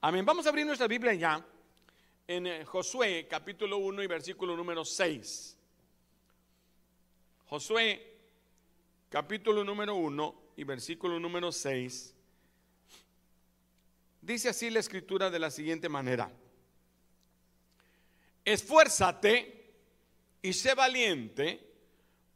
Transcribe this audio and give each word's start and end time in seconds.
Amén. 0.00 0.24
Vamos 0.24 0.46
a 0.46 0.50
abrir 0.50 0.64
nuestra 0.64 0.86
Biblia 0.86 1.12
ya 1.14 1.44
en 2.28 2.46
eh, 2.46 2.64
Josué 2.64 3.26
capítulo 3.28 3.78
1 3.78 4.04
y 4.04 4.06
versículo 4.06 4.56
número 4.56 4.84
6. 4.84 5.56
Josué 7.46 8.16
capítulo 9.08 9.64
número 9.64 9.96
1 9.96 10.34
y 10.56 10.62
versículo 10.62 11.18
número 11.18 11.50
6. 11.50 12.14
Dice 14.22 14.50
así 14.50 14.70
la 14.70 14.78
escritura 14.78 15.30
de 15.30 15.40
la 15.40 15.50
siguiente 15.50 15.88
manera. 15.88 16.30
Esfuérzate 18.44 19.72
y 20.42 20.52
sé 20.52 20.74
valiente, 20.74 21.60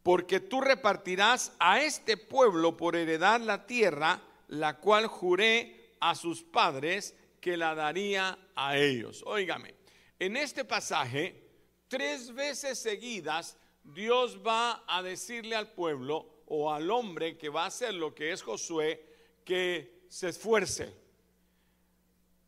porque 0.03 0.41
tú 0.41 0.61
repartirás 0.61 1.53
a 1.61 1.81
este 1.81 2.17
pueblo 2.17 2.77
por 2.77 2.97
heredar 2.97 3.41
la 3.41 3.69
tierra, 3.69 4.21
la 4.49 4.79
cual 4.79 5.07
juré 5.07 5.93
a 6.01 6.17
sus 6.17 6.43
padres 6.43 7.15
que 7.43 7.57
la 7.57 7.75
daría 7.75 8.39
a 8.55 8.79
ellos. 8.79 9.25
Óigame, 9.27 9.75
en 10.19 10.37
este 10.37 10.65
pasaje, 10.65 11.43
tres 11.89 12.33
veces 12.33 12.79
seguidas, 12.79 13.59
Dios 13.83 14.39
va 14.47 14.85
a 14.87 15.03
decirle 15.03 15.57
al 15.57 15.73
pueblo 15.73 16.45
o 16.47 16.73
al 16.73 16.89
hombre 16.89 17.37
que 17.37 17.49
va 17.49 17.65
a 17.65 17.67
hacer 17.67 17.95
lo 17.95 18.15
que 18.15 18.31
es 18.31 18.43
Josué, 18.43 19.05
que 19.45 20.05
se 20.09 20.29
esfuerce. 20.29 20.95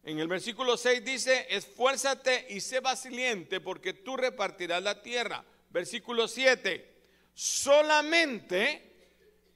En 0.04 0.20
el 0.20 0.28
versículo 0.28 0.76
6 0.76 1.04
dice, 1.04 1.46
esfuérzate 1.50 2.46
y 2.50 2.60
sé 2.60 2.78
valiente 2.78 3.60
porque 3.60 3.94
tú 3.94 4.16
repartirás 4.16 4.80
la 4.80 5.02
tierra. 5.02 5.44
Versículo 5.70 6.28
7, 6.28 6.94
solamente 7.34 8.92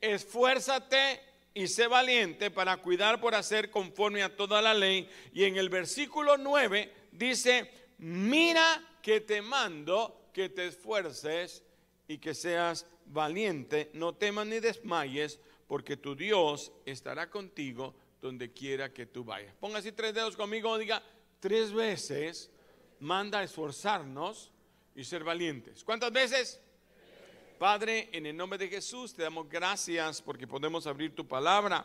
esfuérzate 0.01 1.28
y 1.59 1.67
sé 1.67 1.89
valiente 1.89 2.53
para 2.53 2.77
cuidar 2.77 3.21
por 3.21 3.35
hacer 3.35 3.69
conforme 3.69 4.23
a 4.23 4.37
toda 4.37 4.63
la 4.63 4.73
ley. 4.73 5.11
Y 5.33 5.43
en 5.43 5.57
el 5.57 5.69
versículo 5.69 6.37
9 6.39 6.93
dice, 7.11 7.69
mira 7.99 8.97
que 9.03 9.21
te 9.21 9.43
mando 9.43 10.31
que 10.33 10.49
te 10.49 10.69
esfuerces 10.69 11.65
y 12.07 12.19
que 12.19 12.33
seas 12.33 12.87
valiente, 13.07 13.91
no 13.95 14.15
temas 14.15 14.47
ni 14.47 14.61
desmayes, 14.61 15.41
porque 15.67 15.97
tu 15.97 16.15
Dios 16.15 16.71
estará 16.87 17.29
contigo 17.29 17.93
donde 18.23 18.53
quiera 18.53 18.93
que 18.93 19.07
tú 19.07 19.25
vayas. 19.25 19.53
Ponga 19.57 19.79
así 19.79 19.91
tres 19.91 20.15
dedos 20.15 20.37
conmigo, 20.37 20.79
diga, 20.79 21.03
tres 21.41 21.73
veces 21.73 22.53
manda 23.01 23.41
a 23.41 23.43
esforzarnos 23.43 24.53
y 24.95 25.03
ser 25.03 25.25
valientes. 25.25 25.83
¿Cuántas 25.83 26.13
veces? 26.13 26.61
Padre, 27.59 28.09
en 28.13 28.25
el 28.25 28.37
nombre 28.37 28.57
de 28.57 28.69
Jesús 28.69 29.13
te 29.13 29.23
damos 29.25 29.49
gracias 29.49 30.23
porque 30.23 30.47
podemos 30.47 30.87
abrir 30.87 31.13
tu 31.13 31.27
palabra. 31.27 31.85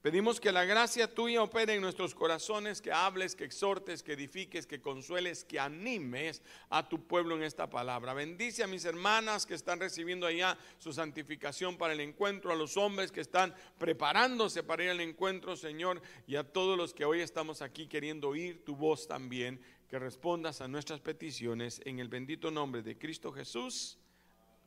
Pedimos 0.00 0.40
que 0.40 0.52
la 0.52 0.64
gracia 0.64 1.12
tuya 1.12 1.42
opere 1.42 1.74
en 1.74 1.82
nuestros 1.82 2.14
corazones, 2.14 2.80
que 2.80 2.92
hables, 2.92 3.34
que 3.34 3.44
exhortes, 3.44 4.02
que 4.02 4.14
edifiques, 4.14 4.66
que 4.66 4.80
consueles, 4.80 5.44
que 5.44 5.60
animes 5.60 6.42
a 6.70 6.88
tu 6.88 7.06
pueblo 7.06 7.36
en 7.36 7.42
esta 7.42 7.68
palabra. 7.68 8.14
Bendice 8.14 8.62
a 8.62 8.68
mis 8.68 8.86
hermanas 8.86 9.44
que 9.44 9.54
están 9.54 9.80
recibiendo 9.80 10.26
allá 10.26 10.56
su 10.78 10.94
santificación 10.94 11.76
para 11.76 11.92
el 11.92 12.00
encuentro, 12.00 12.50
a 12.50 12.56
los 12.56 12.78
hombres 12.78 13.12
que 13.12 13.20
están 13.20 13.54
preparándose 13.78 14.62
para 14.62 14.84
ir 14.84 14.90
al 14.90 15.00
encuentro, 15.00 15.56
Señor, 15.56 16.00
y 16.26 16.36
a 16.36 16.44
todos 16.44 16.78
los 16.78 16.94
que 16.94 17.04
hoy 17.04 17.20
estamos 17.20 17.60
aquí 17.60 17.86
queriendo 17.86 18.28
oír 18.28 18.64
tu 18.64 18.76
voz 18.76 19.06
también, 19.06 19.60
que 19.88 19.98
respondas 19.98 20.62
a 20.62 20.68
nuestras 20.68 21.00
peticiones 21.00 21.82
en 21.84 21.98
el 21.98 22.08
bendito 22.08 22.50
nombre 22.50 22.80
de 22.82 22.96
Cristo 22.96 23.30
Jesús. 23.32 23.98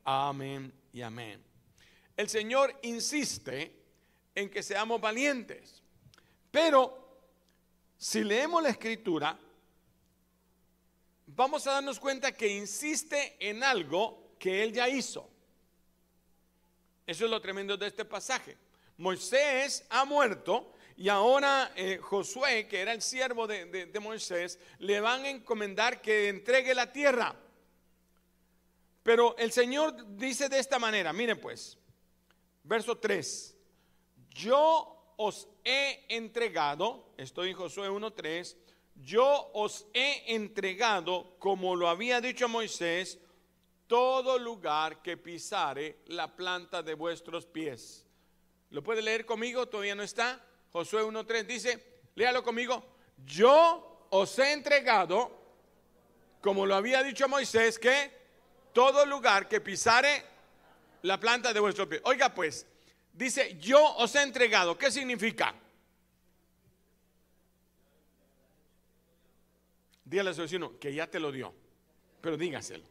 Amén 0.04 0.74
y 0.94 1.02
amén. 1.02 1.44
El 2.16 2.30
Señor 2.30 2.78
insiste 2.84 3.80
en 4.36 4.50
que 4.50 4.64
seamos 4.64 5.00
valientes. 5.00 5.82
Pero 6.52 7.22
si 7.98 8.24
leemos 8.24 8.64
la 8.64 8.70
escritura, 8.70 9.40
vamos 11.28 11.68
a 11.68 11.74
darnos 11.74 12.00
cuenta 12.00 12.32
que 12.32 12.48
insiste 12.48 13.38
en 13.40 13.64
algo 13.64 14.36
que 14.40 14.64
Él 14.64 14.74
ya 14.74 14.90
hizo. 14.90 15.30
Eso 17.06 17.26
es 17.26 17.32
lo 17.32 17.42
tremendo 17.42 17.78
de 17.78 17.88
este 17.88 18.06
pasaje. 18.06 18.58
Moisés 18.98 19.86
ha 19.90 20.06
muerto 20.06 20.74
y 20.98 21.08
ahora 21.10 21.72
eh, 21.76 21.98
Josué, 21.98 22.68
que 22.68 22.82
era 22.82 22.92
el 22.92 23.02
siervo 23.02 23.48
de 23.48 24.00
Moisés, 24.02 24.60
le 24.80 25.00
van 25.00 25.24
a 25.24 25.30
encomendar 25.30 26.02
que 26.02 26.28
entregue 26.28 26.76
la 26.76 26.92
tierra. 26.92 27.36
Pero 29.10 29.36
el 29.40 29.52
Señor 29.52 30.16
dice 30.16 30.50
de 30.50 30.60
esta 30.60 30.78
manera, 30.78 31.12
miren 31.12 31.42
pues, 31.42 31.80
verso 32.62 32.96
3, 32.96 33.58
yo 34.30 35.16
os 35.18 35.48
he 35.64 36.06
entregado, 36.10 37.10
estoy 37.18 37.50
en 37.50 37.56
Josué 37.56 37.90
1.3, 37.90 38.56
yo 38.98 39.50
os 39.56 39.88
he 39.96 40.36
entregado, 40.36 41.40
como 41.40 41.76
lo 41.76 41.90
había 41.90 42.22
dicho 42.22 42.48
Moisés, 42.48 43.18
todo 43.88 44.38
lugar 44.38 45.02
que 45.02 45.18
pisare 45.18 46.02
la 46.06 46.36
planta 46.36 46.84
de 46.84 46.94
vuestros 46.94 47.48
pies. 47.48 48.06
¿Lo 48.70 48.84
puede 48.84 49.02
leer 49.02 49.26
conmigo? 49.26 49.68
¿Todavía 49.68 49.96
no 49.96 50.04
está? 50.04 50.40
Josué 50.72 51.02
1.3 51.02 51.48
dice, 51.48 52.02
léalo 52.14 52.44
conmigo, 52.44 52.86
yo 53.26 54.06
os 54.12 54.38
he 54.38 54.54
entregado, 54.54 55.32
como 56.42 56.68
lo 56.68 56.76
había 56.76 57.02
dicho 57.02 57.28
Moisés, 57.28 57.80
que 57.80 58.19
todo 58.74 59.06
lugar 59.06 59.48
que 59.48 59.62
pisare 59.62 60.24
la 61.04 61.20
planta 61.20 61.54
de 61.54 61.60
vuestro 61.60 61.88
pie. 61.88 62.02
Oiga 62.04 62.34
pues, 62.34 62.66
dice, 63.14 63.58
yo 63.60 63.96
os 63.98 64.16
he 64.16 64.22
entregado. 64.22 64.78
¿Qué 64.78 64.92
significa? 64.92 65.56
Dígale 70.06 70.32
a 70.32 70.34
su 70.34 70.42
vecino 70.42 70.80
que 70.80 70.94
ya 70.94 71.08
te 71.08 71.20
lo 71.20 71.32
dio. 71.32 71.54
Pero 72.22 72.36
dígaselo. 72.36 72.86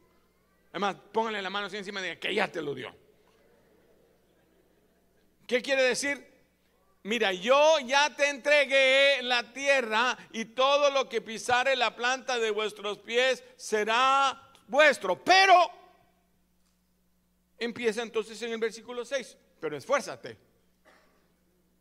Además, 0.71 0.97
póngale 1.13 1.43
la 1.43 1.51
mano 1.51 1.67
así 1.67 1.77
encima 1.77 2.01
de 2.01 2.19
que 2.19 2.35
ya 2.35 2.49
te 2.49 2.63
lo 2.63 2.75
dio. 2.75 2.95
¿Qué 5.47 5.63
quiere 5.63 5.83
decir? 5.83 6.27
Mira, 7.05 7.33
yo 7.33 7.79
ya 7.81 8.15
te 8.15 8.29
entregué 8.29 9.23
la 9.23 9.53
tierra 9.53 10.17
y 10.33 10.45
todo 10.47 10.91
lo 10.91 11.09
que 11.09 11.23
pisare 11.23 11.75
la 11.75 11.97
planta 11.97 12.39
de 12.39 12.51
vuestros 12.51 12.99
pies 12.99 13.43
será 13.57 14.48
vuestro. 14.69 15.23
Pero 15.23 15.55
empieza 17.59 18.03
entonces 18.03 18.41
en 18.43 18.53
el 18.53 18.59
versículo 18.59 19.05
6. 19.05 19.37
Pero 19.61 19.77
esfuérzate. 19.77 20.37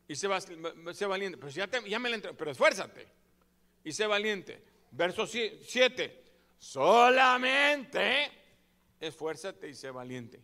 Y 0.07 0.15
sé, 0.15 0.27
valiente. 0.27 1.37
Pero, 1.37 1.49
ya, 1.49 1.69
ya 1.85 1.99
me 1.99 2.17
pero 2.19 2.51
esfuérzate. 2.51 3.07
Y 3.83 3.91
sé 3.91 4.07
valiente. 4.07 4.63
Verso 4.91 5.27
7. 5.27 6.23
Solamente 6.57 8.31
esfuérzate 8.99 9.69
y 9.69 9.75
sé 9.75 9.91
valiente. 9.91 10.41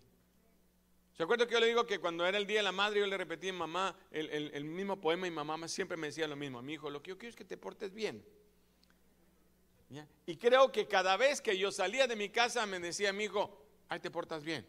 ¿Se 1.14 1.24
acuerda 1.24 1.46
que 1.46 1.54
yo 1.54 1.60
le 1.60 1.68
digo 1.68 1.86
que 1.86 2.00
cuando 2.00 2.26
era 2.26 2.38
el 2.38 2.48
día 2.48 2.58
de 2.58 2.64
la 2.64 2.72
madre 2.72 3.00
yo 3.00 3.08
le 3.08 3.18
repetí 3.18 3.50
a 3.50 3.54
mamá 3.54 3.96
el, 4.12 4.30
el 4.30 4.66
mismo 4.66 5.00
poema 5.00 5.28
y 5.28 5.32
mamá 5.32 5.68
siempre 5.68 5.96
me 5.96 6.08
decía 6.08 6.28
lo 6.28 6.36
mismo? 6.36 6.62
Mi 6.62 6.74
hijo, 6.74 6.90
lo 6.90 7.02
que 7.02 7.10
yo 7.10 7.18
quiero 7.18 7.30
es 7.30 7.36
que 7.36 7.46
te 7.46 7.56
portes 7.56 7.94
bien. 7.94 8.26
Y 10.26 10.38
creo 10.38 10.72
que 10.72 10.88
cada 10.88 11.18
vez 11.18 11.42
que 11.42 11.58
yo 11.58 11.72
salía 11.72 12.08
de 12.08 12.16
mi 12.16 12.30
casa 12.30 12.66
me 12.66 12.80
decía 12.80 13.14
mi 13.14 13.26
hijo, 13.26 13.66
ahí 13.90 14.00
te 14.00 14.10
portas 14.10 14.44
bien. 14.44 14.66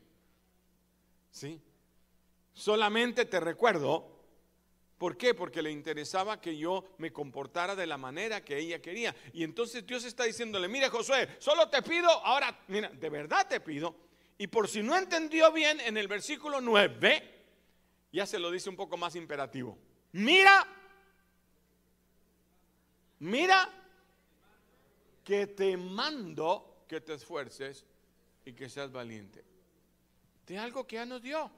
¿Sí? 1.31 1.61
Solamente 2.53 3.25
te 3.25 3.41
recuerdo. 3.41 4.11
¿Por 4.99 5.17
qué? 5.17 5.35
Porque 5.35 5.63
le 5.63 5.71
interesaba 5.71 6.41
que 6.41 6.57
yo 6.57 6.85
me 6.99 7.13
comportara 7.13 7.75
de 7.75 7.87
la 7.87 7.99
manera 7.99 8.45
que 8.45 8.59
ella 8.59 8.81
quería. 8.81 9.15
Y 9.33 9.43
entonces 9.43 9.87
Dios 9.87 10.05
está 10.05 10.25
diciéndole, 10.25 10.69
mire 10.69 10.89
Josué, 10.89 11.29
solo 11.39 11.69
te 11.69 11.83
pido, 11.83 12.09
ahora, 12.09 12.65
mira, 12.69 12.89
de 12.91 13.11
verdad 13.11 13.47
te 13.49 13.61
pido. 13.61 13.95
Y 14.39 14.47
por 14.47 14.69
si 14.69 14.83
no 14.83 14.97
entendió 14.97 15.53
bien, 15.53 15.81
en 15.81 15.97
el 15.97 16.09
versículo 16.09 16.61
9, 16.61 17.45
ya 18.13 18.27
se 18.27 18.39
lo 18.39 18.51
dice 18.51 18.71
un 18.71 18.77
poco 18.77 18.97
más 18.97 19.17
imperativo. 19.17 19.77
Mira, 20.13 20.67
mira 23.19 23.84
que 25.24 25.47
te 25.47 25.76
mando 25.76 26.84
que 26.86 27.00
te 27.00 27.15
esfuerces 27.15 27.84
y 28.44 28.53
que 28.53 28.68
seas 28.68 28.92
valiente. 28.92 29.42
De 30.47 30.59
algo 30.59 30.86
que 30.86 30.97
ya 30.97 31.06
nos 31.06 31.22
dio. 31.22 31.50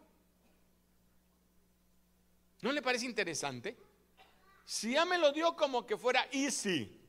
¿No 2.62 2.72
le 2.72 2.80
parece 2.80 3.04
interesante? 3.04 3.76
Si 4.64 4.92
ya 4.92 5.04
me 5.04 5.18
lo 5.18 5.32
dio 5.32 5.54
como 5.54 5.86
que 5.86 5.96
fuera 5.96 6.28
easy, 6.30 7.00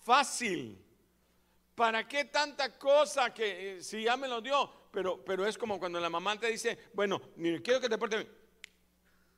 fácil, 0.00 0.78
¿para 1.74 2.06
qué 2.06 2.26
tanta 2.26 2.76
cosa 2.78 3.32
que 3.32 3.78
eh, 3.78 3.82
si 3.82 4.02
ya 4.02 4.16
me 4.16 4.28
lo 4.28 4.40
dio? 4.40 4.70
Pero, 4.90 5.24
pero 5.24 5.46
es 5.46 5.56
como 5.56 5.78
cuando 5.78 6.00
la 6.00 6.10
mamá 6.10 6.38
te 6.38 6.50
dice, 6.50 6.78
bueno, 6.94 7.20
quiero 7.62 7.80
que 7.80 7.88
te 7.88 7.98
portes 7.98 8.24
bien. 8.24 8.36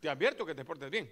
Te 0.01 0.09
advierto 0.09 0.47
que 0.47 0.55
te 0.55 0.65
portes 0.65 0.91
bien. 0.91 1.11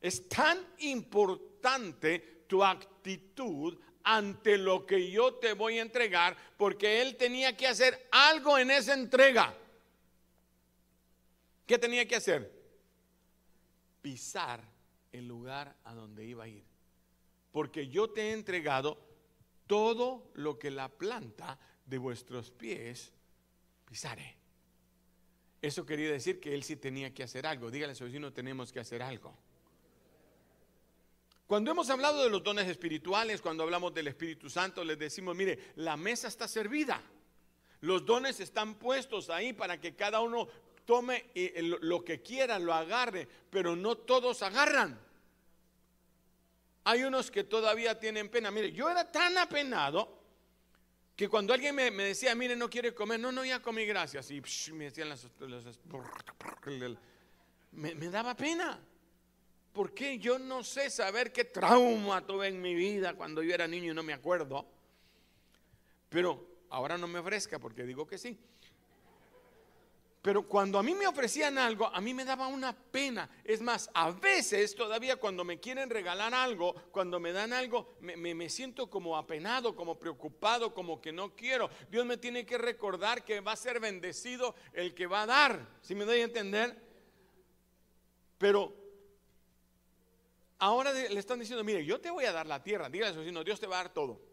Es 0.00 0.28
tan 0.28 0.74
importante 0.78 2.41
tu 2.52 2.62
actitud 2.62 3.78
ante 4.04 4.58
lo 4.58 4.84
que 4.84 5.10
yo 5.10 5.36
te 5.36 5.54
voy 5.54 5.78
a 5.78 5.82
entregar, 5.82 6.36
porque 6.58 7.00
él 7.00 7.16
tenía 7.16 7.56
que 7.56 7.66
hacer 7.66 8.08
algo 8.12 8.58
en 8.58 8.70
esa 8.70 8.92
entrega. 8.92 9.56
¿Qué 11.66 11.78
tenía 11.78 12.06
que 12.06 12.16
hacer? 12.16 12.52
Pisar 14.02 14.62
el 15.12 15.26
lugar 15.26 15.74
a 15.84 15.94
donde 15.94 16.26
iba 16.26 16.44
a 16.44 16.48
ir. 16.48 16.62
Porque 17.52 17.88
yo 17.88 18.10
te 18.10 18.20
he 18.20 18.32
entregado 18.32 18.98
todo 19.66 20.30
lo 20.34 20.58
que 20.58 20.70
la 20.70 20.90
planta 20.90 21.58
de 21.86 21.96
vuestros 21.96 22.50
pies 22.50 23.14
pisare. 23.86 24.36
Eso 25.62 25.86
quería 25.86 26.12
decir 26.12 26.38
que 26.38 26.52
él 26.52 26.64
sí 26.64 26.76
tenía 26.76 27.14
que 27.14 27.22
hacer 27.22 27.46
algo. 27.46 27.70
Dígale 27.70 27.92
a 27.92 27.96
su 27.96 28.04
vecino, 28.04 28.30
tenemos 28.30 28.70
que 28.70 28.80
hacer 28.80 29.02
algo. 29.02 29.38
Cuando 31.52 31.70
hemos 31.70 31.90
hablado 31.90 32.24
de 32.24 32.30
los 32.30 32.42
dones 32.42 32.66
espirituales, 32.66 33.42
cuando 33.42 33.62
hablamos 33.62 33.92
del 33.92 34.06
Espíritu 34.06 34.48
Santo, 34.48 34.82
les 34.82 34.98
decimos, 34.98 35.36
mire, 35.36 35.74
la 35.76 35.98
mesa 35.98 36.28
está 36.28 36.48
servida. 36.48 37.02
Los 37.82 38.06
dones 38.06 38.40
están 38.40 38.76
puestos 38.76 39.28
ahí 39.28 39.52
para 39.52 39.78
que 39.78 39.94
cada 39.94 40.20
uno 40.20 40.48
tome 40.86 41.26
lo 41.82 42.02
que 42.02 42.22
quiera, 42.22 42.58
lo 42.58 42.72
agarre, 42.72 43.28
pero 43.50 43.76
no 43.76 43.98
todos 43.98 44.40
agarran. 44.42 44.98
Hay 46.84 47.02
unos 47.02 47.30
que 47.30 47.44
todavía 47.44 48.00
tienen 48.00 48.30
pena. 48.30 48.50
Mire, 48.50 48.72
yo 48.72 48.88
era 48.88 49.12
tan 49.12 49.36
apenado 49.36 50.22
que 51.14 51.28
cuando 51.28 51.52
alguien 51.52 51.74
me, 51.74 51.90
decía, 51.90 52.34
mire, 52.34 52.56
no 52.56 52.70
quiere 52.70 52.94
comer, 52.94 53.20
no, 53.20 53.30
no, 53.30 53.44
ya 53.44 53.60
comí, 53.60 53.84
gracias. 53.84 54.30
Y 54.30 54.40
me 54.72 54.84
decían 54.84 55.10
las, 55.10 55.28
me 57.72 58.08
daba 58.08 58.34
pena. 58.34 58.80
Porque 59.72 60.18
yo 60.18 60.38
no 60.38 60.62
sé 60.62 60.90
saber 60.90 61.32
qué 61.32 61.44
trauma 61.44 62.26
tuve 62.26 62.48
en 62.48 62.60
mi 62.60 62.74
vida 62.74 63.14
cuando 63.14 63.42
yo 63.42 63.54
era 63.54 63.66
niño 63.66 63.92
y 63.92 63.94
no 63.94 64.02
me 64.02 64.12
acuerdo. 64.12 64.66
Pero 66.08 66.46
ahora 66.68 66.98
no 66.98 67.08
me 67.08 67.18
ofrezca 67.18 67.58
porque 67.58 67.84
digo 67.84 68.06
que 68.06 68.18
sí. 68.18 68.38
Pero 70.22 70.46
cuando 70.46 70.78
a 70.78 70.84
mí 70.84 70.94
me 70.94 71.08
ofrecían 71.08 71.58
algo, 71.58 71.86
a 71.86 72.00
mí 72.00 72.14
me 72.14 72.24
daba 72.24 72.46
una 72.46 72.72
pena. 72.72 73.28
Es 73.42 73.60
más, 73.60 73.90
a 73.92 74.12
veces 74.12 74.72
todavía 74.76 75.16
cuando 75.16 75.42
me 75.42 75.58
quieren 75.58 75.90
regalar 75.90 76.32
algo, 76.32 76.74
cuando 76.92 77.18
me 77.18 77.32
dan 77.32 77.52
algo, 77.52 77.96
me, 78.00 78.48
siento 78.48 78.88
como 78.88 79.16
apenado, 79.16 79.74
como 79.74 79.98
preocupado, 79.98 80.72
como 80.72 81.00
que 81.00 81.10
no 81.10 81.34
quiero. 81.34 81.70
Dios 81.90 82.06
me 82.06 82.18
tiene 82.18 82.46
que 82.46 82.56
recordar 82.56 83.24
que 83.24 83.40
va 83.40 83.52
a 83.52 83.56
ser 83.56 83.80
bendecido 83.80 84.54
el 84.72 84.94
que 84.94 85.08
va 85.08 85.22
a 85.22 85.26
dar. 85.26 85.66
Si 85.80 85.96
me 85.96 86.04
doy 86.04 86.20
a 86.20 86.24
entender? 86.24 86.80
Pero 88.38 88.81
ahora 90.62 90.92
le 90.92 91.18
están 91.18 91.38
diciendo, 91.38 91.64
mire, 91.64 91.84
yo 91.84 92.00
te 92.00 92.10
voy 92.10 92.24
a 92.24 92.32
dar 92.32 92.46
la 92.46 92.62
tierra. 92.62 92.88
Dígale 92.88 93.10
a 93.10 93.14
su 93.14 93.20
vecino, 93.20 93.44
Dios 93.44 93.60
te 93.60 93.66
va 93.66 93.80
a 93.80 93.82
dar 93.84 93.92
todo 93.92 94.32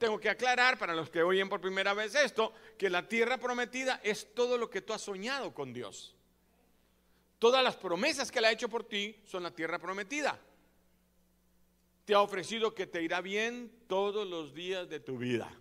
tengo 0.00 0.18
que 0.18 0.30
aclarar 0.30 0.78
para 0.78 0.94
los 0.94 1.10
que 1.10 1.22
oyen 1.22 1.50
por 1.50 1.60
primera 1.60 1.92
vez 1.92 2.14
esto, 2.14 2.54
que 2.78 2.88
la 2.88 3.06
tierra 3.06 3.36
prometida 3.36 4.00
es 4.02 4.34
todo 4.34 4.56
lo 4.56 4.70
que 4.70 4.80
tú 4.80 4.94
has 4.94 5.02
soñado 5.02 5.52
con 5.52 5.74
Dios. 5.74 6.16
Todas 7.38 7.62
las 7.62 7.76
promesas 7.76 8.32
que 8.32 8.38
Él 8.38 8.46
ha 8.46 8.50
hecho 8.50 8.70
por 8.70 8.84
ti 8.84 9.14
son 9.26 9.42
la 9.42 9.50
tierra 9.50 9.78
prometida. 9.78 10.40
Te 12.06 12.14
ha 12.14 12.22
ofrecido 12.22 12.74
que 12.74 12.86
te 12.86 13.02
irá 13.02 13.20
bien 13.20 13.70
todos 13.86 14.26
los 14.26 14.54
días 14.54 14.88
de 14.88 15.00
tu 15.00 15.18
vida. 15.18 15.54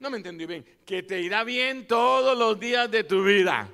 No 0.00 0.10
me 0.10 0.16
entendí 0.16 0.44
bien. 0.44 0.66
Que 0.84 1.04
te 1.04 1.20
irá 1.20 1.44
bien 1.44 1.86
todos 1.86 2.36
los 2.36 2.58
días 2.58 2.90
de 2.90 3.04
tu 3.04 3.22
vida. 3.22 3.70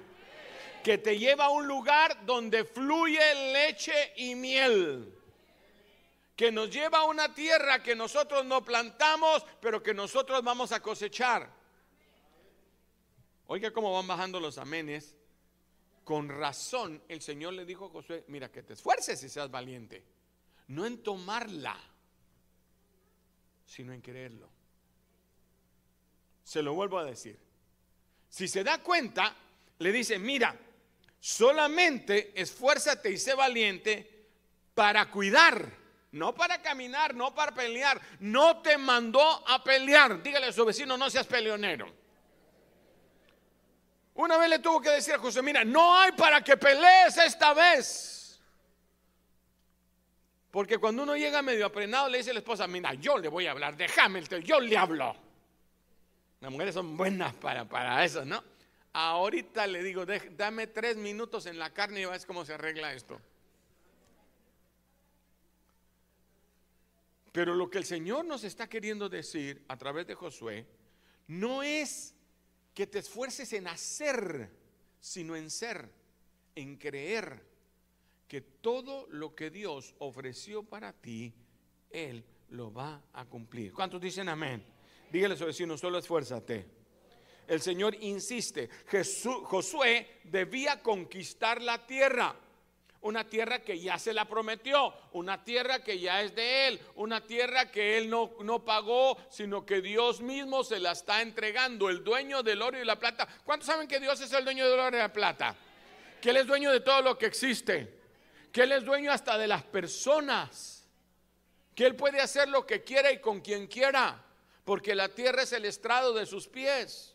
Que 0.83 0.99
te 0.99 1.19
lleva 1.19 1.47
a 1.47 1.51
un 1.51 1.67
lugar 1.67 2.25
donde 2.25 2.65
fluye 2.65 3.53
leche 3.53 4.13
y 4.17 4.35
miel 4.35 5.21
que 6.41 6.51
nos 6.51 6.71
lleva 6.71 7.01
a 7.01 7.05
una 7.05 7.35
tierra 7.35 7.83
que 7.83 7.95
nosotros 7.95 8.47
no 8.47 8.65
plantamos, 8.65 9.45
pero 9.61 9.83
que 9.83 9.93
nosotros 9.93 10.43
vamos 10.43 10.73
a 10.73 10.81
cosechar. 10.81 11.53
Oiga 13.47 13.71
cómo 13.75 13.93
van 13.93 14.07
bajando 14.07 14.41
los 14.41 14.57
amenes. 14.57 15.19
Con 16.03 16.31
razón 16.31 17.03
el 17.09 17.21
Señor 17.21 17.53
le 17.53 17.67
dijo 17.67 17.85
a 17.85 17.89
Josué, 17.91 18.25
mira 18.29 18.51
que 18.51 18.63
te 18.63 18.73
esfuerces 18.73 19.23
y 19.23 19.29
seas 19.29 19.51
valiente. 19.51 20.03
No 20.69 20.87
en 20.87 21.03
tomarla, 21.03 21.77
sino 23.67 23.93
en 23.93 24.01
quererlo. 24.01 24.49
Se 26.43 26.63
lo 26.63 26.73
vuelvo 26.73 26.99
a 26.99 27.05
decir. 27.05 27.39
Si 28.31 28.49
se 28.49 28.65
da 28.65 28.83
cuenta, 28.83 29.37
le 29.79 29.93
dice, 29.93 30.19
mira, 30.19 30.59
solamente 31.21 32.33
esfuérzate 32.35 33.13
y 33.13 33.19
sé 33.19 33.35
valiente 33.35 34.27
para 34.75 35.11
cuidar 35.11 35.81
no 36.13 36.35
para 36.35 36.61
caminar, 36.61 37.15
no 37.15 37.35
para 37.35 37.53
pelear. 37.53 38.01
No 38.19 38.61
te 38.61 38.77
mandó 38.77 39.23
a 39.49 39.63
pelear. 39.63 40.23
Dígale 40.23 40.47
a 40.47 40.53
su 40.53 40.65
vecino, 40.65 40.97
no 40.97 41.09
seas 41.09 41.27
peleonero. 41.27 42.01
Una 44.15 44.37
vez 44.37 44.51
le 44.51 44.59
tuvo 44.59 44.81
que 44.81 44.91
decir 44.91 45.15
a 45.15 45.19
José, 45.19 45.41
mira, 45.41 45.65
no 45.65 45.97
hay 45.97 46.13
para 46.13 46.43
que 46.43 46.57
pelees 46.57 47.17
esta 47.17 47.55
vez. 47.55 48.41
Porque 50.51 50.79
cuando 50.79 51.05
uno 51.05 51.17
llega 51.17 51.43
medio 51.43 51.65
aprenado, 51.65 52.09
le 52.09 52.19
dice 52.19 52.31
a 52.31 52.35
la 52.35 52.41
esposa, 52.41 52.67
mira, 52.67 52.93
yo 52.95 53.17
le 53.17 53.29
voy 53.29 53.47
a 53.47 53.53
hablar, 53.53 53.77
déjame, 53.77 54.23
yo 54.43 54.59
le 54.59 54.77
hablo. 54.77 55.15
Las 56.41 56.51
mujeres 56.51 56.75
son 56.75 56.97
buenas 56.97 57.33
para, 57.35 57.65
para 57.67 58.05
eso, 58.05 58.25
¿no? 58.25 58.43
Ahorita 58.93 59.67
le 59.67 59.83
digo, 59.83 60.05
dame 60.37 60.67
tres 60.67 60.97
minutos 60.97 61.47
en 61.47 61.59
la 61.59 61.73
carne 61.73 62.01
y 62.01 62.05
ves 62.07 62.27
cómo 62.27 62.45
se 62.45 62.55
arregla 62.55 62.93
esto. 62.93 63.21
Pero 67.33 67.55
lo 67.55 67.71
que 67.71 67.79
el 67.79 67.85
Señor 67.85 68.25
nos 68.25 68.43
está 68.43 68.69
queriendo 68.69 69.09
decir 69.09 69.65
a 69.69 69.77
través 69.77 70.07
de 70.07 70.15
Josué 70.15 70.67
no 71.29 71.63
es 71.63 72.15
que 72.75 72.89
te 72.89 72.99
esfuerces 72.99 73.53
en 73.53 73.69
hacer, 73.69 74.51
sino 75.01 75.37
en 75.37 75.51
ser, 75.51 75.89
en 76.57 76.77
creer 76.77 77.47
que 78.27 78.41
todo 78.41 79.07
lo 79.11 79.35
que 79.37 79.51
Dios 79.51 79.95
ofreció 79.99 80.65
para 80.65 80.93
ti, 80.93 81.33
Él 81.91 82.25
lo 82.51 82.73
va 82.73 83.03
a 83.13 83.25
cumplir. 83.27 83.73
¿Cuántos 83.73 84.01
dicen 84.01 84.29
amén? 84.29 84.65
Dígale 85.13 85.35
a 85.35 85.37
su 85.37 85.47
vecino, 85.47 85.79
solo 85.79 85.99
esfuérzate. 85.99 86.80
El 87.51 87.61
Señor 87.61 87.97
insiste, 87.97 88.71
Josué 89.45 90.21
debía 90.25 90.81
conquistar 90.81 91.61
la 91.61 91.85
tierra 91.85 92.35
una 93.03 93.27
tierra 93.27 93.61
que 93.61 93.81
ya 93.81 93.99
se 93.99 94.13
la 94.13 94.27
prometió, 94.27 94.93
una 95.13 95.43
tierra 95.43 95.83
que 95.83 95.99
ya 95.99 96.23
es 96.23 96.35
de 96.35 96.69
él, 96.69 96.81
una 96.97 97.27
tierra 97.27 97.71
que 97.71 97.97
él 97.97 98.11
no, 98.11 98.33
no 98.43 98.65
pagó, 98.65 99.17
sino 99.31 99.65
que 99.65 99.81
Dios 99.81 100.21
mismo 100.21 100.63
se 100.65 100.79
la 100.79 100.93
está 100.93 101.23
entregando, 101.23 101.89
el 101.89 102.05
dueño 102.05 102.43
del 102.43 102.61
oro 102.61 102.79
y 102.79 102.85
la 102.85 102.99
plata. 102.99 103.27
¿Cuántos 103.45 103.67
saben 103.67 103.89
que 103.89 104.01
Dios 104.01 104.21
es 104.21 104.33
el 104.33 104.45
dueño 104.45 104.69
del 104.69 104.79
oro 104.79 104.97
y 104.97 105.01
la 105.01 105.13
plata? 105.13 105.57
Que 106.21 106.31
Él 106.31 106.37
es 106.37 106.47
dueño 106.47 106.71
de 106.71 106.81
todo 106.81 107.01
lo 107.01 107.17
que 107.17 107.27
existe, 107.27 108.01
que 108.53 108.65
Él 108.65 108.73
es 108.73 108.85
dueño 108.85 109.11
hasta 109.11 109.39
de 109.39 109.47
las 109.47 109.63
personas, 109.63 110.87
que 111.75 111.87
Él 111.87 111.97
puede 111.97 112.21
hacer 112.21 112.51
lo 112.51 112.67
que 112.67 112.85
quiera 112.85 113.11
y 113.11 113.19
con 113.19 113.41
quien 113.41 113.67
quiera, 113.67 114.23
porque 114.65 114.95
la 114.95 115.09
tierra 115.09 115.43
es 115.43 115.53
el 115.55 115.65
estrado 115.65 116.13
de 116.13 116.27
sus 116.27 116.47
pies. 116.49 117.10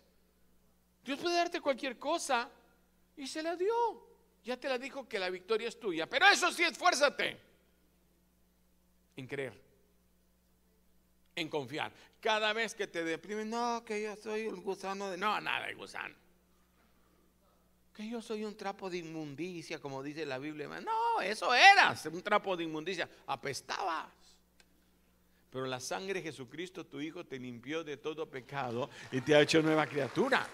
Dios 1.06 1.20
puede 1.20 1.36
darte 1.36 1.62
cualquier 1.62 2.00
cosa 2.00 2.50
y 3.16 3.28
se 3.28 3.44
la 3.44 3.56
dio. 3.56 3.74
Ya 4.44 4.58
te 4.58 4.68
la 4.68 4.78
dijo 4.78 5.08
que 5.08 5.20
la 5.20 5.30
victoria 5.30 5.68
es 5.68 5.80
tuya. 5.80 6.08
Pero 6.10 6.28
eso 6.28 6.52
sí, 6.52 6.64
esfuérzate 6.64 7.40
en 9.16 9.28
creer, 9.28 9.54
en 11.36 11.48
confiar. 11.48 11.92
Cada 12.20 12.54
vez 12.54 12.74
que 12.74 12.88
te 12.88 13.04
deprimen, 13.04 13.50
no, 13.50 13.84
que 13.86 14.02
yo 14.02 14.16
soy 14.16 14.48
un 14.48 14.62
gusano 14.64 15.12
de... 15.12 15.18
No, 15.18 15.40
nada 15.40 15.68
de 15.68 15.76
gusano. 15.76 16.16
Que 17.94 18.10
yo 18.10 18.22
soy 18.22 18.44
un 18.44 18.58
trapo 18.58 18.90
de 18.90 18.98
inmundicia, 18.98 19.80
como 19.80 20.04
dice 20.04 20.26
la 20.26 20.38
Biblia. 20.38 20.68
No, 20.82 21.22
eso 21.22 21.54
eras, 21.54 22.06
un 22.08 22.22
trapo 22.22 22.58
de 22.58 22.64
inmundicia. 22.64 23.08
Apestabas. 23.28 24.12
Pero 25.50 25.66
la 25.68 25.80
sangre 25.80 26.16
de 26.16 26.24
Jesucristo, 26.24 26.86
tu 26.86 27.00
Hijo, 27.00 27.26
te 27.26 27.40
limpió 27.40 27.84
de 27.84 27.96
todo 27.96 28.30
pecado 28.30 28.90
y 29.12 29.22
te 29.22 29.36
ha 29.36 29.42
hecho 29.42 29.62
nueva 29.62 29.88
criatura. 29.88 30.46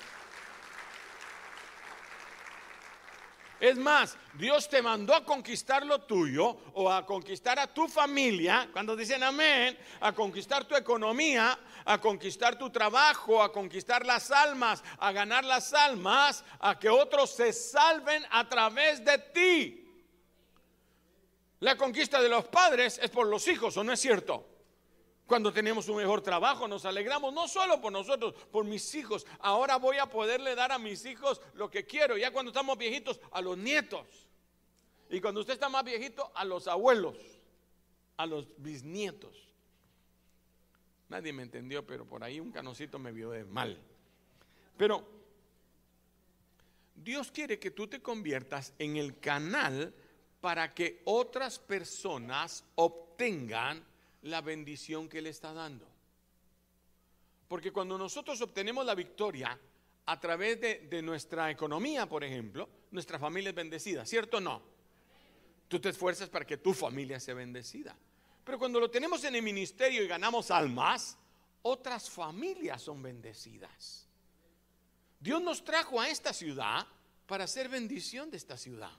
Es 3.62 3.78
más, 3.78 4.18
Dios 4.34 4.68
te 4.68 4.82
mandó 4.82 5.14
a 5.14 5.24
conquistar 5.24 5.86
lo 5.86 6.02
tuyo 6.02 6.58
o 6.74 6.92
a 6.92 7.06
conquistar 7.06 7.60
a 7.60 7.72
tu 7.72 7.88
familia, 7.88 8.68
cuando 8.74 8.96
dicen 8.96 9.22
amén, 9.22 9.78
a 10.00 10.14
conquistar 10.14 10.66
tu 10.66 10.76
economía, 10.76 11.60
a 11.86 12.02
conquistar 12.02 12.58
tu 12.58 12.72
trabajo, 12.72 13.44
a 13.44 13.52
conquistar 13.52 14.04
las 14.04 14.32
almas, 14.32 14.84
a 14.98 15.12
ganar 15.12 15.46
las 15.46 15.76
almas, 15.76 16.44
a 16.60 16.80
que 16.80 16.90
otros 16.90 17.36
se 17.36 17.54
salven 17.54 18.26
a 18.32 18.50
través 18.50 19.06
de 19.06 19.20
ti. 19.20 19.88
La 21.60 21.78
conquista 21.78 22.20
de 22.20 22.30
los 22.30 22.46
padres 22.46 23.00
es 23.00 23.12
por 23.12 23.28
los 23.28 23.48
hijos, 23.48 23.78
¿o 23.78 23.84
no 23.84 23.94
es 23.94 24.00
cierto? 24.00 24.51
Cuando 25.32 25.54
tenemos 25.54 25.88
un 25.88 25.96
mejor 25.96 26.20
trabajo, 26.20 26.68
nos 26.68 26.84
alegramos 26.84 27.34
no 27.34 27.48
solo 27.48 27.80
por 27.80 27.90
nosotros, 27.90 28.34
por 28.52 28.66
mis 28.66 28.94
hijos. 28.96 29.26
Ahora 29.40 29.78
voy 29.78 29.98
a 29.98 30.08
poderle 30.08 30.56
dar 30.56 30.74
a 30.74 30.78
mis 30.78 31.06
hijos 31.06 31.40
lo 31.54 31.72
que 31.72 31.86
quiero. 31.86 32.18
Ya 32.18 32.34
cuando 32.34 32.50
estamos 32.50 32.78
viejitos, 32.78 33.22
a 33.32 33.40
los 33.40 33.58
nietos. 33.58 34.06
Y 35.10 35.22
cuando 35.22 35.40
usted 35.40 35.54
está 35.54 35.70
más 35.70 35.86
viejito, 35.86 36.30
a 36.36 36.44
los 36.44 36.68
abuelos, 36.68 37.16
a 38.18 38.26
los 38.26 38.46
bisnietos. 38.58 39.48
Nadie 41.08 41.32
me 41.32 41.44
entendió, 41.44 41.88
pero 41.88 42.04
por 42.04 42.26
ahí 42.26 42.42
un 42.42 42.52
canocito 42.52 43.00
me 43.00 43.14
vio 43.14 43.30
de 43.32 43.46
mal. 43.46 43.82
Pero 44.76 45.08
Dios 46.94 47.32
quiere 47.32 47.58
que 47.58 47.72
tú 47.72 47.88
te 47.88 48.02
conviertas 48.02 48.74
en 48.80 48.98
el 48.98 49.18
canal 49.18 49.94
para 50.42 50.74
que 50.74 51.02
otras 51.06 51.58
personas 51.58 52.66
obtengan 52.76 53.90
la 54.24 54.42
bendición 54.42 55.10
que 55.10 55.20
Él 55.20 55.28
está 55.28 55.54
dando. 55.54 55.88
Porque 57.48 57.72
cuando 57.72 57.98
nosotros 57.98 58.40
obtenemos 58.42 58.86
la 58.86 58.96
victoria 58.96 59.60
a 60.06 60.20
través 60.20 60.60
de, 60.62 61.02
nuestra 61.02 61.52
economía, 61.52 62.08
por 62.08 62.24
ejemplo, 62.24 62.70
nuestra 62.92 63.20
familia 63.20 63.50
es 63.50 63.56
bendecida, 63.56 64.06
¿cierto 64.06 64.38
o 64.38 64.42
no? 64.42 64.62
Tú 65.68 65.80
te 65.80 65.90
esfuerzas 65.90 66.30
para 66.30 66.46
que 66.46 66.58
tu 66.58 66.74
familia 66.74 67.20
sea 67.20 67.34
bendecida. 67.34 67.96
Pero 68.44 68.58
cuando 68.58 68.80
lo 68.80 68.90
tenemos 68.90 69.24
en 69.24 69.36
el 69.36 69.42
ministerio 69.42 70.04
y 70.04 70.08
ganamos 70.08 70.52
almas, 70.52 71.18
otras 71.62 72.10
familias 72.10 72.82
son 72.82 73.02
bendecidas. 73.02 74.08
Dios 75.20 75.42
nos 75.42 75.64
trajo 75.64 76.02
a 76.02 76.10
esta 76.10 76.34
ciudad 76.34 76.88
para 77.28 77.44
hacer 77.44 77.70
bendición 77.70 78.32
de 78.32 78.38
esta 78.38 78.58
ciudad. 78.58 78.92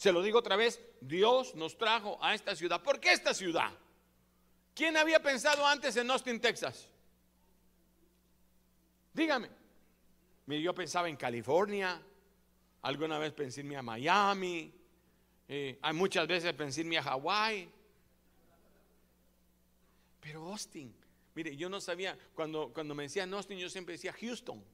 Se 0.00 0.12
lo 0.12 0.22
digo 0.22 0.38
otra 0.38 0.56
vez, 0.56 0.80
Dios 1.02 1.54
nos 1.54 1.76
trajo 1.76 2.16
a 2.24 2.32
esta 2.34 2.56
ciudad. 2.56 2.82
¿Por 2.82 3.00
qué 3.00 3.12
esta 3.12 3.34
ciudad? 3.34 3.70
¿Quién 4.74 4.96
había 4.96 5.22
pensado 5.22 5.66
antes 5.66 5.94
en 5.94 6.10
Austin, 6.10 6.40
Texas? 6.40 6.88
Dígame. 9.12 9.50
Yo 10.46 10.74
pensaba 10.74 11.10
en 11.10 11.16
California, 11.16 12.00
alguna 12.80 13.18
vez 13.18 13.34
pensé 13.34 13.60
en 13.60 13.84
Miami, 13.84 14.72
eh, 15.46 15.78
muchas 15.92 16.26
veces 16.26 16.54
pensé 16.54 16.80
en 16.80 16.96
a 16.96 17.02
Hawái. 17.02 17.70
Pero 20.18 20.46
Austin, 20.46 20.96
mire, 21.34 21.54
yo 21.58 21.68
no 21.68 21.78
sabía, 21.78 22.18
cuando, 22.34 22.72
cuando 22.72 22.94
me 22.94 23.02
decían 23.02 23.34
Austin, 23.34 23.58
yo 23.58 23.68
siempre 23.68 23.96
decía 23.96 24.14
Houston. 24.14 24.64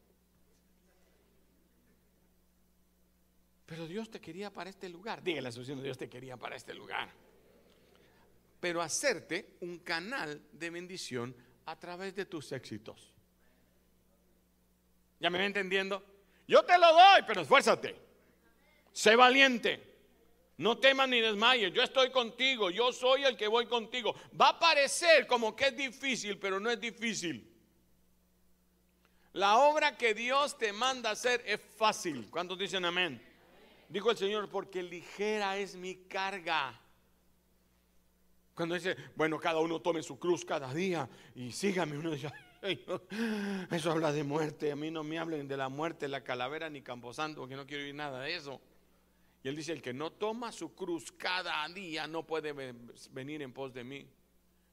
Pero 3.67 3.89
Dios 3.89 4.09
te 4.11 4.21
quería 4.21 4.53
para 4.53 4.71
este 4.71 4.89
lugar. 4.89 5.23
Dígale 5.23 5.43
la 5.43 5.49
asociación, 5.49 5.83
Dios 5.83 5.99
te 5.99 6.09
quería 6.09 6.37
para 6.37 6.55
este 6.55 6.73
lugar. 6.73 7.11
Pero 8.61 8.81
hacerte 8.81 9.57
un 9.61 9.81
canal 9.81 10.41
de 10.53 10.71
bendición 10.71 11.35
a 11.67 11.79
través 11.79 12.15
de 12.15 12.27
tus 12.27 12.53
éxitos. 12.53 13.13
¿Ya 15.19 15.31
me 15.31 15.39
va 15.39 15.45
entendiendo? 15.45 16.03
Yo 16.47 16.65
te 16.65 16.79
lo 16.79 16.93
doy, 16.93 17.23
pero 17.27 17.41
esfuérzate. 17.41 17.97
Sé 18.93 19.17
valiente. 19.17 19.95
No 20.59 20.79
temas 20.79 21.09
ni 21.09 21.21
desmayes. 21.21 21.73
Yo 21.73 21.83
estoy 21.83 22.11
contigo. 22.11 22.71
Yo 22.71 22.93
soy 22.93 23.25
el 23.25 23.37
que 23.37 23.49
voy 23.49 23.67
contigo. 23.67 24.15
Va 24.41 24.51
a 24.51 24.59
parecer 24.59 25.27
como 25.27 25.57
que 25.57 25.67
es 25.67 25.77
difícil, 25.77 26.39
pero 26.39 26.61
no 26.61 26.71
es 26.71 26.81
difícil. 26.81 27.53
La 29.33 29.59
obra 29.59 29.99
que 29.99 30.15
Dios 30.15 30.57
te 30.57 30.73
manda 30.73 31.11
hacer 31.11 31.43
es 31.45 31.61
fácil. 31.61 32.31
¿Cuántos 32.31 32.59
dicen 32.59 32.85
amén? 32.85 33.21
Dijo 33.89 34.11
el 34.11 34.17
Señor, 34.17 34.49
porque 34.49 34.83
ligera 34.83 35.57
es 35.57 35.77
mi 35.77 35.95
carga. 35.95 36.81
Cuando 38.55 38.75
dice, 38.75 38.97
bueno, 39.15 39.39
cada 39.39 39.61
uno 39.61 39.81
tome 39.81 40.03
su 40.03 40.19
cruz 40.19 40.45
cada 40.45 40.73
día 40.73 41.09
y 41.35 41.53
sígame, 41.53 41.99
uno 41.99 42.13
dice, 42.13 42.33
eso 43.71 43.91
habla 43.93 44.13
de 44.13 44.25
muerte, 44.25 44.73
a 44.73 44.77
mí 44.77 44.91
no 44.91 45.05
me 45.05 45.19
hablen 45.19 45.47
de 45.47 45.57
la 45.57 45.69
muerte, 45.69 46.09
la 46.09 46.25
calavera 46.25 46.71
ni 46.71 46.81
Camposanto, 46.81 47.43
porque 47.43 47.55
no 47.55 47.67
quiero 47.67 47.85
oír 47.85 47.95
nada 47.95 48.23
de 48.23 48.35
eso. 48.35 48.61
Y 49.43 49.49
él 49.49 49.57
dice, 49.57 49.73
el 49.73 49.83
que 49.83 49.93
no 49.93 50.11
toma 50.11 50.51
su 50.53 50.75
cruz 50.75 51.13
cada 51.13 51.69
día 51.69 52.07
no 52.07 52.27
puede 52.27 52.53
venir 53.11 53.43
en 53.43 53.53
pos 53.53 53.73
de 53.75 53.85
mí. 53.85 54.09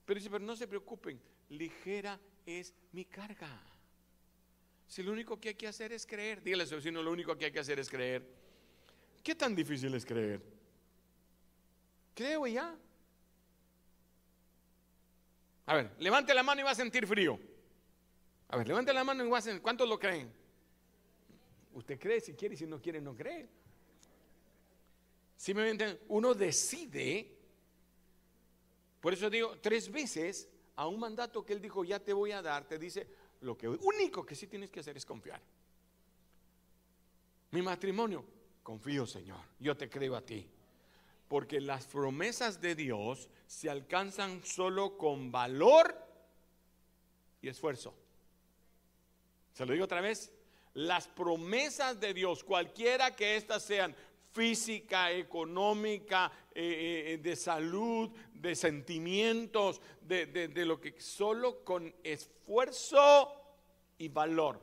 Pero 0.05 0.17
dice, 0.17 0.29
pero 0.29 0.43
no 0.43 0.55
se 0.55 0.67
preocupen, 0.67 1.22
ligera 1.50 2.20
es 2.46 2.74
mi 2.93 3.05
carga. 3.05 3.62
Si 4.88 5.03
lo 5.03 5.12
único 5.12 5.39
que 5.39 5.50
hay 5.50 5.55
que 5.55 5.67
hacer 5.67 5.91
es 5.91 6.05
creer, 6.05 6.41
dígale 6.41 6.63
a 6.63 6.67
su 6.67 6.75
vecino, 6.75 7.03
lo 7.03 7.12
único 7.12 7.38
que 7.38 7.46
hay 7.46 7.51
que 7.51 7.60
hacer 7.60 7.79
es 7.79 7.89
creer. 7.89 8.42
¿Qué 9.24 9.34
tan 9.34 9.56
difícil 9.56 9.94
es 9.96 10.06
creer? 10.06 10.42
Creo 12.13 12.46
ya. 12.46 12.75
A 15.65 15.75
ver, 15.75 15.92
levante 15.98 16.34
la 16.34 16.44
mano 16.44 16.60
y 16.60 16.63
va 16.65 16.72
a 16.72 16.75
sentir 16.75 17.08
frío. 17.08 17.39
A 18.50 18.58
ver, 18.58 18.68
levante 18.68 18.94
la 18.94 19.03
mano 19.03 19.25
y 19.25 19.30
va 19.30 19.38
a 19.38 19.42
sentir. 19.42 19.62
¿Cuántos 19.62 19.88
lo 19.88 19.98
creen? 19.98 20.32
Usted 21.74 21.98
cree 21.98 22.20
si 22.20 22.34
quiere 22.34 22.56
y 22.56 22.58
si 22.58 22.68
no 22.68 22.82
quiere, 22.82 23.00
no 23.00 23.15
cree. 23.15 23.48
Simplemente 25.38 26.01
uno 26.10 26.34
decide. 26.34 27.32
Por 29.00 29.13
eso 29.13 29.30
digo, 29.30 29.58
tres 29.60 29.89
veces 29.89 30.50
a 30.75 30.88
un 30.88 31.00
mandato 31.00 31.46
que 31.46 31.53
él 31.53 31.62
dijo, 31.62 31.84
ya 31.84 32.00
te 32.00 32.13
voy 32.13 32.32
a 32.32 32.42
dar, 32.42 32.68
te 32.68 32.77
dice, 32.77 33.08
lo 33.42 33.58
que 33.58 33.68
único 33.68 34.25
que 34.25 34.36
sí 34.36 34.48
tienes 34.48 34.70
que 34.70 34.82
hacer 34.82 34.98
es 34.98 35.06
confiar. 35.06 35.42
Mi 37.51 37.62
matrimonio, 37.62 38.25
Confío, 38.63 39.05
Señor. 39.05 39.39
Yo 39.60 39.75
te 39.75 39.89
creo 39.89 40.15
a 40.15 40.22
ti. 40.22 40.48
Porque 41.27 41.60
las 41.60 41.86
promesas 41.86 42.62
de 42.62 42.75
Dios 42.75 43.29
se 43.46 43.70
alcanzan 43.70 44.43
solo 44.43 44.98
con 44.98 45.32
valor 45.32 45.96
y 47.41 47.50
esfuerzo. 47.50 47.93
Se 49.53 49.65
lo 49.65 49.74
digo 49.74 49.86
otra 49.86 50.01
vez. 50.01 50.32
Las 50.74 51.08
promesas 51.08 52.00
de 52.00 52.13
Dios, 52.13 52.43
cualquiera 52.43 53.15
que 53.15 53.36
éstas 53.36 53.63
sean, 53.63 53.96
física, 54.32 55.12
económica, 55.12 56.32
eh, 56.55 57.13
eh, 57.13 57.17
de 57.20 57.36
salud, 57.36 58.10
de 58.34 58.55
sentimientos, 58.55 59.79
de, 60.01 60.25
de, 60.25 60.65
lo 60.65 60.82
que 60.82 61.00
solo 61.00 61.63
con 61.63 61.93
esfuerzo 62.03 63.32
y 64.00 64.08
valor. 64.08 64.60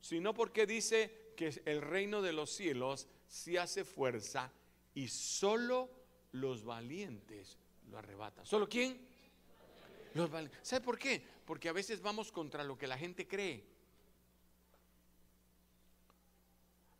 Sino 0.00 0.32
porque 0.32 0.66
dice 0.66 1.32
que 1.36 1.60
el 1.66 1.82
reino 1.82 2.22
de 2.22 2.32
los 2.32 2.50
cielos 2.50 3.06
si 3.28 3.56
hace 3.56 3.84
fuerza 3.84 4.52
y 4.94 5.08
solo 5.08 5.90
los 6.32 6.64
valientes 6.64 7.58
lo 7.90 7.98
arrebatan. 7.98 8.44
¿Solo 8.46 8.68
quién? 8.68 9.00
Los 10.14 10.30
valientes. 10.30 10.60
¿Sabe 10.62 10.84
por 10.84 10.98
qué? 10.98 11.22
Porque 11.44 11.68
a 11.68 11.72
veces 11.72 12.00
vamos 12.00 12.32
contra 12.32 12.64
lo 12.64 12.76
que 12.76 12.86
la 12.86 12.98
gente 12.98 13.26
cree. 13.26 13.64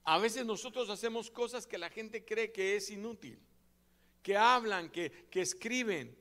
A 0.04 0.18
veces 0.18 0.46
nosotros 0.46 0.88
hacemos 0.88 1.30
cosas 1.30 1.66
que 1.66 1.78
la 1.78 1.90
gente 1.90 2.24
cree 2.24 2.52
que 2.52 2.76
es 2.76 2.90
inútil, 2.90 3.40
que 4.22 4.36
hablan, 4.36 4.88
que, 4.90 5.26
que 5.30 5.40
escriben, 5.40 6.16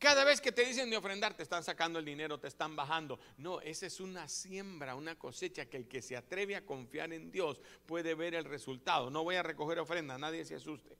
cada 0.00 0.24
vez 0.24 0.40
que 0.40 0.50
te 0.50 0.64
dicen 0.64 0.88
de 0.88 0.96
ofrendar, 0.96 1.34
te 1.34 1.42
están 1.42 1.62
sacando 1.62 1.98
el 1.98 2.06
dinero, 2.06 2.40
te 2.40 2.48
están 2.48 2.74
bajando. 2.74 3.20
No, 3.36 3.60
esa 3.60 3.84
es 3.84 4.00
una 4.00 4.26
siembra, 4.28 4.94
una 4.94 5.14
cosecha 5.14 5.66
que 5.66 5.76
el 5.76 5.86
que 5.86 6.00
se 6.00 6.16
atreve 6.16 6.56
a 6.56 6.64
confiar 6.64 7.12
en 7.12 7.30
Dios 7.30 7.60
puede 7.84 8.14
ver 8.14 8.34
el 8.34 8.46
resultado. 8.46 9.10
No 9.10 9.24
voy 9.24 9.36
a 9.36 9.42
recoger 9.42 9.78
ofrenda, 9.78 10.16
nadie 10.16 10.46
se 10.46 10.54
asuste. 10.54 10.96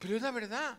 Pero 0.00 0.16
es 0.16 0.22
la 0.22 0.32
verdad. 0.32 0.76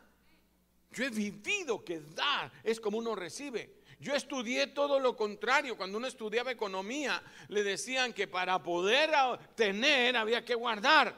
Yo 0.91 1.05
he 1.05 1.09
vivido 1.09 1.83
que 1.83 2.01
dar 2.01 2.51
es 2.61 2.77
como 2.81 2.97
uno 2.97 3.15
recibe. 3.15 3.81
Yo 4.01 4.13
estudié 4.13 4.67
todo 4.67 4.99
lo 4.99 5.15
contrario. 5.15 5.77
Cuando 5.77 5.97
uno 5.97 6.07
estudiaba 6.07 6.51
economía, 6.51 7.23
le 7.47 7.63
decían 7.63 8.11
que 8.11 8.27
para 8.27 8.61
poder 8.61 9.11
tener 9.55 10.17
había 10.17 10.43
que 10.43 10.55
guardar. 10.55 11.15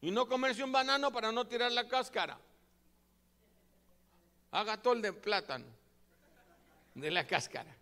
Y 0.00 0.10
no 0.10 0.26
comerse 0.26 0.64
un 0.64 0.72
banano 0.72 1.12
para 1.12 1.30
no 1.30 1.46
tirar 1.46 1.70
la 1.70 1.86
cáscara. 1.86 2.40
Haga 4.52 4.80
tol 4.82 5.00
de 5.00 5.12
plátano, 5.12 5.66
de 6.94 7.10
la 7.10 7.26
cáscara. 7.26 7.74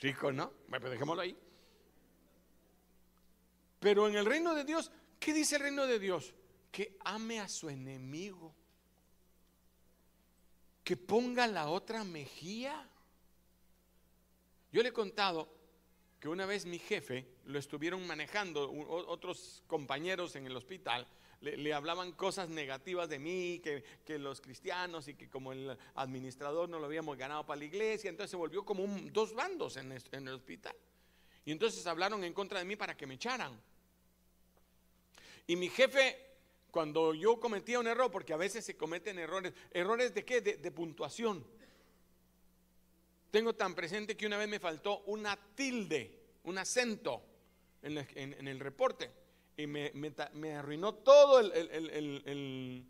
Rico, 0.00 0.32
¿no? 0.32 0.52
Bueno, 0.68 0.80
pues 0.80 0.92
dejémoslo 0.92 1.22
ahí. 1.22 1.36
Pero 3.78 4.08
en 4.08 4.16
el 4.16 4.26
reino 4.26 4.54
de 4.54 4.64
Dios, 4.64 4.90
¿qué 5.18 5.32
dice 5.32 5.56
el 5.56 5.62
reino 5.62 5.86
de 5.86 5.98
Dios? 5.98 6.34
Que 6.70 6.98
ame 7.04 7.40
a 7.40 7.48
su 7.48 7.68
enemigo. 7.68 8.54
Que 10.84 10.96
ponga 10.96 11.46
la 11.46 11.68
otra 11.68 12.04
mejilla. 12.04 12.88
Yo 14.72 14.82
le 14.82 14.90
he 14.90 14.92
contado 14.92 15.48
que 16.20 16.28
una 16.28 16.44
vez 16.44 16.66
mi 16.66 16.78
jefe 16.78 17.26
lo 17.46 17.58
estuvieron 17.58 18.06
manejando 18.06 18.70
otros 19.08 19.62
compañeros 19.66 20.36
en 20.36 20.46
el 20.46 20.54
hospital 20.54 21.06
le, 21.40 21.72
hablaban 21.72 22.12
cosas 22.12 22.48
negativas 22.48 23.08
de 23.08 23.18
mí, 23.18 23.62
que, 23.62 24.18
los 24.18 24.40
cristianos 24.40 25.08
y 25.08 25.14
que 25.14 25.28
como 25.28 25.52
el 25.52 25.76
administrador 25.94 26.68
no 26.68 26.78
lo 26.78 26.86
habíamos 26.86 27.16
ganado 27.16 27.46
para 27.46 27.58
la 27.58 27.64
iglesia, 27.64 28.10
entonces 28.10 28.30
se 28.30 28.36
volvió 28.36 28.64
como 28.64 28.86
dos 29.10 29.34
bandos 29.34 29.76
en 29.76 29.92
el 29.92 30.34
hospital. 30.34 30.74
Y 31.44 31.52
entonces 31.52 31.86
hablaron 31.86 32.22
en 32.24 32.34
contra 32.34 32.58
de 32.58 32.64
mí 32.64 32.76
para 32.76 32.96
que 32.96 33.06
me 33.06 33.14
echaran. 33.14 33.58
Y 35.46 35.56
mi 35.56 35.68
jefe 35.68 36.26
cuando 36.70 37.14
yo 37.14 37.40
cometía 37.40 37.80
un 37.80 37.86
error, 37.86 38.10
porque 38.10 38.32
a 38.32 38.36
veces 38.36 38.64
se 38.64 38.76
cometen 38.76 39.18
errores, 39.18 39.52
errores 39.72 40.14
de 40.14 40.24
qué? 40.24 40.40
De, 40.40 40.70
puntuación. 40.70 41.44
Tengo 43.30 43.54
tan 43.54 43.74
presente 43.74 44.16
que 44.16 44.26
una 44.26 44.36
vez 44.36 44.48
me 44.48 44.60
faltó 44.60 45.00
una 45.06 45.36
tilde, 45.54 46.18
un 46.44 46.58
acento 46.58 47.22
en 47.82 48.48
el 48.48 48.60
reporte 48.60 49.19
y 49.62 49.66
me, 49.66 50.54
arruinó 50.54 50.94
todo 50.94 51.40
el, 51.40 52.86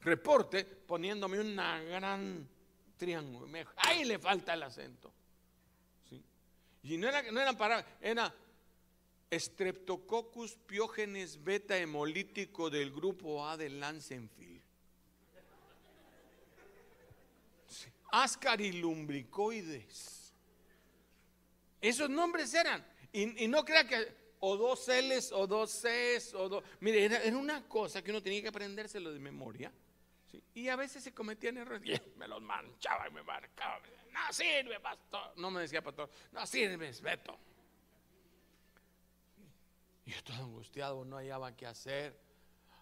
reporte 0.00 0.64
poniéndome 0.64 1.38
una 1.38 1.80
gran 1.82 2.48
triángulo. 2.96 3.46
ahí 3.76 4.04
le 4.04 4.18
falta 4.18 4.54
el 4.54 4.62
acento. 4.62 5.12
Y 6.82 6.98
no 6.98 7.08
era, 7.08 7.22
no 7.30 7.40
era 7.40 7.52
para, 7.52 7.98
era 8.00 8.34
Streptococcus 9.32 10.56
piógenes 10.66 11.42
beta 11.42 11.78
hemolítico 11.78 12.68
del 12.68 12.92
grupo 12.92 13.46
A 13.46 13.56
de 13.56 13.70
Lancenfield. 13.70 14.60
Sí. 17.68 17.88
Ascarilumbricoides. 18.10 20.34
Esos 21.80 22.10
nombres 22.10 22.52
eran. 22.54 22.84
Y, 23.12 23.48
no 23.48 23.64
crea 23.64 23.86
que 23.86 24.21
o 24.44 24.56
dos 24.56 24.88
L's 24.88 25.30
o 25.32 25.46
dos 25.46 25.70
C's 25.70 26.34
o 26.34 26.48
dos. 26.48 26.64
Mire, 26.80 27.04
era, 27.04 27.36
una 27.36 27.66
cosa 27.68 28.02
que 28.02 28.10
uno 28.10 28.20
tenía 28.20 28.42
que 28.42 28.48
aprendérselo 28.48 29.12
de 29.12 29.20
memoria. 29.20 29.72
Y 30.54 30.68
a 30.68 30.74
veces 30.74 31.04
se 31.04 31.14
cometían 31.14 31.58
errores. 31.58 32.00
me 32.16 32.26
los 32.26 32.42
manchaba 32.42 33.08
y 33.08 33.12
me 33.12 33.22
marcaba. 33.22 33.80
No 34.12 34.32
sirve, 34.32 34.80
pastor. 34.80 35.32
No 35.36 35.50
me 35.50 35.60
decía 35.60 35.80
pastor. 35.80 36.10
No 36.32 36.44
sirve, 36.44 36.90
Beto. 37.00 37.38
Y 40.06 40.10
yo 40.10 40.24
todo 40.24 40.36
angustiado, 40.38 41.04
no 41.04 41.16
hallaba 41.16 41.54
qué 41.54 41.66
hacer. 41.66 42.18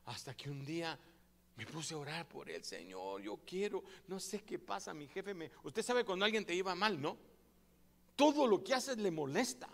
Hasta 0.06 0.34
que 0.34 0.48
un 0.48 0.64
día 0.64 0.98
me 1.56 1.66
puse 1.66 1.92
a 1.92 1.98
orar 1.98 2.26
por 2.26 2.48
el 2.48 2.64
Señor. 2.64 3.20
Yo 3.20 3.38
quiero, 3.44 3.84
no 4.08 4.18
sé 4.18 4.42
qué 4.44 4.58
pasa. 4.58 4.94
Mi 4.94 5.08
jefe 5.08 5.34
me. 5.34 5.50
Usted 5.64 5.82
sabe 5.82 6.06
cuando 6.06 6.24
alguien 6.24 6.46
te 6.46 6.54
iba 6.54 6.74
mal, 6.74 6.98
¿no? 6.98 7.18
Todo 8.16 8.46
lo 8.46 8.64
que 8.64 8.72
haces 8.72 8.96
le 8.96 9.10
molesta. 9.10 9.68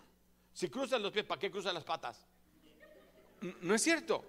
Si 0.57 0.69
cruzas 0.69 0.99
los 0.99 1.11
pies, 1.11 1.23
¿para 1.23 1.39
qué 1.39 1.51
cruzas 1.51 1.71
las 1.71 1.83
patas? 1.83 2.25
¿No 3.61 3.75
es 3.75 3.81
cierto? 3.83 4.25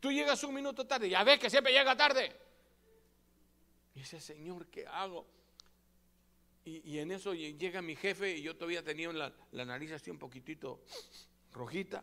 Tú 0.00 0.10
llegas 0.10 0.42
un 0.44 0.54
minuto 0.54 0.86
tarde, 0.86 1.10
ya 1.10 1.22
ves 1.22 1.38
que 1.38 1.50
siempre 1.50 1.74
llega 1.74 1.94
tarde. 1.94 2.34
Y 3.94 4.00
ese 4.00 4.22
Señor, 4.22 4.66
¿qué 4.68 4.86
hago? 4.86 5.26
Y, 6.64 6.96
en 6.96 7.10
eso 7.10 7.34
llega 7.34 7.82
mi 7.82 7.96
jefe 7.96 8.38
y 8.38 8.40
yo 8.40 8.56
todavía 8.56 8.82
tenía 8.82 9.12
la, 9.12 9.30
nariz 9.66 9.92
así 9.92 10.10
un 10.10 10.18
poquitito 10.18 10.80
rojita. 11.52 12.02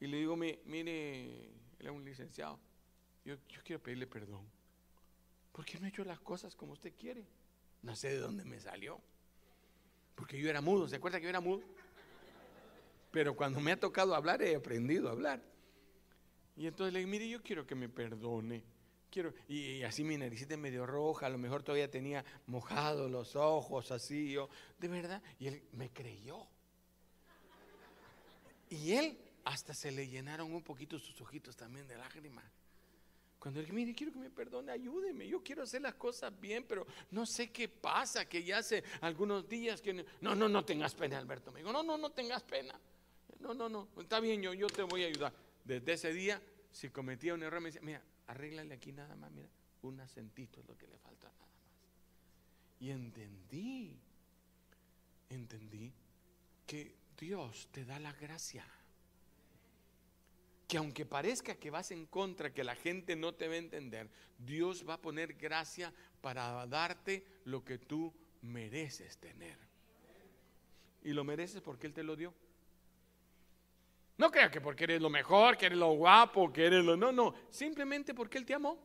Y 0.00 0.08
le 0.08 0.16
digo, 0.16 0.34
mire, 0.36 1.44
él 1.78 1.86
es 1.86 1.90
un 1.90 2.04
licenciado. 2.04 2.58
Yo, 3.24 3.36
yo 3.48 3.62
quiero 3.62 3.80
pedirle 3.80 4.08
perdón. 4.08 4.44
Porque 5.52 5.78
no 5.78 5.86
he 5.86 5.90
hecho 5.90 6.02
las 6.02 6.18
cosas 6.18 6.56
como 6.56 6.72
usted 6.72 6.92
quiere. 6.98 7.24
No 7.82 7.94
sé 7.94 8.08
de 8.08 8.18
dónde 8.18 8.44
me 8.44 8.58
salió. 8.58 9.00
Porque 10.14 10.38
yo 10.38 10.48
era 10.48 10.60
mudo. 10.60 10.88
¿Se 10.88 10.96
acuerda 10.96 11.18
que 11.18 11.24
yo 11.24 11.30
era 11.30 11.40
mudo? 11.40 11.62
Pero 13.10 13.34
cuando 13.34 13.60
me 13.60 13.72
ha 13.72 13.80
tocado 13.80 14.14
hablar, 14.14 14.42
he 14.42 14.54
aprendido 14.54 15.08
a 15.08 15.12
hablar. 15.12 15.42
Y 16.56 16.66
entonces 16.66 16.92
le 16.92 17.00
digo, 17.00 17.10
mire, 17.10 17.28
yo 17.28 17.42
quiero 17.42 17.66
que 17.66 17.74
me 17.74 17.88
perdone 17.88 18.62
quiero, 19.10 19.34
y, 19.48 19.82
así 19.82 20.04
mi 20.04 20.16
naricita 20.16 20.56
medio 20.56 20.86
roja, 20.86 21.26
a 21.26 21.28
lo 21.30 21.38
mejor 21.38 21.62
todavía 21.62 21.90
tenía 21.90 22.24
mojado 22.46 23.08
los 23.08 23.36
ojos, 23.36 23.90
así, 23.90 24.32
yo, 24.32 24.48
de 24.78 24.88
verdad, 24.88 25.22
y 25.38 25.48
él 25.48 25.62
me 25.72 25.90
creyó. 25.90 26.46
Y 28.70 28.92
él 28.92 29.18
hasta 29.44 29.74
se 29.74 29.90
le 29.90 30.08
llenaron 30.08 30.52
un 30.52 30.62
poquito 30.62 30.98
sus 30.98 31.20
ojitos 31.20 31.56
también 31.56 31.88
de 31.88 31.96
lágrimas. 31.96 32.44
Cuando 33.40 33.58
él 33.58 33.72
mire, 33.72 33.94
quiero 33.94 34.12
que 34.12 34.18
me 34.18 34.28
perdone, 34.28 34.70
ayúdeme, 34.70 35.26
yo 35.26 35.42
quiero 35.42 35.62
hacer 35.62 35.80
las 35.80 35.94
cosas 35.94 36.38
bien, 36.38 36.62
pero 36.68 36.86
no 37.10 37.24
sé 37.24 37.50
qué 37.50 37.68
pasa, 37.68 38.28
que 38.28 38.44
ya 38.44 38.58
hace 38.58 38.84
algunos 39.00 39.48
días 39.48 39.80
que... 39.80 40.04
No, 40.20 40.34
no, 40.34 40.46
no 40.46 40.62
tengas 40.62 40.94
pena, 40.94 41.16
Alberto. 41.16 41.50
Me 41.50 41.60
dijo, 41.60 41.72
no, 41.72 41.82
no, 41.82 41.96
no 41.96 42.10
tengas 42.10 42.42
pena. 42.42 42.78
No, 43.40 43.54
no, 43.54 43.70
no, 43.70 43.88
está 43.98 44.20
bien, 44.20 44.42
yo, 44.42 44.52
yo 44.52 44.66
te 44.66 44.82
voy 44.82 45.04
a 45.04 45.06
ayudar. 45.06 45.32
Desde 45.64 45.94
ese 45.94 46.12
día, 46.12 46.40
si 46.70 46.90
cometía 46.90 47.32
un 47.32 47.42
error, 47.42 47.62
me 47.62 47.70
decía, 47.70 47.80
mira, 47.82 48.02
arréglale 48.26 48.74
aquí 48.74 48.92
nada 48.92 49.16
más, 49.16 49.32
mira, 49.32 49.48
un 49.82 49.98
acentito 50.00 50.60
es 50.60 50.68
lo 50.68 50.76
que 50.76 50.86
le 50.86 50.98
falta 50.98 51.28
nada 51.28 51.38
más. 51.40 51.48
Y 52.78 52.90
entendí, 52.90 53.98
entendí 55.30 55.90
que 56.66 56.94
Dios 57.18 57.68
te 57.72 57.86
da 57.86 57.98
la 57.98 58.12
gracia. 58.12 58.66
Que 60.70 60.76
aunque 60.78 61.04
parezca 61.04 61.56
que 61.56 61.68
vas 61.68 61.90
en 61.90 62.06
contra, 62.06 62.54
que 62.54 62.62
la 62.62 62.76
gente 62.76 63.16
no 63.16 63.34
te 63.34 63.48
va 63.48 63.54
a 63.54 63.56
entender, 63.56 64.08
Dios 64.38 64.88
va 64.88 64.94
a 64.94 65.02
poner 65.02 65.34
gracia 65.34 65.92
para 66.20 66.64
darte 66.68 67.26
lo 67.46 67.64
que 67.64 67.78
tú 67.78 68.14
mereces 68.42 69.18
tener. 69.18 69.58
Y 71.02 71.12
lo 71.12 71.24
mereces 71.24 71.60
porque 71.60 71.88
Él 71.88 71.92
te 71.92 72.04
lo 72.04 72.14
dio. 72.14 72.32
No 74.16 74.30
crea 74.30 74.48
que 74.48 74.60
porque 74.60 74.84
eres 74.84 75.02
lo 75.02 75.10
mejor, 75.10 75.56
que 75.56 75.66
eres 75.66 75.76
lo 75.76 75.90
guapo, 75.94 76.52
que 76.52 76.66
eres 76.66 76.84
lo... 76.84 76.96
No, 76.96 77.10
no, 77.10 77.34
simplemente 77.50 78.14
porque 78.14 78.38
Él 78.38 78.46
te 78.46 78.54
amó. 78.54 78.78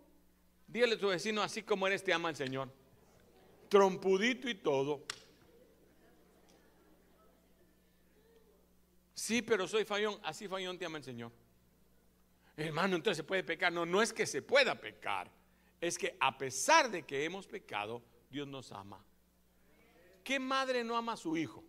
Dígale 0.66 0.96
a 0.96 0.98
tu 0.98 1.10
vecino, 1.10 1.44
así 1.44 1.62
como 1.62 1.86
eres, 1.86 2.04
te 2.04 2.12
ama 2.12 2.32
el 2.32 2.36
Señor. 2.36 2.68
Trompudito 3.70 4.50
y 4.50 4.56
todo. 4.56 5.04
Sí, 9.14 9.44
pero 9.44 9.68
soy 9.68 9.86
fallón, 9.86 10.20
así 10.24 10.48
fallón 10.48 10.80
te 10.80 10.86
ama 10.86 10.98
el 10.98 11.04
Señor. 11.04 11.45
Hermano, 12.58 12.96
entonces 12.96 13.18
se 13.18 13.24
puede 13.24 13.44
pecar. 13.44 13.72
No, 13.72 13.86
no 13.86 14.02
es 14.02 14.14
que 14.14 14.26
se 14.26 14.42
pueda 14.42 14.80
pecar. 14.80 15.30
Es 15.82 15.98
que 15.98 16.16
a 16.20 16.38
pesar 16.38 16.90
de 16.90 17.04
que 17.04 17.26
hemos 17.26 17.48
pecado, 17.48 18.02
Dios 18.30 18.48
nos 18.48 18.72
ama. 18.72 19.04
¿Qué 20.24 20.40
madre 20.40 20.84
no 20.84 20.98
ama 20.98 21.14
a 21.14 21.18
su 21.18 21.38
hijo? 21.38 21.64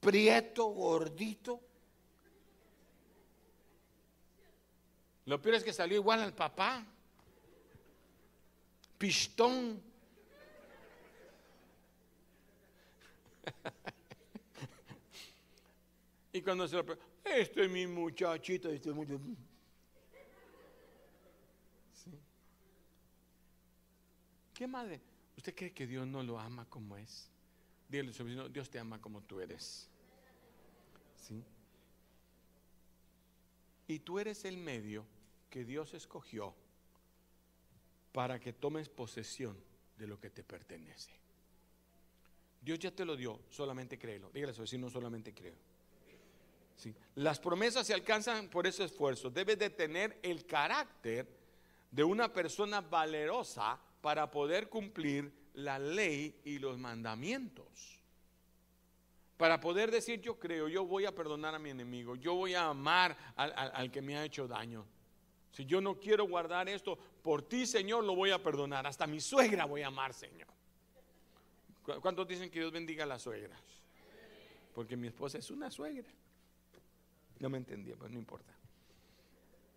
Prieto, 0.00 0.66
gordito, 0.66 1.60
Lo 5.30 5.40
peor 5.40 5.54
es 5.54 5.62
que 5.62 5.72
salió 5.72 5.96
igual 5.96 6.20
al 6.20 6.34
papá. 6.34 6.84
Pistón. 8.98 9.80
y 16.32 16.42
cuando 16.42 16.66
se 16.66 16.74
lo 16.74 16.84
este 17.24 17.64
es 17.64 17.70
mi 17.70 17.86
muchachito, 17.86 18.70
este 18.70 18.90
¿Qué 24.54 24.66
madre? 24.66 25.00
¿Usted 25.36 25.54
cree 25.54 25.72
que 25.72 25.86
Dios 25.86 26.06
no 26.06 26.22
lo 26.22 26.38
ama 26.38 26.66
como 26.68 26.96
es? 26.96 27.30
Dígale 27.88 28.10
a 28.10 28.48
Dios 28.48 28.68
te 28.68 28.78
ama 28.78 29.00
como 29.00 29.22
tú 29.22 29.40
eres. 29.40 29.88
¿Sí? 31.16 31.42
Y 33.88 33.98
tú 34.00 34.18
eres 34.18 34.44
el 34.44 34.58
medio 34.58 35.06
que 35.48 35.64
Dios 35.64 35.94
escogió 35.94 36.54
para 38.12 38.38
que 38.38 38.52
tomes 38.52 38.88
posesión 38.88 39.56
de 39.96 40.06
lo 40.06 40.20
que 40.20 40.30
te 40.30 40.44
pertenece. 40.44 41.10
Dios 42.60 42.78
ya 42.78 42.94
te 42.94 43.04
lo 43.04 43.16
dio, 43.16 43.40
solamente 43.48 43.98
créelo. 43.98 44.30
Dígale 44.30 44.52
a 44.52 44.78
no 44.78 44.90
solamente 44.90 45.32
creo. 45.32 45.69
Las 47.14 47.38
promesas 47.38 47.86
se 47.86 47.94
alcanzan 47.94 48.48
por 48.48 48.66
ese 48.66 48.84
esfuerzo. 48.84 49.30
Debes 49.30 49.58
de 49.58 49.70
tener 49.70 50.18
el 50.22 50.46
carácter 50.46 51.26
de 51.90 52.04
una 52.04 52.32
persona 52.32 52.80
valerosa 52.80 53.78
para 54.00 54.30
poder 54.30 54.68
cumplir 54.68 55.32
la 55.54 55.78
ley 55.78 56.40
y 56.44 56.58
los 56.58 56.78
mandamientos. 56.78 58.00
Para 59.36 59.58
poder 59.58 59.90
decir 59.90 60.20
yo 60.20 60.38
creo, 60.38 60.68
yo 60.68 60.84
voy 60.84 61.06
a 61.06 61.14
perdonar 61.14 61.54
a 61.54 61.58
mi 61.58 61.70
enemigo, 61.70 62.14
yo 62.14 62.34
voy 62.34 62.54
a 62.54 62.66
amar 62.66 63.16
al, 63.36 63.52
al 63.56 63.90
que 63.90 64.02
me 64.02 64.16
ha 64.16 64.24
hecho 64.24 64.46
daño. 64.46 64.86
Si 65.50 65.64
yo 65.64 65.80
no 65.80 65.98
quiero 65.98 66.24
guardar 66.28 66.68
esto, 66.68 66.96
por 67.22 67.42
ti, 67.42 67.66
Señor, 67.66 68.04
lo 68.04 68.14
voy 68.14 68.30
a 68.30 68.42
perdonar. 68.42 68.86
Hasta 68.86 69.06
mi 69.06 69.20
suegra 69.20 69.64
voy 69.64 69.82
a 69.82 69.88
amar, 69.88 70.14
Señor. 70.14 70.48
¿Cuántos 72.00 72.28
dicen 72.28 72.50
que 72.50 72.60
Dios 72.60 72.70
bendiga 72.70 73.04
a 73.04 73.06
las 73.06 73.22
suegras? 73.22 73.60
Porque 74.74 74.96
mi 74.96 75.08
esposa 75.08 75.38
es 75.38 75.50
una 75.50 75.70
suegra. 75.70 76.08
No 77.40 77.48
me 77.48 77.58
entendía, 77.58 77.96
pues 77.96 78.12
no 78.12 78.18
importa. 78.18 78.52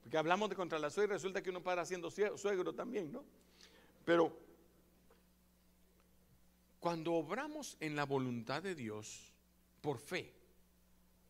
Porque 0.03 0.17
hablamos 0.17 0.49
de 0.49 0.55
contra 0.55 0.77
la 0.77 0.89
suegra, 0.89 1.15
resulta 1.15 1.41
que 1.41 1.49
uno 1.49 1.63
para 1.63 1.85
siendo 1.85 2.11
suegro 2.11 2.73
también, 2.73 3.11
¿no? 3.11 3.23
Pero 4.05 4.37
cuando 6.79 7.13
obramos 7.13 7.77
en 7.79 7.95
la 7.95 8.05
voluntad 8.05 8.61
de 8.61 8.75
Dios 8.75 9.33
por 9.79 9.97
fe, 9.97 10.33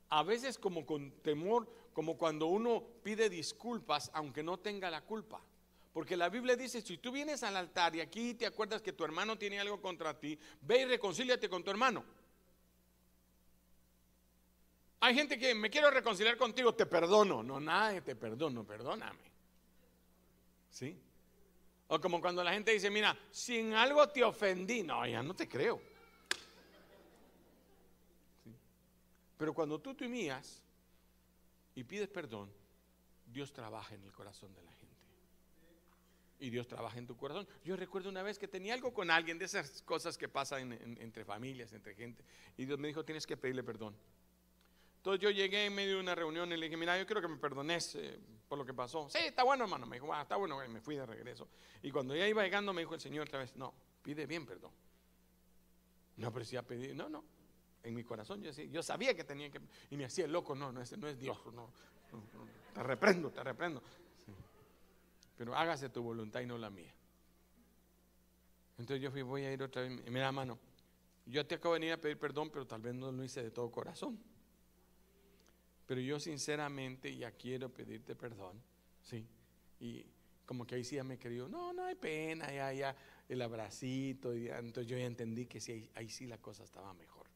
a 0.10 0.24
veces 0.24 0.58
como 0.58 0.86
con 0.86 1.12
temor, 1.22 1.72
como 1.94 2.18
cuando 2.18 2.48
uno 2.48 2.84
pide 3.04 3.30
disculpas 3.30 4.10
aunque 4.14 4.42
no 4.42 4.58
tenga 4.58 4.90
la 4.90 5.02
culpa. 5.02 5.40
Porque 5.94 6.18
la 6.18 6.30
Biblia 6.30 6.56
dice, 6.56 6.82
si 6.82 6.98
tú 6.98 7.12
vienes 7.12 7.44
al 7.44 7.56
altar 7.56 7.96
y 7.96 8.02
aquí 8.02 8.34
te 8.34 8.48
acuerdas 8.48 8.82
que 8.82 8.94
tu 8.94 9.04
hermano 9.06 9.38
tiene 9.38 9.60
algo 9.60 9.80
contra 9.80 10.20
ti, 10.20 10.40
ve 10.62 10.82
y 10.82 10.86
reconcíliate 10.86 11.48
con 11.48 11.64
tu 11.64 11.70
hermano. 11.70 12.04
Hay 15.06 15.16
gente 15.16 15.38
que 15.38 15.54
me 15.54 15.70
quiero 15.70 15.92
reconciliar 15.92 16.38
contigo, 16.38 16.74
te 16.74 16.86
perdono. 16.86 17.44
No, 17.44 17.60
nada, 17.60 18.00
te 18.00 18.16
perdono, 18.16 18.64
perdóname. 18.64 19.20
¿Sí? 20.70 20.98
O 21.88 22.00
como 22.00 22.22
cuando 22.22 22.42
la 22.42 22.54
gente 22.54 22.72
dice, 22.72 22.90
mira, 22.90 23.14
si 23.30 23.60
en 23.60 23.74
algo 23.74 24.08
te 24.08 24.24
ofendí, 24.24 24.82
no, 24.82 25.06
ya 25.06 25.22
no 25.22 25.36
te 25.36 25.50
creo. 25.50 25.82
Pero 29.38 29.54
cuando 29.54 29.78
tú 29.82 29.94
te 29.94 30.08
mías 30.08 30.64
y 31.76 31.84
pides 31.84 32.08
perdón, 32.08 32.50
Dios 33.26 33.52
trabaja 33.52 33.96
en 33.96 34.04
el 34.06 34.14
corazón 34.14 34.54
de 34.54 34.62
la 34.62 34.72
gente. 34.72 34.94
y 36.40 36.50
Dios 36.50 36.66
trabaja 36.66 36.98
en 36.98 37.08
tu 37.08 37.18
corazón. 37.18 37.46
Yo 37.66 37.76
recuerdo 37.76 38.08
una 38.08 38.24
vez 38.24 38.40
que 38.40 38.48
tenía 38.48 38.74
algo 38.74 38.94
con 38.94 39.12
alguien, 39.12 39.38
de 39.38 39.46
esas 39.46 39.82
cosas 39.82 40.18
que 40.18 40.30
pasan 40.30 40.72
entre 41.02 41.26
familias, 41.26 41.74
entre 41.74 41.94
gente, 41.94 42.24
y 42.56 42.64
Dios 42.64 42.80
me 42.80 42.88
dijo, 42.88 43.04
tienes 43.04 43.28
que 43.28 43.36
pedirle 43.36 43.64
perdón. 43.64 43.94
Entonces 45.04 45.20
yo 45.20 45.32
llegué 45.32 45.66
en 45.66 45.76
medio 45.76 45.96
de 45.96 46.00
una 46.00 46.16
reunión 46.16 46.50
y 46.54 46.56
le 46.56 46.68
dije, 46.68 46.78
mira, 46.78 46.98
yo 46.98 47.06
quiero 47.06 47.22
que 47.22 47.28
me 47.28 47.36
perdones 47.36 47.94
eh, 47.96 48.18
por 48.48 48.58
lo 48.58 48.66
que 48.66 48.74
pasó. 48.74 49.10
Sí, 49.10 49.18
está 49.18 49.44
bueno, 49.44 49.66
hermano. 49.66 49.86
Me 49.86 49.98
dijo, 49.98 50.14
ah, 50.14 50.22
está 50.22 50.38
bueno, 50.38 50.58
me 50.70 50.80
fui 50.80 50.96
de 50.96 51.06
regreso. 51.06 51.50
Y 51.82 51.92
cuando 51.92 52.16
ya 52.16 52.26
iba 52.26 52.42
llegando 52.42 52.72
me 52.72 52.84
dijo 52.84 52.94
el 52.94 53.02
Señor 53.02 53.28
otra 53.28 53.40
vez, 53.40 53.54
no, 53.58 53.74
pide 54.02 54.26
bien 54.26 54.46
perdón. 54.46 54.72
No, 56.16 56.32
pero 56.32 56.46
si 56.46 56.56
ha 56.56 56.62
pedido, 56.62 56.96
no, 56.96 57.10
no. 57.10 57.26
En 57.84 57.94
mi 57.94 58.06
corazón 58.06 58.42
yo, 58.42 58.48
decía, 58.48 58.64
yo 58.64 58.82
sabía 58.82 59.14
que 59.14 59.26
tenía 59.26 59.52
que, 59.52 59.60
y 59.90 59.98
me 59.98 60.06
hacía 60.06 60.26
loco, 60.26 60.56
no, 60.56 60.72
no, 60.72 60.80
ese 60.80 60.96
no 60.96 61.10
es 61.10 61.20
Dios, 61.20 61.38
no, 61.54 61.70
te 62.74 62.82
reprendo, 62.82 63.30
te 63.30 63.44
reprendo. 63.44 63.84
Pero 65.36 65.54
hágase 65.54 65.90
tu 65.90 66.02
voluntad 66.02 66.40
y 66.40 66.46
no 66.46 66.58
la 66.58 66.70
mía. 66.70 66.94
Entonces 68.78 69.04
yo 69.04 69.12
fui, 69.12 69.22
voy 69.22 69.44
a 69.44 69.52
ir 69.52 69.62
otra 69.62 69.82
vez, 69.82 70.10
mira, 70.10 70.32
mano, 70.32 70.58
yo 71.26 71.46
te 71.46 71.56
acabo 71.56 71.74
de 71.74 71.82
venir 71.82 71.94
a 71.94 71.98
pedir 71.98 72.18
perdón, 72.18 72.50
pero 72.50 72.66
tal 72.66 72.82
vez 72.82 72.96
no 72.96 73.12
lo 73.12 73.22
hice 73.22 73.44
de 73.44 73.52
todo 73.52 73.70
corazón. 73.70 74.18
Pero 75.86 76.02
yo 76.02 76.20
sinceramente 76.20 77.16
ya 77.16 77.32
quiero 77.32 77.70
pedirte 77.70 78.16
perdón, 78.16 78.62
¿sí? 79.04 79.26
Y 79.80 80.06
como 80.46 80.66
que 80.66 80.76
ahí 80.76 80.84
sí 80.84 80.96
ya 80.96 81.04
me 81.04 81.18
creyó, 81.18 81.48
no, 81.48 81.74
no 81.74 81.86
hay 81.86 81.96
pena, 81.96 82.52
ya, 82.52 82.74
ya, 82.74 82.96
el 83.30 83.42
abracito, 83.42 84.36
y 84.36 84.50
entonces 84.50 84.88
yo 84.88 84.98
ya 84.98 85.06
entendí 85.06 85.46
que 85.46 85.60
sí, 85.60 85.90
ahí, 85.96 86.10
sí 86.10 86.28
la 86.28 86.38
cosa 86.38 86.64
estaba 86.64 86.94
mejor. 86.94 87.28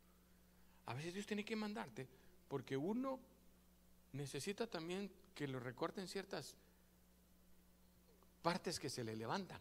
A 0.86 0.94
veces 0.94 1.14
Dios 1.14 1.26
tiene 1.26 1.44
que 1.44 1.56
mandarte, 1.56 2.08
porque 2.48 2.78
uno 2.78 3.20
necesita 4.14 4.68
también 4.68 5.12
que 5.36 5.48
lo 5.48 5.60
recorten 5.60 6.08
ciertas 6.08 6.56
partes 8.42 8.80
que 8.80 8.90
se 8.90 9.04
le 9.04 9.16
levantan. 9.16 9.60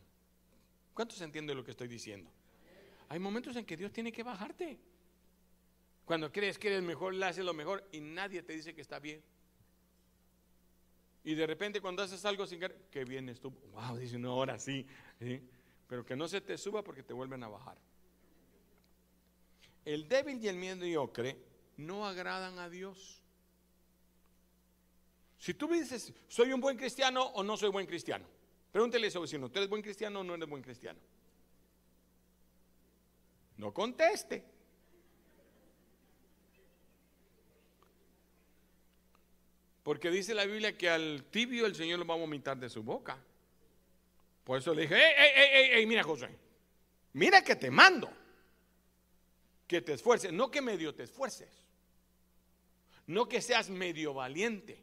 ¿Cuántos 0.94 1.20
entienden 1.20 1.56
lo 1.56 1.64
que 1.64 1.72
estoy 1.72 1.88
diciendo? 1.88 2.30
Hay 3.08 3.18
momentos 3.18 3.54
en 3.56 3.64
que 3.64 3.76
Dios 3.76 3.92
tiene 3.92 4.12
que 4.12 4.22
bajarte. 4.22 4.78
Cuando 6.06 6.30
crees 6.30 6.56
que 6.56 6.68
eres 6.68 6.82
mejor, 6.82 7.14
le 7.14 7.26
haces 7.26 7.44
lo 7.44 7.52
mejor 7.52 7.86
y 7.90 8.00
nadie 8.00 8.40
te 8.42 8.52
dice 8.52 8.74
que 8.74 8.80
está 8.80 9.00
bien. 9.00 9.22
Y 11.24 11.34
de 11.34 11.44
repente 11.48 11.80
cuando 11.80 12.04
haces 12.04 12.24
algo 12.24 12.46
sin 12.46 12.60
querer, 12.60 12.86
que 12.92 13.04
bien 13.04 13.28
estuvo. 13.28 13.58
Wow, 13.72 13.96
dice 13.96 14.14
una 14.14 14.32
hora 14.32 14.58
sí, 14.60 14.86
Pero 15.88 16.06
que 16.06 16.14
no 16.14 16.28
se 16.28 16.40
te 16.40 16.56
suba 16.56 16.84
porque 16.84 17.02
te 17.02 17.12
vuelven 17.12 17.42
a 17.42 17.48
bajar. 17.48 17.76
El 19.84 20.08
débil 20.08 20.42
y 20.42 20.46
el 20.46 20.56
mediocre 20.56 21.36
no 21.76 22.06
agradan 22.06 22.60
a 22.60 22.70
Dios. 22.70 23.20
Si 25.38 25.54
tú 25.54 25.66
dices, 25.66 26.14
soy 26.28 26.52
un 26.52 26.60
buen 26.60 26.76
cristiano 26.76 27.24
o 27.24 27.42
no 27.42 27.56
soy 27.56 27.70
buen 27.70 27.86
cristiano, 27.86 28.26
pregúntele 28.70 29.06
a 29.06 29.08
ese 29.08 29.18
vecino, 29.18 29.50
¿tú 29.50 29.58
eres 29.58 29.68
buen 29.68 29.82
cristiano 29.82 30.20
o 30.20 30.24
no 30.24 30.34
eres 30.34 30.48
buen 30.48 30.62
cristiano? 30.62 31.00
No 33.56 33.74
conteste. 33.74 34.55
Porque 39.86 40.10
dice 40.10 40.34
la 40.34 40.44
Biblia 40.44 40.76
que 40.76 40.90
al 40.90 41.26
tibio 41.30 41.64
el 41.64 41.76
Señor 41.76 42.00
lo 42.00 42.04
va 42.04 42.14
a 42.14 42.18
vomitar 42.18 42.56
de 42.56 42.68
su 42.68 42.82
boca. 42.82 43.16
Por 44.42 44.58
eso 44.58 44.74
le 44.74 44.82
dije, 44.82 44.96
ey, 44.96 45.30
ey, 45.36 45.70
ey, 45.78 45.86
mira 45.86 46.02
José, 46.02 46.28
mira 47.12 47.44
que 47.44 47.54
te 47.54 47.70
mando, 47.70 48.10
que 49.64 49.80
te 49.82 49.92
esfuerces, 49.92 50.32
no 50.32 50.50
que 50.50 50.60
medio 50.60 50.92
te 50.92 51.04
esfuerces, 51.04 51.68
no 53.06 53.28
que 53.28 53.40
seas 53.40 53.70
medio 53.70 54.12
valiente, 54.12 54.82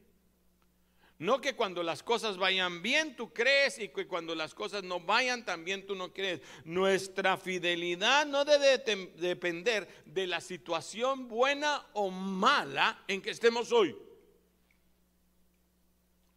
no 1.20 1.42
que 1.42 1.54
cuando 1.54 1.84
las 1.84 2.02
cosas 2.02 2.38
vayan 2.38 2.82
bien 2.82 3.18
tú 3.18 3.34
crees 3.34 3.80
y 3.80 3.90
que 3.90 4.08
cuando 4.08 4.36
las 4.36 4.54
cosas 4.54 4.84
no 4.84 5.02
vayan 5.02 5.44
también 5.44 5.86
tú 5.86 5.96
no 5.96 6.14
crees. 6.14 6.40
Nuestra 6.64 7.36
fidelidad 7.36 8.26
no 8.26 8.46
debe 8.46 8.78
depender 9.18 9.86
de 10.06 10.28
la 10.28 10.40
situación 10.40 11.28
buena 11.28 11.88
o 11.92 12.10
mala 12.10 13.04
en 13.10 13.22
que 13.22 13.32
estemos 13.32 13.74
hoy 13.74 13.94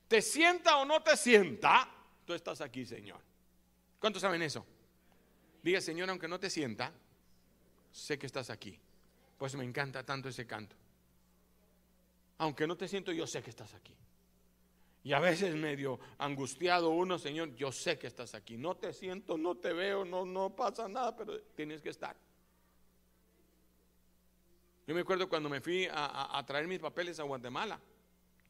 te 0.09 0.23
sienta 0.23 0.77
o 0.79 0.85
no 0.85 1.03
te 1.03 1.16
sienta, 1.16 1.88
tú 2.25 2.33
estás 2.33 2.61
aquí, 2.61 2.85
Señor. 2.85 3.21
¿Cuántos 3.99 4.23
saben 4.23 4.42
eso? 4.42 4.64
Diga, 5.62 5.81
Señor, 5.81 6.09
aunque 6.11 6.29
no 6.29 6.38
te 6.38 6.49
sienta, 6.49 6.92
sé 7.90 8.19
que 8.19 8.27
estás 8.27 8.51
aquí. 8.51 8.79
Pues 9.37 9.55
me 9.57 9.64
encanta 9.64 10.05
tanto 10.05 10.29
ese 10.29 10.47
canto. 10.47 10.77
Aunque 12.38 12.66
no 12.66 12.77
te 12.77 12.87
siento, 12.87 13.12
yo 13.12 13.27
sé 13.27 13.42
que 13.42 13.51
estás 13.51 13.75
aquí. 13.75 13.95
Y 15.03 15.12
a 15.12 15.21
veces 15.21 15.55
medio 15.55 15.99
angustiado 16.19 16.90
uno, 16.90 17.19
Señor, 17.19 17.55
yo 17.55 17.73
sé 17.73 17.99
que 17.99 18.07
estás 18.07 18.35
aquí. 18.35 18.57
No 18.57 18.77
te 18.77 18.92
siento, 18.92 19.38
no 19.38 19.57
te 19.57 19.73
veo, 19.73 20.05
no, 20.05 20.25
no 20.25 20.55
pasa 20.55 20.88
nada, 20.88 21.16
pero 21.16 21.40
tienes 21.55 21.81
que 21.81 21.90
estar. 21.90 22.16
Yo 24.87 24.95
me 24.95 25.01
acuerdo 25.01 25.29
cuando 25.29 25.49
me 25.49 25.61
fui 25.61 25.88
a 25.90 26.42
traer 26.47 26.69
mis 26.69 26.79
papeles 26.79 27.19
a 27.19 27.25
Guatemala 27.25 27.81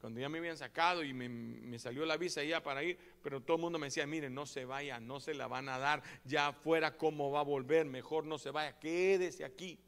cuando 0.01 0.21
ya 0.21 0.29
me 0.29 0.39
habían 0.39 0.57
sacado 0.57 1.03
y 1.03 1.13
me, 1.13 1.79
salió 1.79 2.05
la 2.07 2.17
visa 2.17 2.43
ya 2.45 2.63
para 2.63 2.83
ir, 2.83 2.99
pero 3.23 3.41
todo 3.41 3.57
el 3.57 3.63
mundo 3.63 3.79
me 3.79 3.87
decía, 3.87 4.07
mire, 4.07 4.31
no 4.31 4.47
se 4.47 4.65
vaya, 4.65 5.01
no 5.01 5.21
se 5.21 5.35
la 5.35 5.47
van 5.47 5.69
a 5.69 5.79
dar, 5.79 6.03
ya 6.25 6.49
afuera 6.49 6.97
cómo 6.97 7.31
va 7.31 7.41
a 7.41 7.45
volver, 7.45 7.87
mejor 7.87 8.25
no 8.25 8.39
se 8.39 8.51
vaya, 8.51 8.79
quédese 8.79 9.45
aquí. 9.45 9.79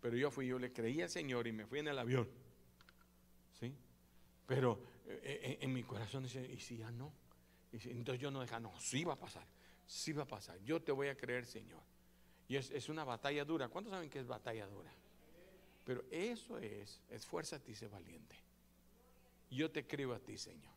Pero 0.00 0.16
yo 0.16 0.30
fui, 0.30 0.46
yo 0.46 0.58
le 0.58 0.72
creí 0.72 1.02
al 1.02 1.10
Señor 1.10 1.46
y 1.46 1.52
me 1.52 1.66
fui 1.66 1.80
en 1.80 1.88
el 1.88 1.98
avión. 1.98 2.28
¿Sí? 3.58 3.74
Pero 4.46 4.80
eh, 5.06 5.40
eh, 5.42 5.58
en, 5.60 5.72
mi 5.72 5.82
corazón 5.82 6.22
dice, 6.22 6.46
¿y 6.46 6.60
si 6.60 6.76
ya 6.76 6.90
no? 6.90 7.12
entonces 7.72 8.22
yo 8.22 8.30
no 8.30 8.40
deja, 8.40 8.58
no, 8.58 8.78
sí 8.80 9.04
va 9.04 9.14
a 9.14 9.18
pasar, 9.18 9.46
sí 9.86 10.12
va 10.12 10.22
a 10.22 10.26
pasar, 10.26 10.58
yo 10.62 10.80
te 10.80 10.92
voy 10.92 11.08
a 11.08 11.16
creer, 11.16 11.44
Señor. 11.44 11.82
Y 12.48 12.56
es, 12.56 12.88
una 12.88 13.04
batalla 13.04 13.44
dura. 13.44 13.68
¿Cuántos 13.68 13.92
saben 13.92 14.08
que 14.08 14.20
es 14.20 14.26
batalla 14.26 14.66
dura? 14.66 14.92
Pero 15.84 16.04
eso 16.10 16.58
es, 16.58 17.00
esfuérzate 17.10 17.72
y 17.72 17.74
sé 17.74 17.88
valiente. 17.88 18.36
Yo 19.50 19.70
te 19.70 19.86
creo 19.86 20.12
a 20.14 20.18
ti, 20.18 20.36
Señor. 20.36 20.74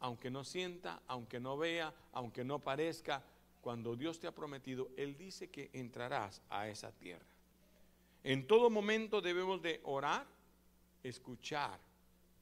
Aunque 0.00 0.30
no 0.30 0.44
sienta, 0.44 1.02
aunque 1.06 1.40
no 1.40 1.56
vea, 1.56 1.92
aunque 2.12 2.44
no 2.44 2.58
parezca, 2.58 3.22
cuando 3.60 3.96
Dios 3.96 4.20
te 4.20 4.26
ha 4.26 4.32
prometido, 4.32 4.90
Él 4.96 5.16
dice 5.16 5.48
que 5.48 5.70
entrarás 5.72 6.40
a 6.50 6.68
esa 6.68 6.92
tierra. 6.92 7.26
En 8.22 8.46
todo 8.46 8.70
momento 8.70 9.20
debemos 9.20 9.62
de 9.62 9.80
orar, 9.84 10.26
escuchar 11.02 11.80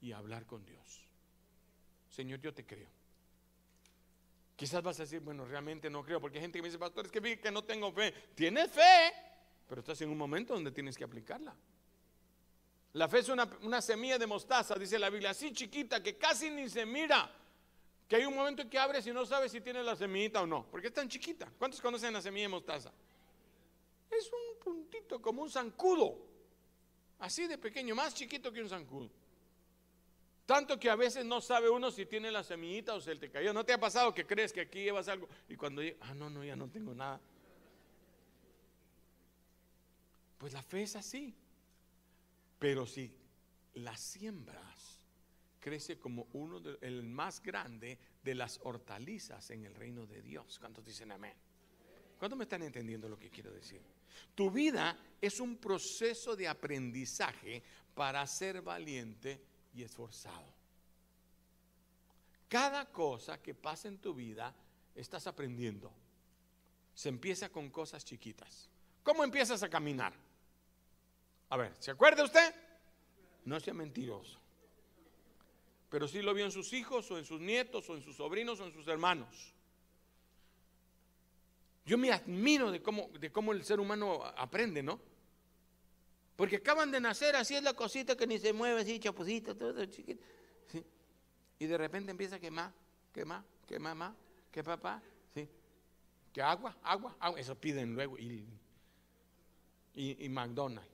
y 0.01 0.13
hablar 0.13 0.47
con 0.47 0.65
Dios. 0.65 1.03
Señor, 2.11 2.41
yo 2.41 2.53
te 2.53 2.65
creo. 2.65 2.89
Quizás 4.57 4.83
vas 4.83 5.01
a 5.01 5.03
decir, 5.03 5.21
bueno, 5.21 5.45
realmente 5.45 5.91
no 5.91 6.05
creo, 6.05 6.21
porque 6.21 6.39
hay 6.39 6.43
gente 6.43 6.59
que 6.59 6.63
me 6.63 6.69
dice, 6.69 6.79
pastor, 6.79 7.07
es 7.07 7.13
que 7.13 7.21
vi 7.21 7.37
que 7.39 7.51
no 7.51 7.65
tengo 7.65 7.91
fe. 7.93 8.13
Tienes 8.35 8.71
fe, 8.71 9.13
pero 9.69 9.81
estás 9.81 10.01
en 10.03 10.11
un 10.11 10.19
momento 10.19 10.55
donde 10.55 10.71
tienes 10.71 10.97
que 10.97 11.05
aplicarla. 11.05 11.55
La 12.95 13.09
fe 13.09 13.19
es 13.19 13.29
una, 13.29 13.83
semilla 13.83 14.19
de 14.19 14.27
mostaza, 14.27 14.77
dice 14.77 14.99
la 15.01 15.11
Biblia, 15.11 15.31
así 15.31 15.53
chiquita 15.53 16.01
que 16.01 16.17
casi 16.17 16.49
ni 16.51 16.69
se 16.69 16.87
mira. 16.87 17.31
Que 18.09 18.17
hay 18.17 18.25
un 18.25 18.35
momento 18.35 18.63
en 18.63 18.71
que 18.71 18.79
abres 18.79 19.05
y 19.07 19.13
no 19.13 19.27
sabes 19.27 19.51
si 19.51 19.61
tiene 19.61 19.83
la 19.83 19.97
semillita 19.97 20.43
o 20.43 20.47
no, 20.47 20.67
porque 20.71 20.89
es 20.89 20.93
tan 20.93 21.09
chiquita. 21.09 21.51
¿Cuántos 21.59 21.81
conocen 21.81 22.13
la 22.13 22.23
semilla 22.23 22.45
de 22.45 22.49
mostaza? 22.49 22.93
Es 24.11 24.31
un 24.31 24.63
puntito 24.63 25.21
como 25.21 25.43
un 25.43 25.51
zancudo, 25.51 26.19
así 27.19 27.49
de 27.49 27.59
pequeño, 27.59 27.97
más 27.97 28.15
chiquito 28.15 28.53
que 28.53 28.63
un 28.63 28.69
zancudo. 28.69 29.11
Tanto 30.47 30.79
que 30.79 30.89
a 30.89 30.95
veces 30.95 31.25
no 31.25 31.41
sabe 31.41 31.71
uno 31.71 31.91
si 31.91 32.07
tiene 32.07 32.31
la 32.31 32.45
semillita 32.45 32.95
o 32.95 33.01
se 33.01 33.17
te 33.17 33.29
cayó. 33.29 33.53
¿No 33.53 33.65
te 33.65 33.73
ha 33.73 33.81
pasado 33.81 34.15
que 34.15 34.25
crees 34.25 34.53
que 34.53 34.61
aquí 34.61 34.85
llevas 34.85 35.09
algo 35.09 35.27
y 35.49 35.57
cuando 35.57 35.83
ah, 36.03 36.15
no, 36.15 36.31
no, 36.31 36.45
ya 36.45 36.55
no 36.55 36.69
tengo 36.69 36.95
nada? 36.95 37.19
Pues 40.39 40.53
la 40.53 40.63
fe 40.63 40.83
es 40.83 40.95
así. 40.95 41.35
Pero 42.59 42.87
si 42.87 43.13
las 43.75 44.01
siembras, 44.01 45.05
crece 45.65 45.99
como 45.99 46.29
uno 46.35 46.61
de, 46.61 46.77
el 46.83 47.03
más 47.03 47.43
grande 47.43 47.99
de 48.23 48.35
las 48.35 48.61
hortalizas 48.65 49.51
en 49.51 49.65
el 49.65 49.75
reino 49.75 50.07
de 50.07 50.21
Dios. 50.21 50.59
¿Cuántos 50.59 50.85
dicen 50.85 51.11
amén? 51.11 51.33
¿Cuántos 52.19 52.37
me 52.37 52.45
están 52.45 52.63
entendiendo 52.63 53.09
lo 53.09 53.19
que 53.19 53.31
quiero 53.31 53.51
decir? 53.51 53.81
Tu 54.35 54.51
vida 54.51 54.99
es 55.21 55.41
un 55.41 55.57
proceso 55.57 56.37
de 56.37 56.49
aprendizaje 56.49 57.63
para 57.95 58.27
ser 58.27 58.61
valiente 58.61 59.41
y 59.75 59.83
esforzado. 59.83 60.53
Cada 62.49 62.85
cosa 62.93 63.41
que 63.41 63.55
pasa 63.55 63.89
en 63.89 63.99
tu 63.99 64.15
vida 64.15 64.55
estás 64.95 65.27
aprendiendo. 65.27 65.93
Se 66.95 67.09
empieza 67.09 67.49
con 67.49 67.71
cosas 67.71 68.05
chiquitas. 68.05 68.69
¿Cómo 69.03 69.25
empiezas 69.25 69.63
a 69.63 69.69
caminar? 69.69 70.13
A 71.51 71.57
ver, 71.57 71.73
¿se 71.79 71.91
acuerda 71.91 72.25
usted? 72.25 72.55
No 73.45 73.61
sea 73.61 73.75
mentiroso. 73.75 74.39
Pero 75.91 76.09
sí 76.09 76.23
lo 76.23 76.35
vio 76.35 76.45
en 76.45 76.51
sus 76.51 76.73
hijos 76.73 77.11
o 77.11 77.19
en 77.19 77.25
sus 77.25 77.41
nietos 77.41 77.89
o 77.89 77.95
en 77.95 78.03
sus 78.03 78.17
sobrinos 78.17 78.59
o 78.61 78.67
en 78.67 78.73
sus 78.73 78.89
hermanos. 78.89 79.53
Yo 81.87 81.99
me 81.99 82.11
admiro 82.11 82.71
de 82.71 82.83
cómo, 82.83 83.11
de 83.21 83.31
cómo 83.31 83.53
el 83.53 83.65
ser 83.65 83.79
humano 83.79 84.25
aprende, 84.37 84.83
¿no? 84.83 84.99
Porque 86.37 86.57
acaban 86.57 86.91
de 86.91 87.01
nacer, 87.01 87.37
así 87.37 87.55
es 87.55 87.63
la 87.63 87.75
cosita 87.75 88.17
que 88.17 88.27
ni 88.27 88.39
se 88.39 88.53
mueve, 88.53 88.81
así 88.81 88.99
chapucita, 88.99 89.55
todo 89.55 89.85
chiquito. 89.87 90.23
Y 91.59 91.67
de 91.67 91.79
repente 91.79 92.11
empieza 92.11 92.37
a 92.37 92.41
quemar, 92.41 92.73
quemar, 93.13 93.45
quemar 93.67 93.95
más, 93.95 94.15
¿Qué 94.51 94.63
papá? 94.63 95.03
Sí. 95.35 95.49
¿Qué 96.33 96.41
agua? 96.41 96.77
Agua, 96.85 97.17
agua. 97.19 97.41
Eso 97.41 97.57
piden 97.57 97.95
luego. 97.95 98.17
Y, 98.19 98.47
y, 99.95 100.25
y 100.25 100.29
McDonald's. 100.29 100.94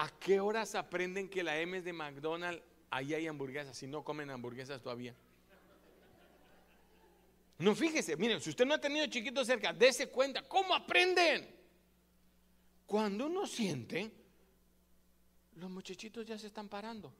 ¿A 0.00 0.08
qué 0.18 0.40
horas 0.40 0.74
aprenden 0.74 1.28
que 1.28 1.42
la 1.42 1.58
M 1.60 1.76
es 1.76 1.84
de 1.84 1.92
McDonald's? 1.92 2.62
Ahí 2.88 3.12
hay 3.12 3.26
hamburguesas, 3.26 3.76
si 3.76 3.86
no 3.86 4.02
comen 4.02 4.30
hamburguesas 4.30 4.80
todavía. 4.80 5.14
No, 7.58 7.74
fíjese, 7.74 8.16
miren, 8.16 8.40
si 8.40 8.48
usted 8.48 8.64
no 8.64 8.72
ha 8.72 8.80
tenido 8.80 9.06
chiquitos 9.08 9.46
cerca, 9.46 9.74
dése 9.74 10.08
cuenta, 10.08 10.40
¿cómo 10.48 10.74
aprenden? 10.74 11.54
Cuando 12.86 13.26
uno 13.26 13.46
siente, 13.46 14.10
los 15.56 15.68
muchachitos 15.68 16.24
ya 16.24 16.38
se 16.38 16.46
están 16.46 16.70
parando. 16.70 17.12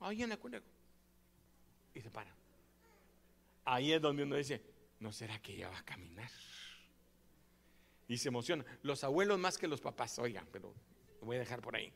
Ahí 0.00 0.24
en 0.24 0.30
la 0.30 0.38
cuna. 0.38 0.60
Y 1.94 2.00
se 2.00 2.10
paran. 2.10 2.34
Ahí 3.64 3.92
es 3.92 4.02
donde 4.02 4.24
uno 4.24 4.34
dice, 4.34 4.60
¿no 4.98 5.12
será 5.12 5.40
que 5.40 5.56
ya 5.56 5.68
va 5.68 5.78
a 5.78 5.84
caminar? 5.84 6.32
Y 8.08 8.18
se 8.18 8.26
emociona. 8.26 8.64
Los 8.82 9.04
abuelos 9.04 9.38
más 9.38 9.56
que 9.56 9.68
los 9.68 9.80
papás, 9.80 10.18
oigan, 10.18 10.48
pero 10.50 10.74
lo 11.20 11.26
voy 11.26 11.36
a 11.36 11.40
dejar 11.40 11.60
por 11.60 11.76
ahí. 11.76 11.92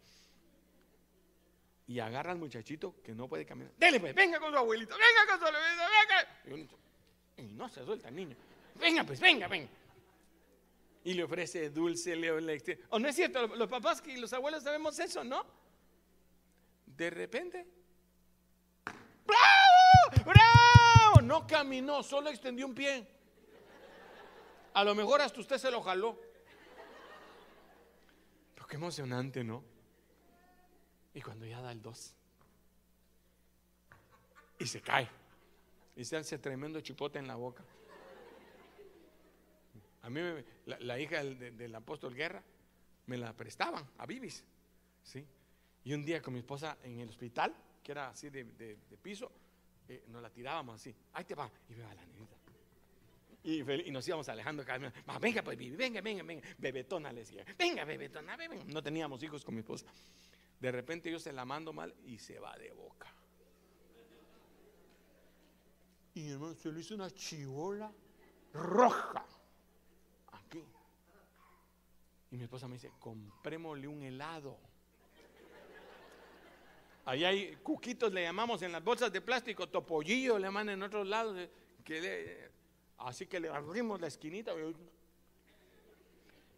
Y 1.86 1.98
agarra 1.98 2.32
al 2.32 2.38
muchachito 2.38 2.94
que 3.02 3.14
no 3.14 3.28
puede 3.28 3.44
caminar. 3.44 3.72
Dele 3.76 4.00
pues, 4.00 4.14
venga 4.14 4.38
con 4.38 4.52
su 4.52 4.58
abuelito, 4.58 4.94
venga 4.94 5.30
con 5.30 5.38
su 5.38 5.56
abuelito, 5.56 5.82
venga. 6.46 6.68
Y 7.36 7.54
no 7.54 7.68
se 7.68 7.84
suelta 7.84 8.08
el 8.08 8.14
niño. 8.14 8.36
Venga, 8.76 9.04
pues, 9.04 9.20
venga, 9.20 9.48
venga. 9.48 9.68
Y 11.04 11.14
le 11.14 11.24
ofrece 11.24 11.70
dulce, 11.70 12.14
le, 12.14 12.40
le 12.40 12.78
¿O 12.90 12.98
no 12.98 13.08
es 13.08 13.16
cierto? 13.16 13.48
Los 13.48 13.68
papás 13.68 14.02
y 14.06 14.16
los 14.16 14.32
abuelos 14.32 14.62
sabemos 14.62 14.98
eso, 14.98 15.24
¿no? 15.24 15.44
De 16.86 17.10
repente, 17.10 17.66
¡bravo! 19.26 20.24
¡bravo! 20.24 21.20
No 21.22 21.46
caminó, 21.46 22.02
solo 22.02 22.30
extendió 22.30 22.66
un 22.66 22.74
pie. 22.74 23.06
A 24.74 24.84
lo 24.84 24.94
mejor 24.94 25.20
hasta 25.20 25.40
usted 25.40 25.58
se 25.58 25.70
lo 25.70 25.82
jaló. 25.82 26.18
Qué 28.72 28.76
emocionante, 28.76 29.44
¿no? 29.44 29.62
Y 31.12 31.20
cuando 31.20 31.44
ya 31.44 31.60
da 31.60 31.72
el 31.72 31.82
dos. 31.82 32.16
Y 34.58 34.66
se 34.66 34.80
cae. 34.80 35.10
Y 35.94 36.06
se 36.06 36.16
hace 36.16 36.38
tremendo 36.38 36.80
chipote 36.80 37.18
en 37.18 37.26
la 37.26 37.34
boca. 37.34 37.62
A 40.00 40.08
mí 40.08 40.22
la, 40.64 40.98
hija 40.98 41.22
del, 41.22 41.74
apóstol 41.74 42.14
Guerra 42.14 42.42
me 43.08 43.18
la 43.18 43.36
prestaban 43.36 43.86
a 43.98 44.06
Bibis. 44.06 44.42
¿sí? 45.02 45.22
Y 45.84 45.92
un 45.92 46.02
día 46.02 46.22
con 46.22 46.32
mi 46.32 46.38
esposa 46.38 46.78
en 46.82 46.98
el 46.98 47.10
hospital, 47.10 47.54
que 47.82 47.92
era 47.92 48.08
así 48.08 48.30
de, 48.30 48.78
piso, 49.02 49.30
eh, 49.86 50.04
nos 50.08 50.22
la 50.22 50.30
tirábamos 50.30 50.76
así. 50.76 50.96
Ahí 51.12 51.26
te 51.26 51.34
va. 51.34 51.52
Y 51.68 51.74
a 51.74 51.94
la 51.94 52.06
niñita. 52.06 52.36
Y, 53.44 53.62
nos 53.90 54.06
íbamos 54.06 54.28
alejando 54.28 54.64
cada 54.64 54.78
vez. 54.78 54.92
venga, 55.20 55.42
pues, 55.42 55.58
venga, 55.58 56.00
venga, 56.00 56.22
venga. 56.22 56.48
Bebetona 56.58 57.12
le 57.12 57.20
decía. 57.20 57.44
Venga, 57.58 57.84
bebetona, 57.84 58.36
venga. 58.36 58.62
No 58.66 58.82
teníamos 58.82 59.22
hijos 59.22 59.44
con 59.44 59.54
mi 59.54 59.60
esposa. 59.60 59.86
De 60.60 60.70
repente 60.70 61.10
yo 61.10 61.18
se 61.18 61.32
la 61.32 61.44
mando 61.44 61.72
mal 61.72 61.92
y 62.04 62.18
se 62.18 62.38
va 62.38 62.56
de 62.56 62.70
boca. 62.70 63.12
Y 66.14 66.30
hermano, 66.30 66.54
se 66.54 66.70
le 66.70 66.80
hizo 66.80 66.94
una 66.94 67.10
chivola 67.10 67.90
roja. 68.52 69.26
Aquí. 70.30 70.64
Y 72.30 72.36
mi 72.36 72.44
esposa 72.44 72.68
me 72.68 72.74
dice, 72.74 72.92
comprémosle 73.00 73.88
un 73.88 74.02
helado. 74.02 74.58
Ahí 77.04 77.24
hay 77.24 77.56
cuquitos, 77.56 78.12
le 78.12 78.22
llamamos 78.22 78.62
en 78.62 78.70
las 78.70 78.84
bolsas 78.84 79.12
de 79.12 79.20
plástico, 79.20 79.68
topollillo 79.68 80.38
le 80.38 80.44
llaman 80.44 80.68
en 80.68 80.82
otros 80.84 81.06
lados. 81.08 81.36
Eh, 81.36 81.50
que 81.84 82.52
así 83.06 83.26
que 83.26 83.40
le 83.40 83.48
abrimos 83.48 84.00
la 84.00 84.06
esquinita. 84.06 84.52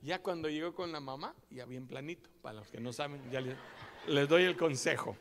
Ya 0.02 0.20
cuando 0.22 0.50
llegó 0.50 0.74
con 0.74 0.92
la 0.92 1.00
mamá, 1.00 1.34
ya 1.50 1.64
bien 1.64 1.86
planito, 1.86 2.28
para 2.42 2.58
los 2.58 2.68
que 2.68 2.78
no 2.78 2.92
saben, 2.92 3.30
ya 3.30 3.40
les, 3.40 4.28
doy 4.28 4.44
el 4.44 4.56
consejo. 4.56 5.16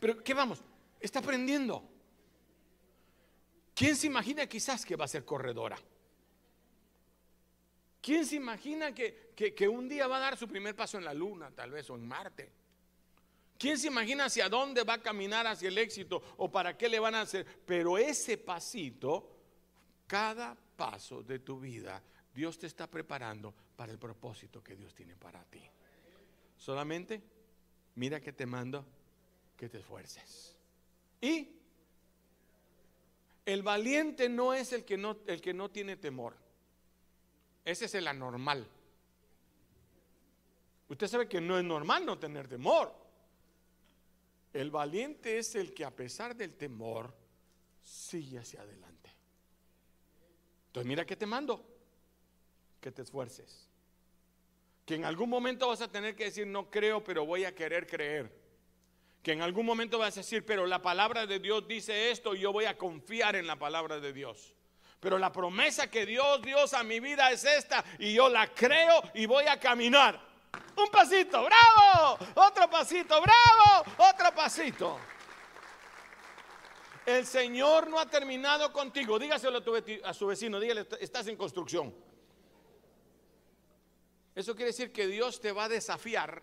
Pero, 0.00 0.24
¿qué 0.24 0.32
vamos? 0.32 0.62
Está 0.98 1.18
aprendiendo. 1.18 1.86
¿Quién 3.74 3.94
se 3.96 4.06
imagina 4.06 4.46
quizás 4.46 4.86
que 4.86 4.96
va 4.96 5.04
a 5.04 5.08
ser 5.08 5.24
corredora? 5.24 5.76
¿Quién 8.00 8.24
se 8.24 8.36
imagina 8.36 8.94
que, 8.94 9.32
que, 9.34 9.68
un 9.68 9.88
día 9.88 10.06
va 10.06 10.18
a 10.18 10.20
dar 10.20 10.36
su 10.36 10.46
primer 10.46 10.76
paso 10.76 10.98
en 10.98 11.04
la 11.04 11.14
luna, 11.14 11.50
tal 11.50 11.70
vez, 11.70 11.88
o 11.90 11.96
en 11.96 12.06
Marte? 12.06 12.52
¿Quién 13.58 13.78
se 13.78 13.88
imagina 13.88 14.26
hacia 14.26 14.48
dónde 14.48 14.82
va 14.82 14.94
a 14.94 15.02
caminar 15.02 15.46
hacia 15.46 15.68
el 15.68 15.78
éxito 15.78 16.22
o 16.36 16.50
para 16.50 16.76
qué 16.76 16.88
le 16.88 16.98
van 16.98 17.14
a 17.14 17.22
hacer? 17.22 17.46
Pero 17.66 17.96
ese 17.96 18.36
pasito, 18.38 19.33
cada 20.06 20.56
paso 20.76 21.22
de 21.22 21.38
tu 21.38 21.60
vida, 21.60 22.02
Dios 22.34 22.58
te 22.58 22.66
está 22.66 22.86
preparando 22.88 23.54
para 23.76 23.92
el 23.92 23.98
propósito 23.98 24.62
que 24.62 24.76
Dios 24.76 24.94
tiene 24.94 25.16
para 25.16 25.42
ti. 25.44 25.62
Solamente 26.56 27.22
mira 27.96 28.20
que 28.20 28.32
te 28.32 28.46
mando 28.46 28.84
que 29.56 29.68
te 29.68 29.78
esfuerces. 29.78 30.56
Y 31.20 31.48
el 33.46 33.62
valiente 33.62 34.28
no 34.28 34.54
es 34.54 34.72
el 34.72 34.84
que 34.84 34.96
no, 34.96 35.18
el 35.26 35.40
que 35.40 35.54
no 35.54 35.70
tiene 35.70 35.96
temor. 35.96 36.36
Ese 37.64 37.86
es 37.86 37.94
el 37.94 38.06
anormal. 38.08 38.66
Usted 40.88 41.06
sabe 41.06 41.28
que 41.28 41.40
no 41.40 41.58
es 41.58 41.64
normal 41.64 42.04
no 42.04 42.18
tener 42.18 42.48
temor. 42.48 42.94
El 44.52 44.70
valiente 44.70 45.38
es 45.38 45.54
el 45.54 45.74
que 45.74 45.84
a 45.84 45.90
pesar 45.90 46.36
del 46.36 46.54
temor 46.54 47.12
sigue 47.82 48.38
hacia 48.38 48.62
adelante. 48.62 48.93
Entonces 50.74 50.88
mira 50.88 51.06
que 51.06 51.14
te 51.14 51.24
mando, 51.24 51.64
que 52.80 52.90
te 52.90 53.02
esfuerces. 53.02 53.70
Que 54.84 54.96
en 54.96 55.04
algún 55.04 55.30
momento 55.30 55.68
vas 55.68 55.80
a 55.80 55.86
tener 55.86 56.16
que 56.16 56.24
decir, 56.24 56.48
no 56.48 56.68
creo, 56.68 57.04
pero 57.04 57.24
voy 57.24 57.44
a 57.44 57.54
querer 57.54 57.86
creer 57.86 58.44
que 59.22 59.30
en 59.30 59.40
algún 59.40 59.64
momento 59.64 59.98
vas 59.98 60.16
a 60.16 60.20
decir, 60.20 60.44
pero 60.44 60.66
la 60.66 60.82
palabra 60.82 61.26
de 61.26 61.38
Dios 61.38 61.68
dice 61.68 62.10
esto 62.10 62.34
y 62.34 62.40
yo 62.40 62.52
voy 62.52 62.64
a 62.64 62.76
confiar 62.76 63.36
en 63.36 63.46
la 63.46 63.56
palabra 63.56 64.00
de 64.00 64.12
Dios. 64.12 64.52
Pero 64.98 65.16
la 65.16 65.30
promesa 65.30 65.88
que 65.88 66.04
Dios 66.04 66.42
dio 66.42 66.58
a 66.76 66.82
mi 66.82 66.98
vida 66.98 67.30
es 67.30 67.44
esta 67.44 67.84
y 68.00 68.12
yo 68.12 68.28
la 68.28 68.52
creo 68.52 69.00
y 69.14 69.26
voy 69.26 69.46
a 69.46 69.60
caminar. 69.60 70.20
Un 70.76 70.90
pasito, 70.90 71.44
bravo. 71.44 72.18
Otro 72.34 72.68
pasito, 72.68 73.22
bravo. 73.22 74.10
Otro 74.10 74.34
pasito. 74.34 74.98
El 77.06 77.26
Señor 77.26 77.88
no 77.88 77.98
ha 77.98 78.08
terminado 78.08 78.72
contigo. 78.72 79.18
Dígaselo 79.18 79.58
a, 79.58 80.08
a 80.08 80.14
su 80.14 80.26
vecino, 80.26 80.58
dígale, 80.58 80.86
estás 81.00 81.26
en 81.28 81.36
construcción. 81.36 81.94
Eso 84.34 84.54
quiere 84.54 84.70
decir 84.70 84.92
que 84.92 85.06
Dios 85.06 85.40
te 85.40 85.52
va 85.52 85.64
a 85.64 85.68
desafiar 85.68 86.42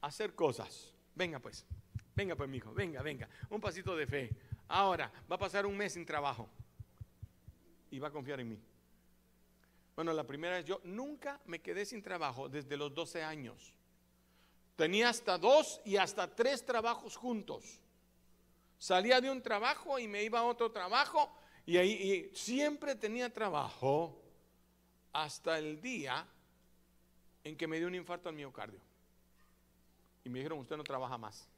a 0.00 0.06
hacer 0.06 0.34
cosas. 0.34 0.92
Venga 1.14 1.38
pues. 1.38 1.64
Venga 2.14 2.34
pues, 2.34 2.48
mi 2.48 2.56
hijo, 2.56 2.72
venga, 2.72 3.02
venga. 3.02 3.28
Un 3.50 3.60
pasito 3.60 3.94
de 3.94 4.06
fe. 4.06 4.30
Ahora, 4.68 5.12
va 5.30 5.36
a 5.36 5.38
pasar 5.38 5.66
un 5.66 5.76
mes 5.76 5.92
sin 5.92 6.04
trabajo. 6.04 6.48
Y 7.90 7.98
va 7.98 8.08
a 8.08 8.10
confiar 8.10 8.40
en 8.40 8.48
mí. 8.48 8.58
Bueno, 9.94 10.12
la 10.12 10.24
primera 10.24 10.56
vez 10.56 10.64
yo 10.64 10.80
nunca 10.84 11.40
me 11.46 11.60
quedé 11.60 11.84
sin 11.86 12.02
trabajo 12.02 12.48
desde 12.48 12.76
los 12.76 12.92
12 12.94 13.22
años. 13.22 13.74
Tenía 14.76 15.08
hasta 15.08 15.38
dos 15.38 15.80
y 15.84 15.96
hasta 15.96 16.34
tres 16.34 16.64
trabajos 16.66 17.16
juntos. 17.16 17.80
Salía 18.78 19.20
de 19.20 19.30
un 19.30 19.42
trabajo 19.42 19.98
y 19.98 20.06
me 20.06 20.22
iba 20.22 20.40
a 20.40 20.44
otro 20.44 20.70
trabajo 20.70 21.32
y 21.64 21.76
ahí 21.76 22.30
siempre 22.34 22.94
tenía 22.94 23.32
trabajo 23.32 24.22
hasta 25.12 25.58
el 25.58 25.80
día 25.80 26.26
en 27.42 27.56
que 27.56 27.66
me 27.66 27.78
dio 27.78 27.86
un 27.86 27.94
infarto 27.94 28.28
al 28.28 28.34
miocardio. 28.34 28.80
Y 30.24 30.28
me 30.28 30.40
dijeron, 30.40 30.58
usted 30.58 30.76
no 30.76 30.84
trabaja 30.84 31.16
más 31.16 31.48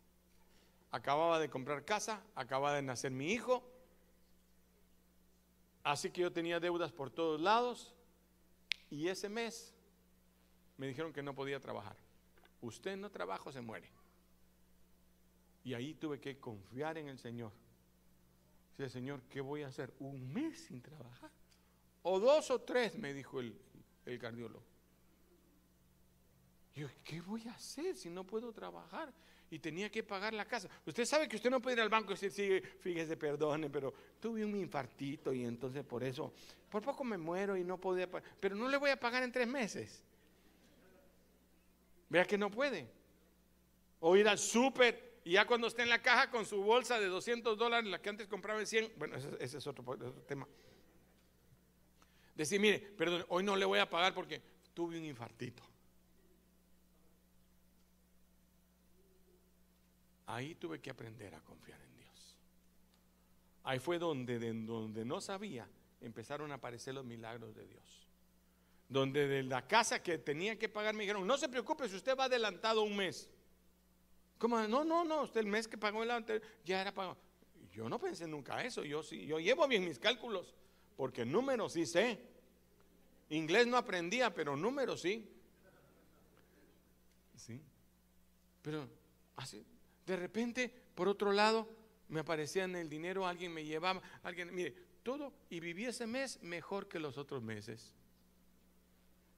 acababa 0.91 1.39
de 1.39 1.51
comprar 1.51 1.85
casa, 1.85 2.23
acababa 2.35 2.75
de 2.75 2.83
nacer 2.83 3.11
mi 3.11 3.33
hijo, 3.33 3.63
así 5.83 6.11
que 6.11 6.23
yo 6.23 6.33
tenía 6.33 6.61
deudas 6.61 6.93
por 6.93 7.11
todos 7.11 7.41
lados 7.41 7.95
y 8.91 9.09
ese 9.09 9.29
mes 9.29 9.75
me 10.77 10.87
dijeron 10.87 11.13
que 11.13 11.23
no 11.23 11.35
podía 11.35 11.61
trabajar. 11.61 11.97
Usted 12.61 12.97
no 12.97 13.11
trabaja, 13.11 13.53
se 13.53 13.61
muere. 13.61 13.91
Y 15.65 15.75
ahí 15.75 15.95
tuve 15.95 16.21
que 16.21 16.39
confiar 16.39 16.99
en 16.99 17.09
el 17.09 17.19
Señor. 17.19 17.53
Dice, 18.77 18.91
Señor, 18.91 19.23
¿qué 19.29 19.41
voy 19.41 19.63
a 19.63 19.69
hacer? 19.69 19.93
¿Un 19.99 20.33
mes 20.33 20.67
sin 20.67 20.81
trabajar? 20.81 21.31
O 22.03 22.21
dos 22.21 22.51
o 22.51 22.61
tres, 22.61 22.97
me 22.97 23.13
dijo 23.13 23.41
el, 23.41 23.55
el 24.07 24.19
cardiólogo. 24.19 24.65
Yo, 26.75 26.89
¿qué 27.03 27.21
voy 27.21 27.47
a 27.49 27.53
hacer 27.53 27.97
si 27.97 28.09
no 28.09 28.25
puedo 28.25 28.53
trabajar? 28.53 29.13
y 29.51 29.59
tenía 29.59 29.91
que 29.91 30.03
pagar 30.03 30.35
la 30.35 30.45
casa. 30.45 30.69
Usted 30.85 31.05
sabe 31.05 31.29
que 31.29 31.37
usted 31.37 31.51
no 31.51 31.61
puede 31.61 31.77
ir 31.77 31.81
al 31.81 31.89
banco 31.89 32.13
y 32.13 32.17
decir, 32.17 32.31
sí, 32.31 32.69
fíjese, 32.81 33.17
perdone, 33.17 33.71
pero 33.71 33.93
tuve 34.21 34.45
un 34.45 34.55
infartito 34.57 35.33
y 35.33 35.45
entonces 35.45 35.85
por 35.85 36.05
eso, 36.05 36.33
por 36.69 36.83
poco 36.83 37.05
me 37.05 37.17
muero 37.17 37.57
y 37.57 37.65
no 37.65 37.79
podía 37.79 38.11
pagar, 38.11 38.29
pero 38.41 38.55
no 38.55 38.69
le 38.69 38.77
voy 38.77 38.91
a 38.91 39.01
pagar 39.01 39.23
en 39.23 39.33
tres 39.33 39.49
meses. 39.49 40.03
Vea 42.09 42.25
que 42.25 42.39
no 42.39 42.51
puede. 42.51 42.89
O 44.01 44.17
ir 44.17 44.29
al 44.29 44.39
súper 44.39 45.08
Y 45.25 45.33
ya 45.33 45.47
cuando 45.47 45.67
esté 45.67 45.83
en 45.83 45.91
la 45.91 46.01
caja 46.01 46.31
con 46.31 46.47
su 46.47 46.63
bolsa 46.63 46.99
de 46.99 47.07
200 47.07 47.59
dólares, 47.59 47.91
la 47.91 48.01
que 48.01 48.09
antes 48.09 48.29
compraba 48.29 48.61
en 48.61 48.67
100, 48.67 48.93
bueno, 48.97 49.17
ese, 49.17 49.59
es 49.59 49.67
otro, 49.67 49.85
otro 49.87 50.13
tema. 50.27 50.47
Decir, 52.35 52.61
mire, 52.61 52.79
perdón, 52.79 53.25
hoy 53.29 53.43
no 53.43 53.57
le 53.57 53.65
voy 53.65 53.81
a 53.81 53.91
pagar 53.91 54.15
porque 54.15 54.41
tuve 54.73 54.97
un 54.97 55.05
infartito. 55.05 55.63
Ahí 60.27 60.55
tuve 60.55 60.81
que 60.81 60.91
aprender 60.91 61.35
a 61.35 61.41
confiar 61.41 61.81
en 61.81 61.97
Dios. 61.97 62.37
Ahí 63.65 63.79
fue 63.79 63.99
donde, 63.99 64.39
de, 64.39 64.53
donde 64.53 65.05
no 65.05 65.21
sabía, 65.21 65.69
empezaron 66.01 66.53
a 66.53 66.57
aparecer 66.57 66.95
los 66.95 67.05
milagros 67.05 67.55
de 67.55 67.67
Dios. 67.67 68.07
Donde 68.89 69.27
de 69.27 69.43
la 69.43 69.67
casa 69.67 70.03
que 70.03 70.19
tenía 70.19 70.59
que 70.59 70.69
pagar 70.69 70.95
me 70.95 71.03
dijeron, 71.03 71.27
no 71.27 71.37
se 71.39 71.49
preocupe 71.49 71.89
si 71.89 71.97
usted 71.97 72.17
va 72.17 72.25
adelantado 72.25 72.83
un 72.83 72.97
mes. 72.97 73.29
¿Cómo? 74.39 74.59
No, 74.69 74.85
no, 74.85 75.05
no, 75.05 75.23
usted 75.23 75.41
el 75.41 75.47
mes 75.47 75.67
que 75.69 75.77
pagó 75.77 76.03
el 76.03 76.11
anterior 76.11 76.43
ya 76.65 76.81
era 76.81 76.95
pagado. 76.95 77.17
Yo 77.73 77.89
no 77.89 77.99
pensé 77.99 78.27
nunca 78.27 78.63
eso, 78.65 78.85
yo 78.85 79.03
sí, 79.03 79.27
yo 79.27 79.39
llevo 79.39 79.67
bien 79.69 79.85
mis 79.85 79.99
cálculos, 79.99 80.55
porque 80.97 81.25
números 81.25 81.75
sí 81.75 81.87
sé. 81.87 82.19
Inglés 83.31 83.67
no 83.67 83.77
aprendía, 83.77 84.33
pero 84.33 84.57
números 84.57 85.03
sí. 85.03 85.29
Sí. 87.37 87.61
Pero 88.63 88.89
así, 89.37 89.65
de 90.07 90.17
repente, 90.17 90.73
por 90.95 91.09
otro 91.09 91.33
lado, 91.33 91.69
me 92.09 92.21
aparecía 92.21 92.65
en 92.65 92.75
el 92.77 92.89
dinero, 92.89 93.27
alguien 93.27 93.53
me 93.53 93.65
llevaba, 93.65 94.03
alguien, 94.23 94.55
mire, 94.55 94.75
todo, 95.03 95.33
y 95.51 95.61
viví 95.61 95.85
ese 95.85 96.07
mes 96.07 96.43
mejor 96.43 96.89
que 96.89 96.99
los 96.99 97.19
otros 97.19 97.43
meses. 97.43 97.95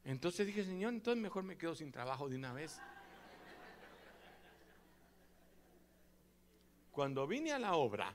Entonces 0.05 0.47
dije, 0.47 0.65
Señor, 0.65 0.95
entonces 0.95 1.23
mejor 1.23 1.43
me 1.43 1.59
quedo 1.59 1.75
sin 1.75 1.93
trabajo 1.93 2.29
de 2.29 2.37
una 2.37 2.53
vez. 2.53 2.81
Cuando 7.01 7.27
vine 7.27 7.51
a 7.51 7.59
la 7.59 7.77
obra, 7.77 8.15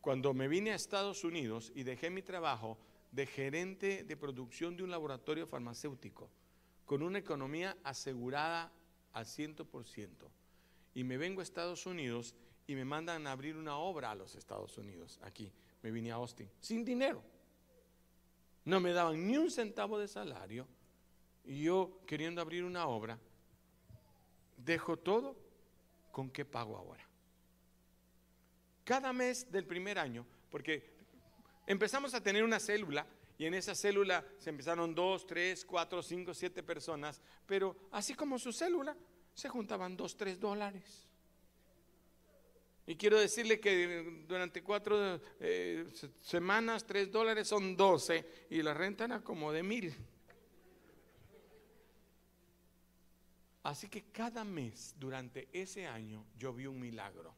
cuando 0.00 0.32
me 0.32 0.48
vine 0.48 0.70
a 0.70 0.76
Estados 0.76 1.24
Unidos 1.24 1.70
y 1.74 1.82
dejé 1.82 2.08
mi 2.08 2.22
trabajo 2.22 2.78
de 3.12 3.26
gerente 3.26 4.02
de 4.02 4.16
producción 4.16 4.78
de 4.78 4.82
un 4.82 4.90
laboratorio 4.90 5.46
farmacéutico, 5.46 6.30
con 6.86 7.02
una 7.02 7.18
economía 7.18 7.76
asegurada 7.84 8.72
al 9.12 9.26
100%, 9.26 10.08
y 10.94 11.04
me 11.04 11.18
vengo 11.18 11.40
a 11.40 11.42
Estados 11.42 11.84
Unidos 11.84 12.34
y 12.66 12.76
me 12.76 12.86
mandan 12.86 13.26
a 13.26 13.32
abrir 13.32 13.58
una 13.58 13.76
obra 13.76 14.12
a 14.12 14.14
los 14.14 14.36
Estados 14.36 14.78
Unidos, 14.78 15.20
aquí. 15.20 15.52
Me 15.82 15.90
vine 15.90 16.12
a 16.12 16.14
Austin, 16.14 16.48
sin 16.60 16.82
dinero. 16.82 17.22
No 18.64 18.80
me 18.80 18.94
daban 18.94 19.26
ni 19.26 19.36
un 19.36 19.50
centavo 19.50 19.98
de 19.98 20.08
salario. 20.08 20.66
Y 21.44 21.64
yo 21.64 22.00
queriendo 22.06 22.40
abrir 22.40 22.64
una 22.64 22.86
obra, 22.86 23.18
dejo 24.56 24.96
todo, 24.96 25.36
¿con 26.10 26.30
qué 26.30 26.46
pago 26.46 26.78
ahora? 26.78 27.06
Cada 28.84 29.12
mes 29.12 29.50
del 29.50 29.66
primer 29.66 29.98
año, 29.98 30.26
porque 30.50 30.94
empezamos 31.66 32.14
a 32.14 32.22
tener 32.22 32.44
una 32.44 32.60
célula 32.60 33.06
y 33.38 33.46
en 33.46 33.54
esa 33.54 33.74
célula 33.74 34.24
se 34.38 34.50
empezaron 34.50 34.94
dos, 34.94 35.26
tres, 35.26 35.64
cuatro, 35.64 36.02
cinco, 36.02 36.34
siete 36.34 36.62
personas, 36.62 37.20
pero 37.46 37.76
así 37.90 38.14
como 38.14 38.38
su 38.38 38.52
célula, 38.52 38.96
se 39.34 39.48
juntaban 39.48 39.96
dos, 39.96 40.16
tres 40.16 40.38
dólares. 40.38 41.08
Y 42.86 42.96
quiero 42.96 43.18
decirle 43.18 43.58
que 43.58 44.24
durante 44.28 44.62
cuatro 44.62 45.18
eh, 45.40 45.86
semanas, 46.20 46.86
tres 46.86 47.10
dólares 47.10 47.48
son 47.48 47.76
doce 47.76 48.46
y 48.50 48.62
la 48.62 48.74
renta 48.74 49.06
era 49.06 49.20
como 49.20 49.50
de 49.50 49.62
mil. 49.62 49.94
Así 53.62 53.88
que 53.88 54.04
cada 54.12 54.44
mes 54.44 54.94
durante 54.98 55.48
ese 55.50 55.86
año 55.86 56.26
yo 56.36 56.52
vi 56.52 56.66
un 56.66 56.78
milagro. 56.78 57.34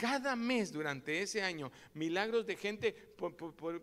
Cada 0.00 0.34
mes 0.34 0.72
durante 0.72 1.20
ese 1.20 1.42
año, 1.42 1.70
milagros 1.92 2.46
de 2.46 2.56
gente, 2.56 2.90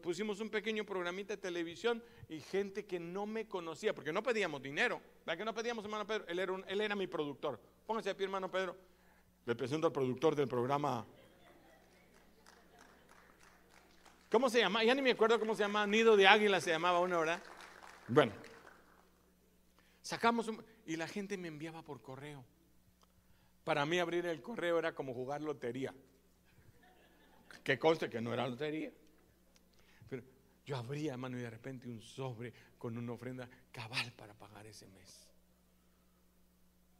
pusimos 0.01 0.39
un 0.39 0.49
pequeño 0.49 0.83
programita 0.83 1.35
de 1.35 1.37
televisión 1.39 2.03
y 2.27 2.39
gente 2.39 2.87
que 2.87 2.99
no 2.99 3.27
me 3.27 3.47
conocía, 3.47 3.93
porque 3.93 4.11
no 4.11 4.23
pedíamos 4.23 4.63
dinero. 4.63 4.99
¿Verdad 5.23 5.37
que 5.37 5.45
no 5.45 5.53
pedíamos, 5.53 5.85
hermano 5.85 6.07
Pedro? 6.07 6.25
Él 6.27 6.39
era, 6.39 6.55
él 6.67 6.81
era 6.81 6.95
mi 6.95 7.05
productor. 7.05 7.59
Póngase 7.85 8.09
a 8.09 8.17
pie, 8.17 8.23
hermano 8.23 8.49
Pedro. 8.49 8.75
Le 9.45 9.53
presento 9.53 9.85
al 9.85 9.93
productor 9.93 10.35
del 10.35 10.47
programa. 10.47 11.05
¿Cómo 14.31 14.49
se 14.49 14.57
llama? 14.57 14.83
Ya 14.83 14.95
ni 14.95 15.03
me 15.03 15.11
acuerdo 15.11 15.39
cómo 15.39 15.53
se 15.53 15.61
llama. 15.61 15.85
Nido 15.85 16.17
de 16.17 16.27
Águila 16.27 16.59
se 16.59 16.71
llamaba 16.71 16.99
una, 16.99 17.19
¿verdad? 17.19 17.43
Bueno. 18.07 18.31
Sacamos 20.01 20.47
un, 20.47 20.65
y 20.87 20.95
la 20.95 21.07
gente 21.07 21.37
me 21.37 21.47
enviaba 21.47 21.83
por 21.83 22.01
correo. 22.01 22.43
Para 23.67 23.85
mí 23.85 23.99
abrir 23.99 24.25
el 24.27 24.41
correo 24.41 24.79
era 24.79 24.95
como 24.95 25.13
jugar 25.13 25.41
lotería. 25.41 25.93
Que 27.65 27.77
conste 27.77 28.09
que 28.09 28.21
no 28.21 28.33
era 28.33 28.47
lotería. 28.47 28.93
Pero 30.09 30.23
yo 30.65 30.77
abría, 30.77 31.11
hermano, 31.11 31.37
y 31.37 31.41
de 31.41 31.49
repente 31.49 31.89
un 31.89 32.01
sobre 32.01 32.53
con 32.77 32.97
una 32.97 33.11
ofrenda 33.11 33.49
cabal 33.73 34.13
para 34.13 34.33
pagar 34.35 34.65
ese 34.65 34.87
mes. 34.87 35.27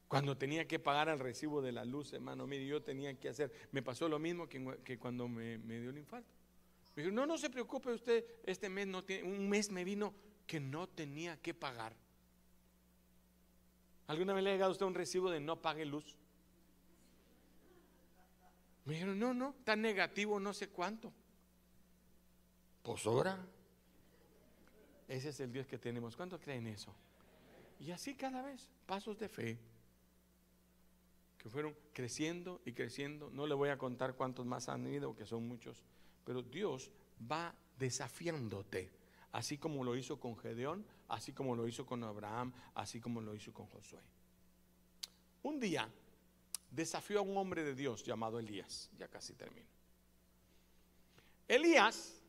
Cuando 0.09 0.37
tenía 0.37 0.67
que 0.67 0.77
pagar 0.77 1.07
el 1.07 1.19
recibo 1.19 1.61
de 1.61 1.71
la 1.71 1.85
luz, 1.85 2.11
hermano, 2.11 2.45
mire, 2.45 2.67
yo 2.67 2.83
tenía 2.83 3.17
que 3.17 3.29
hacer, 3.29 3.49
me 3.71 3.81
pasó 3.81 4.09
lo 4.09 4.19
mismo 4.19 4.49
que, 4.49 4.99
cuando 4.99 5.29
me, 5.29 5.59
dio 5.59 5.91
el 5.91 5.97
infarto. 5.97 6.33
Me 6.97 7.03
dijo, 7.03 7.15
no, 7.15 7.25
no 7.25 7.37
se 7.37 7.49
preocupe 7.49 7.93
usted, 7.93 8.25
este 8.43 8.67
mes 8.67 8.87
no 8.87 9.05
tiene, 9.05 9.23
un 9.23 9.47
mes 9.47 9.71
me 9.71 9.85
vino 9.85 10.13
que 10.45 10.59
no 10.59 10.87
tenía 10.89 11.37
que 11.37 11.53
pagar. 11.53 11.95
¿Alguna 14.07 14.33
vez 14.33 14.43
le 14.43 14.49
ha 14.49 14.53
llegado 14.53 14.71
a 14.71 14.73
usted 14.73 14.85
un 14.85 14.95
recibo 14.95 15.31
de 15.31 15.39
no 15.39 15.61
pague 15.61 15.85
luz? 15.85 16.17
Me 18.87 18.93
dijeron, 18.93 19.19
no, 19.19 19.33
no, 19.33 19.49
está 19.49 19.75
negativo 19.75 20.39
no 20.39 20.53
sé 20.53 20.69
cuánto. 20.69 21.11
Pues 22.83 23.05
ahora. 23.05 23.45
Ese 25.09 25.29
es 25.29 25.39
el 25.41 25.51
Dios 25.51 25.67
que 25.67 25.77
tenemos. 25.77 26.15
¿Cuántos 26.15 26.39
creen 26.39 26.67
eso? 26.67 26.95
Y 27.81 27.91
así 27.91 28.15
cada 28.15 28.41
vez, 28.41 28.69
pasos 28.85 29.19
de 29.19 29.27
fe, 29.27 29.59
que 31.37 31.49
fueron 31.49 31.75
creciendo 31.91 32.61
y 32.63 32.71
creciendo. 32.71 33.29
No 33.29 33.45
le 33.45 33.55
voy 33.55 33.69
a 33.69 33.77
contar 33.77 34.15
cuántos 34.15 34.45
más 34.45 34.69
han 34.69 34.87
ido, 34.87 35.13
que 35.17 35.25
son 35.25 35.45
muchos, 35.45 35.83
pero 36.23 36.41
Dios 36.41 36.89
va 37.29 37.53
desafiándote, 37.77 38.89
así 39.33 39.57
como 39.57 39.83
lo 39.83 39.97
hizo 39.97 40.17
con 40.17 40.37
Gedeón, 40.37 40.85
así 41.09 41.33
como 41.33 41.57
lo 41.57 41.67
hizo 41.67 41.85
con 41.85 42.05
Abraham, 42.05 42.53
así 42.73 43.01
como 43.01 43.19
lo 43.19 43.35
hizo 43.35 43.53
con 43.53 43.67
Josué. 43.67 43.99
Un 45.43 45.59
día 45.59 45.89
desafió 46.77 47.19
a 47.19 47.21
un 47.23 47.35
hombre 47.35 47.63
de 47.63 47.73
Dios 47.73 48.03
llamado 48.03 48.37
Elías. 48.37 48.91
Ya 48.99 49.07
casi 49.07 49.33
termino. 49.33 49.67
Elías, 51.47 52.21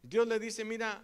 Dios 0.00 0.28
le 0.28 0.38
dice, 0.38 0.64
mira, 0.64 1.02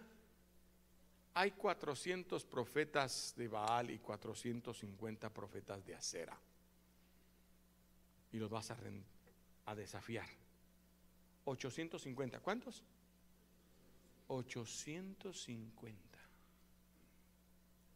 hay 1.33 1.51
400 1.51 2.45
profetas 2.45 3.33
de 3.35 3.49
Baal 3.49 3.91
y 3.91 3.99
450 3.99 5.29
profetas 5.33 5.85
de 5.85 5.95
Acera. 5.95 6.39
Y 8.31 8.37
los 8.37 8.49
vas 8.49 8.71
a, 8.71 8.77
a 9.65 9.75
desafiar. 9.75 10.27
850, 11.43 12.39
¿cuántos? 12.39 12.83
850. 14.27 16.06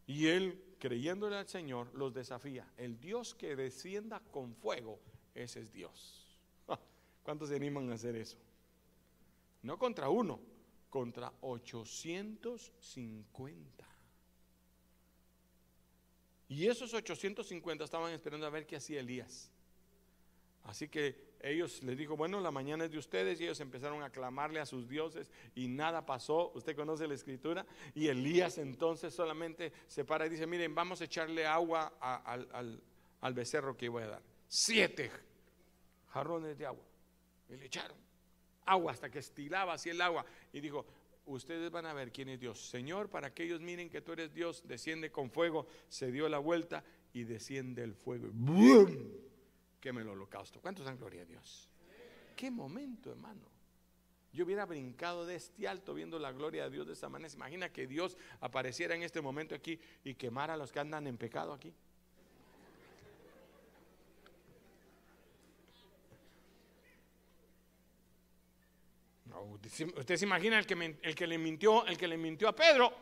Y 0.06 0.28
él, 0.28 0.62
creyéndole 0.78 1.36
al 1.36 1.48
Señor, 1.48 1.94
los 1.94 2.12
desafía. 2.12 2.70
El 2.76 3.00
Dios 3.00 3.34
que 3.34 3.56
descienda 3.56 4.20
con 4.30 4.54
fuego, 4.54 5.00
ese 5.34 5.60
es 5.60 5.72
Dios. 5.72 6.36
¿Cuántos 7.22 7.50
se 7.50 7.56
animan 7.56 7.90
a 7.90 7.94
hacer 7.94 8.16
eso? 8.16 8.36
No 9.62 9.78
contra 9.78 10.08
uno, 10.08 10.40
contra 10.90 11.32
850. 11.40 13.86
Y 16.48 16.66
esos 16.66 16.92
850 16.92 17.84
estaban 17.84 18.12
esperando 18.12 18.44
a 18.46 18.50
ver 18.50 18.66
qué 18.66 18.76
hacía 18.76 19.00
Elías. 19.00 19.50
Así 20.64 20.88
que 20.88 21.31
ellos 21.42 21.82
les 21.82 21.98
dijo, 21.98 22.16
bueno, 22.16 22.40
la 22.40 22.52
mañana 22.52 22.84
es 22.84 22.92
de 22.92 22.98
ustedes 22.98 23.40
y 23.40 23.44
ellos 23.44 23.58
empezaron 23.60 24.02
a 24.02 24.10
clamarle 24.10 24.60
a 24.60 24.66
sus 24.66 24.88
dioses 24.88 25.30
y 25.54 25.66
nada 25.66 26.06
pasó. 26.06 26.52
Usted 26.54 26.76
conoce 26.76 27.08
la 27.08 27.14
escritura. 27.14 27.66
Y 27.94 28.06
Elías 28.08 28.58
entonces 28.58 29.12
solamente 29.12 29.72
se 29.88 30.04
para 30.04 30.26
y 30.26 30.30
dice, 30.30 30.46
miren, 30.46 30.74
vamos 30.74 31.00
a 31.00 31.04
echarle 31.04 31.44
agua 31.44 31.94
al, 32.00 33.34
becerro 33.34 33.76
que 33.76 33.88
voy 33.88 34.04
a 34.04 34.08
dar. 34.08 34.22
Siete 34.46 35.10
jarrones 36.08 36.56
de 36.56 36.66
agua. 36.66 36.84
Y 37.48 37.56
le 37.56 37.66
echaron 37.66 37.96
agua 38.64 38.92
hasta 38.92 39.10
que 39.10 39.18
estilaba 39.18 39.72
así 39.72 39.90
el 39.90 40.00
agua. 40.00 40.24
Y 40.52 40.60
dijo, 40.60 40.86
ustedes 41.26 41.70
van 41.72 41.86
a 41.86 41.92
ver 41.92 42.12
quién 42.12 42.28
es 42.28 42.38
Dios. 42.38 42.60
Señor, 42.68 43.10
para 43.10 43.34
que 43.34 43.42
ellos 43.42 43.60
miren 43.60 43.90
que 43.90 44.00
tú 44.00 44.12
eres 44.12 44.32
Dios, 44.32 44.62
desciende 44.68 45.10
con 45.10 45.30
fuego. 45.30 45.66
Se 45.88 46.12
dio 46.12 46.28
la 46.28 46.38
vuelta 46.38 46.84
y 47.12 47.24
desciende 47.24 47.82
el 47.82 47.94
fuego. 47.94 48.28
¡Bum! 48.32 48.86
queme 49.82 50.00
el 50.00 50.08
holocausto. 50.08 50.60
¿Cuántos 50.60 50.86
dan 50.86 50.96
gloria 50.96 51.22
a 51.22 51.24
Dios? 51.24 51.68
Qué 52.36 52.50
momento, 52.50 53.10
hermano. 53.10 53.42
Yo 54.32 54.44
hubiera 54.44 54.64
brincado 54.64 55.26
de 55.26 55.34
este 55.34 55.68
alto 55.68 55.92
viendo 55.92 56.18
la 56.18 56.32
gloria 56.32 56.64
de 56.64 56.70
Dios 56.70 56.86
de 56.86 56.94
esta 56.94 57.08
manera. 57.10 57.28
¿Se 57.28 57.36
imagina 57.36 57.70
que 57.70 57.86
Dios 57.86 58.16
apareciera 58.40 58.94
en 58.94 59.02
este 59.02 59.20
momento 59.20 59.54
aquí 59.54 59.78
y 60.04 60.14
quemara 60.14 60.54
a 60.54 60.56
los 60.56 60.72
que 60.72 60.80
andan 60.80 61.06
en 61.06 61.18
pecado 61.18 61.52
aquí? 61.52 61.74
Usted 69.96 70.16
se 70.16 70.24
imagina 70.24 70.58
el 70.58 70.66
que, 70.66 70.96
el 71.02 71.14
que 71.14 71.26
le 71.26 71.38
mintió, 71.38 71.84
el 71.86 71.98
que 71.98 72.06
le 72.06 72.16
mintió 72.16 72.48
a 72.48 72.54
Pedro, 72.54 72.92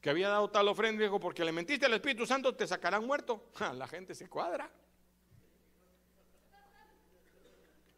que 0.00 0.10
había 0.10 0.28
dado 0.28 0.50
tal 0.50 0.68
ofrenda, 0.68 1.02
dijo, 1.02 1.18
porque 1.18 1.44
le 1.44 1.52
mentiste 1.52 1.86
al 1.86 1.94
Espíritu 1.94 2.26
Santo, 2.26 2.54
te 2.54 2.66
sacarán 2.66 3.06
muerto. 3.06 3.50
La 3.74 3.88
gente 3.88 4.14
se 4.14 4.28
cuadra. 4.28 4.70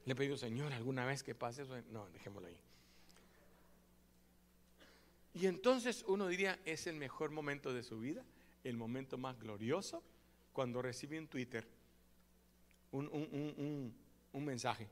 Le 0.06 0.12
he 0.12 0.16
pedido, 0.16 0.36
Señor, 0.36 0.72
alguna 0.72 1.04
vez 1.04 1.22
que 1.22 1.34
pase 1.34 1.62
eso. 1.62 1.76
No, 1.90 2.08
dejémoslo 2.10 2.48
ahí. 2.48 2.56
Y 5.34 5.46
entonces 5.46 6.04
uno 6.08 6.26
diría, 6.26 6.58
es 6.64 6.86
el 6.86 6.96
mejor 6.96 7.30
momento 7.30 7.72
de 7.72 7.82
su 7.82 8.00
vida, 8.00 8.24
el 8.64 8.76
momento 8.76 9.16
más 9.16 9.38
glorioso, 9.38 10.02
cuando 10.52 10.82
recibe 10.82 11.16
en 11.16 11.28
Twitter 11.28 11.66
un, 12.90 13.94
un 14.32 14.44
mensaje. 14.44 14.88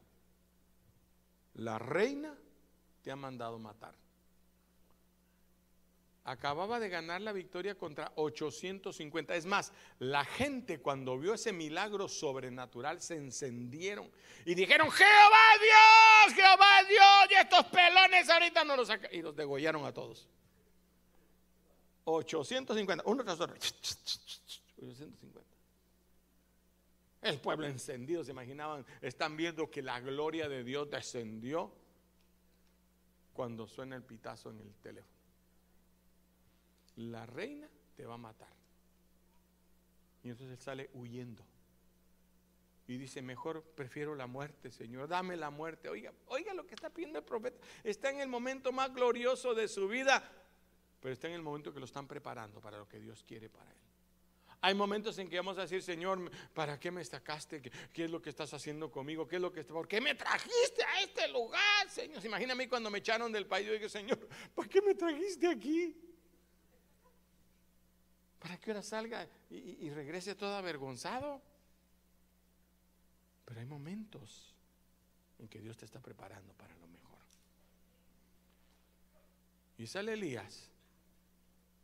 La 1.55 1.79
reina 1.79 2.35
te 3.03 3.11
ha 3.11 3.17
mandado 3.17 3.59
matar 3.59 3.95
acababa 6.29 6.79
de 6.79 6.91
ganar 6.91 7.23
la 7.23 7.33
victoria 7.33 7.75
contra 7.75 8.13
850. 8.17 9.35
Es 9.35 9.47
más, 9.47 9.73
la 9.99 10.25
gente 10.27 10.79
cuando 10.81 11.19
vio 11.19 11.33
ese 11.35 11.53
milagro 11.53 12.07
sobrenatural 12.07 13.01
se 13.01 13.17
encendieron 13.17 14.11
y 14.45 14.55
dijeron, 14.55 14.91
Jehová 14.91 15.47
Dios, 15.59 16.35
Jehová 16.35 16.85
Dios, 16.89 17.31
y 17.31 17.35
estos 17.35 17.65
pelones 17.67 18.29
ahorita 18.29 18.63
no 18.65 18.77
los 18.77 18.89
sacan. 18.89 19.11
Y 19.13 19.23
los 19.23 19.35
degollaron 19.35 19.87
a 19.87 19.93
todos. 19.93 20.29
850, 22.05 23.05
uno 23.07 23.25
tras 23.25 23.41
otro. 23.41 23.57
850. 23.57 25.41
El 27.23 27.41
pueblo 27.41 27.67
encendido, 27.67 28.23
se 28.23 28.33
imaginaban, 28.33 28.85
están 29.01 29.35
viendo 29.37 29.71
que 29.71 29.83
la 29.83 29.99
gloria 30.01 30.49
de 30.49 30.63
Dios 30.63 30.91
descendió 30.91 31.73
cuando 33.33 33.67
suena 33.67 33.97
el 33.97 34.03
pitazo 34.03 34.51
en 34.51 34.61
el 34.61 34.75
teléfono 34.75 35.18
la 36.99 37.27
reina 37.27 37.69
te 37.97 38.05
va 38.05 38.15
a 38.15 38.19
matar. 38.19 38.53
Y 40.23 40.31
entonces 40.31 40.59
él 40.59 40.63
sale 40.63 40.91
huyendo. 40.95 41.45
Y 42.87 42.97
dice, 42.97 43.23
mejor 43.23 43.63
prefiero 43.63 44.15
la 44.15 44.27
muerte, 44.27 44.71
Señor, 44.71 45.09
dame 45.09 45.37
la 45.37 45.51
muerte. 45.51 45.89
Oiga, 45.89 46.13
oiga 46.27 46.55
lo 46.55 46.67
que 46.67 46.75
está 46.75 46.91
pidiendo 46.91 47.19
el 47.19 47.25
profeta. 47.25 47.59
Está 47.85 48.11
en 48.11 48.21
el 48.21 48.29
momento 48.29 48.73
más 48.73 48.93
glorioso 48.93 49.55
de 49.55 49.69
su 49.69 49.89
vida, 49.89 50.23
pero 51.01 51.13
está 51.13 51.29
en 51.29 51.35
el 51.35 51.43
momento 51.43 51.73
que 51.73 51.81
lo 51.81 51.85
están 51.85 52.09
preparando 52.09 52.61
para 52.61 52.79
lo 52.79 52.89
que 52.89 52.99
Dios 52.99 53.23
quiere 53.23 53.49
para 53.49 53.71
él. 53.71 53.77
Hay 54.61 54.75
momentos 54.75 55.17
en 55.19 55.29
que 55.29 55.37
vamos 55.37 55.57
a 55.59 55.63
decir, 55.63 55.83
Señor, 55.83 56.31
¿para 56.53 56.81
qué 56.81 56.91
me 56.91 57.01
estacaste? 57.01 57.63
¿Qué, 57.93 58.05
es 58.05 58.11
lo 58.11 58.21
que 58.21 58.31
estás 58.31 58.53
haciendo 58.55 58.91
conmigo? 58.91 59.29
¿Qué 59.29 59.37
es 59.37 59.43
lo 59.43 59.53
que 59.53 59.63
¿Por 59.63 59.87
qué 59.87 60.01
me 60.01 60.17
trajiste 60.17 60.83
a 60.83 61.03
este 61.03 61.29
lugar, 61.29 61.89
Señor? 61.89 62.25
Imagíname 62.25 62.69
cuando 62.69 62.91
me 62.91 62.99
echaron 62.99 63.31
del 63.31 63.47
país. 63.47 63.69
Yo 63.69 63.75
dije, 63.75 63.89
Señor, 63.89 64.19
¿para 64.55 64.69
qué 64.69 64.83
me 64.83 64.95
trajiste 64.95 65.47
aquí? 65.47 66.08
Que 68.59 68.71
ahora 68.71 68.83
salga 68.83 69.29
y, 69.51 69.91
regrese 69.91 70.35
todo 70.35 70.55
avergonzado. 70.55 71.43
Pero 73.45 73.61
hay 73.61 73.67
momentos 73.67 74.55
en 75.39 75.49
que 75.49 75.61
Dios 75.61 75.77
te 75.77 75.85
está 75.85 76.01
preparando 76.01 76.53
para 76.55 76.77
lo 76.77 76.87
mejor. 76.87 77.19
Y 79.79 79.87
sale 79.87 80.13
Elías 80.15 80.71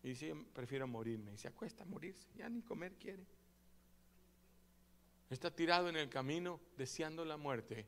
y 0.03 0.09
dice, 0.09 0.35
prefiero 0.53 0.87
morirme. 0.87 1.33
Y 1.33 1.39
se 1.39 1.49
acuesta 1.49 1.85
a 1.85 1.87
morirse, 1.87 2.29
ya 2.37 2.49
ni 2.49 2.62
comer 2.62 2.95
quiere. 2.97 3.25
Está 5.31 5.51
tirado 5.51 5.89
en 5.89 5.97
el 5.97 6.09
camino 6.09 6.61
deseando 6.77 7.25
la 7.25 7.37
muerte 7.37 7.87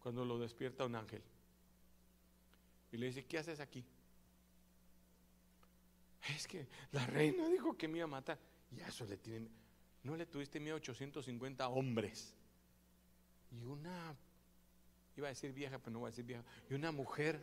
cuando 0.00 0.24
lo 0.24 0.38
despierta 0.38 0.84
un 0.84 0.96
ángel. 0.96 1.22
Y 2.92 2.96
le 2.96 3.06
dice, 3.06 3.24
¿qué 3.24 3.38
haces 3.38 3.60
aquí? 3.60 3.84
Es 6.34 6.46
que 6.48 6.66
la 6.92 7.06
reina 7.06 7.48
dijo 7.48 7.76
que 7.76 7.88
me 7.88 7.98
iba 7.98 8.04
a 8.04 8.08
matar. 8.08 8.38
Y 8.72 8.80
a 8.80 8.88
eso 8.88 9.04
le 9.04 9.16
tienen. 9.16 9.50
No 10.02 10.16
le 10.16 10.26
tuviste 10.26 10.60
miedo 10.60 10.76
a 10.76 10.78
850 10.78 11.68
hombres. 11.68 12.34
Y 13.50 13.62
una. 13.62 14.14
Iba 15.16 15.28
a 15.28 15.30
decir 15.30 15.52
vieja, 15.52 15.78
pero 15.78 15.92
no 15.92 15.98
voy 16.00 16.08
a 16.08 16.10
decir 16.10 16.24
vieja. 16.24 16.42
Y 16.68 16.74
una 16.74 16.92
mujer. 16.92 17.42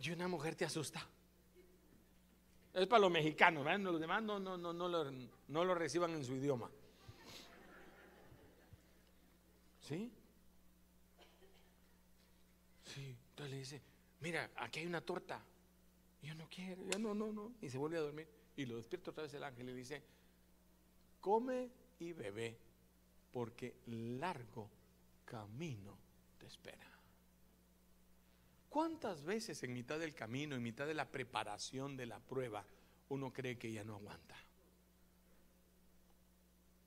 Y 0.00 0.10
una 0.10 0.28
mujer 0.28 0.54
te 0.54 0.64
asusta. 0.64 1.06
Es 2.72 2.86
para 2.88 3.02
los 3.02 3.10
mexicanos, 3.10 3.64
¿verdad? 3.64 3.80
Los 3.80 4.00
demás 4.00 4.22
no, 4.22 4.40
no, 4.40 4.58
no, 4.58 4.72
no, 4.72 4.88
lo, 4.88 5.10
no 5.48 5.64
lo 5.64 5.74
reciban 5.74 6.10
en 6.10 6.24
su 6.24 6.34
idioma. 6.34 6.68
¿Sí? 9.80 10.10
Sí. 12.86 13.16
Entonces 13.30 13.52
le 13.52 13.58
dice, 13.58 13.82
mira, 14.24 14.50
aquí 14.56 14.80
hay 14.80 14.86
una 14.86 15.02
torta. 15.02 15.44
yo 16.22 16.34
no 16.34 16.48
quiero, 16.48 16.82
yo 16.90 16.98
no, 16.98 17.14
no, 17.14 17.30
no. 17.30 17.52
Y 17.60 17.68
se 17.68 17.76
vuelve 17.76 17.98
a 17.98 18.00
dormir. 18.00 18.26
Y 18.56 18.64
lo 18.64 18.76
despierta 18.76 19.10
otra 19.10 19.24
vez 19.24 19.34
el 19.34 19.44
ángel 19.44 19.68
y 19.68 19.74
dice, 19.74 20.02
come 21.20 21.68
y 21.98 22.14
bebe, 22.14 22.56
porque 23.30 23.76
largo 23.86 24.70
camino 25.26 25.98
te 26.38 26.46
espera. 26.46 26.90
¿Cuántas 28.70 29.24
veces 29.24 29.62
en 29.62 29.74
mitad 29.74 29.98
del 29.98 30.14
camino, 30.14 30.56
en 30.56 30.62
mitad 30.62 30.86
de 30.86 30.94
la 30.94 31.10
preparación 31.10 31.94
de 31.94 32.06
la 32.06 32.18
prueba, 32.18 32.64
uno 33.10 33.30
cree 33.30 33.58
que 33.58 33.70
ya 33.70 33.84
no 33.84 33.96
aguanta? 33.96 34.36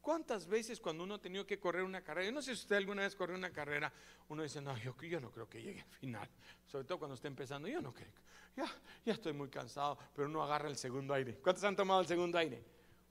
¿Cuántas 0.07 0.47
veces 0.47 0.79
cuando 0.79 1.03
uno 1.03 1.15
ha 1.15 1.21
tenido 1.21 1.45
que 1.45 1.59
correr 1.59 1.83
una 1.83 2.01
carrera, 2.01 2.27
yo 2.27 2.31
no 2.31 2.41
sé 2.41 2.55
si 2.55 2.61
usted 2.61 2.77
alguna 2.77 3.01
vez 3.01 3.13
corrió 3.13 3.35
una 3.35 3.51
carrera, 3.51 3.91
uno 4.29 4.41
dice, 4.41 4.61
no, 4.61 4.77
yo, 4.77 4.95
yo 5.01 5.19
no 5.19 5.29
creo 5.29 5.49
que 5.49 5.61
llegue 5.61 5.81
al 5.81 5.95
final, 5.97 6.29
sobre 6.65 6.85
todo 6.85 6.97
cuando 6.97 7.15
está 7.15 7.27
empezando, 7.27 7.67
yo 7.67 7.81
no 7.81 7.93
creo, 7.93 8.13
ya, 8.55 8.73
ya 9.05 9.11
estoy 9.11 9.33
muy 9.33 9.49
cansado, 9.49 9.97
pero 10.15 10.29
uno 10.29 10.41
agarra 10.41 10.69
el 10.69 10.77
segundo 10.77 11.13
aire. 11.13 11.35
¿Cuántos 11.39 11.61
han 11.65 11.75
tomado 11.75 11.99
el 11.99 12.07
segundo 12.07 12.37
aire? 12.37 12.63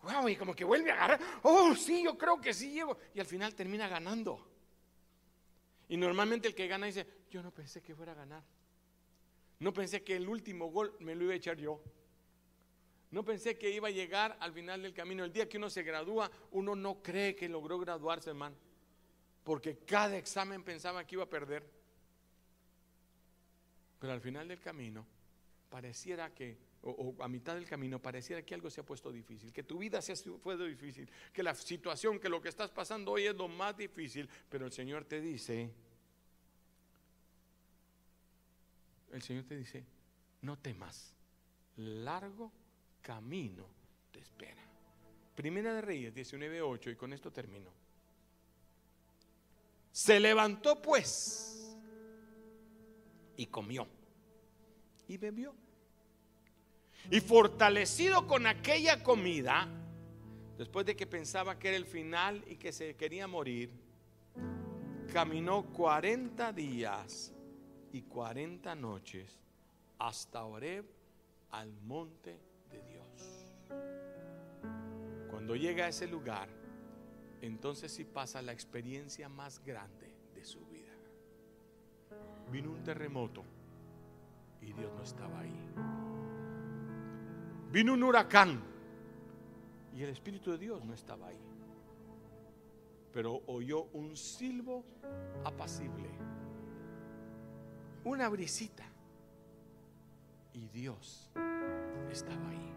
Wow, 0.05 0.27
y 0.31 0.37
como 0.37 0.55
que 0.55 0.65
vuelve 0.65 0.91
a 0.91 0.95
agarrar, 0.95 1.21
oh, 1.43 1.75
sí, 1.75 2.03
yo 2.03 2.17
creo 2.17 2.41
que 2.41 2.55
sí 2.55 2.73
llevo, 2.73 2.97
y 3.15 3.21
al 3.21 3.27
final 3.27 3.55
termina 3.55 3.89
ganando. 3.89 4.41
Y 5.91 5.99
normalmente 5.99 6.49
el 6.49 6.55
que 6.55 6.67
gana 6.67 6.87
dice, 6.87 7.07
yo 7.31 7.43
no 7.43 7.51
pensé 7.51 7.83
que 7.83 7.95
fuera 7.95 8.13
a 8.13 8.15
ganar, 8.15 8.43
no 9.59 9.71
pensé 9.71 10.03
que 10.03 10.17
el 10.17 10.27
último 10.27 10.71
gol 10.71 10.97
me 11.01 11.15
lo 11.15 11.25
iba 11.25 11.35
a 11.35 11.37
echar 11.37 11.59
yo. 11.59 11.79
No 13.17 13.25
pensé 13.25 13.57
que 13.57 13.71
iba 13.71 13.89
a 13.89 13.91
llegar 13.91 14.37
al 14.41 14.53
final 14.53 14.83
del 14.83 14.93
camino. 14.93 15.25
El 15.25 15.33
día 15.33 15.49
que 15.49 15.57
uno 15.57 15.71
se 15.71 15.83
gradúa, 15.83 16.31
uno 16.51 16.77
no 16.77 17.03
cree 17.03 17.35
que 17.35 17.49
logró 17.49 17.79
graduarse, 17.79 18.29
hermano. 18.29 18.55
Porque 19.43 19.79
cada 19.79 20.19
examen 20.19 20.63
pensaba 20.63 21.03
que 21.07 21.15
iba 21.15 21.25
a 21.25 21.31
perder. 21.31 21.67
Pero 23.99 24.13
al 24.13 24.21
final 24.21 24.49
del 24.49 24.61
camino, 24.61 25.07
pareciera 25.71 26.35
que, 26.35 26.59
o, 26.83 27.17
a 27.21 27.27
mitad 27.27 27.55
del 27.55 27.65
camino, 27.65 28.03
pareciera 28.03 28.43
que 28.43 28.55
algo 28.55 28.69
se 28.69 28.83
ha 28.83 28.85
puesto 28.85 29.11
difícil, 29.11 29.51
que 29.51 29.63
tu 29.63 29.79
vida 29.79 30.03
se 30.03 30.13
ha 30.13 30.17
puesto 30.37 30.67
difícil, 30.67 31.09
que 31.33 31.43
la 31.43 31.55
situación, 31.55 32.21
que 32.21 32.29
lo 32.29 32.43
que 32.43 32.51
estás 32.51 32.71
pasando 32.71 33.13
hoy 33.13 33.25
es 33.25 33.35
lo 33.35 33.49
más 33.49 33.79
difícil, 33.79 34.29
pero 34.51 34.67
el 34.67 34.73
Señor 34.73 35.07
te 35.07 35.23
dice, 35.23 35.73
el 39.11 39.23
Señor 39.23 39.45
te 39.45 39.57
dice, 39.57 39.87
no 40.43 40.59
temas, 40.59 41.15
largo 41.77 42.53
camino 43.07 43.65
te 44.11 44.19
espera. 44.19 44.65
Primera 45.37 45.73
de 45.73 45.81
Reyes 45.81 46.13
19.8 46.13 46.91
y 46.91 46.97
con 46.97 47.13
esto 47.13 47.31
termino. 47.31 47.71
Se 49.93 50.19
levantó 50.19 50.83
pues 50.83 51.77
y 53.37 53.47
comió 53.47 53.87
y 55.07 55.17
bebió. 55.19 55.55
Y 57.09 57.21
fortalecido 57.21 58.27
con 58.27 58.45
aquella 58.49 59.05
comida, 59.05 59.69
después 60.59 60.85
de 60.85 60.97
que 60.97 61.07
pensaba 61.07 61.61
que 61.61 61.69
era 61.69 61.77
el 61.77 61.87
final 61.87 62.43
y 62.49 62.57
que 62.57 62.73
se 62.73 62.97
quería 62.97 63.29
morir, 63.29 63.71
caminó 65.13 65.73
40 65.73 66.53
días 66.53 67.33
y 67.93 68.03
40 68.03 68.75
noches 68.75 69.39
hasta 69.97 70.45
Oreb 70.45 70.85
al 71.53 71.73
monte 71.83 72.46
Cuando 75.47 75.63
llega 75.63 75.85
a 75.85 75.89
ese 75.91 76.09
lugar, 76.09 76.49
entonces 77.41 77.93
sí 77.93 78.05
pasa 78.05 78.43
la 78.43 78.51
experiencia 78.51 79.29
más 79.29 79.63
grande 79.65 80.13
de 80.35 80.45
su 80.45 80.59
vida. 80.67 80.93
Vino 82.51 82.73
un 82.73 82.83
terremoto 82.83 83.45
y 84.61 84.73
Dios 84.73 84.93
no 84.93 85.05
estaba 85.05 85.39
ahí. 85.39 85.71
Vino 87.71 87.95
un 87.95 88.03
huracán 88.03 88.61
y 89.95 90.03
el 90.03 90.09
Espíritu 90.09 90.51
de 90.51 90.59
Dios 90.59 90.85
no 90.85 90.93
estaba 90.93 91.29
ahí. 91.29 91.41
Pero 93.13 93.43
oyó 93.47 93.85
un 93.93 94.17
silbo 94.17 94.85
apacible, 95.45 96.11
una 98.03 98.29
brisita 98.29 98.85
y 100.53 100.67
Dios 100.67 101.31
estaba 102.11 102.49
ahí. 102.49 102.73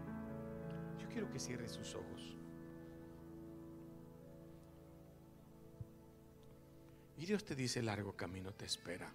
Yo 1.00 1.08
quiero 1.08 1.28
que 1.32 1.40
cierre 1.40 1.68
sus 1.68 1.96
ojos. 1.96 2.39
Y 7.20 7.26
Dios 7.26 7.44
te 7.44 7.54
dice, 7.54 7.82
largo 7.82 8.16
camino 8.16 8.50
te 8.50 8.64
espera. 8.64 9.06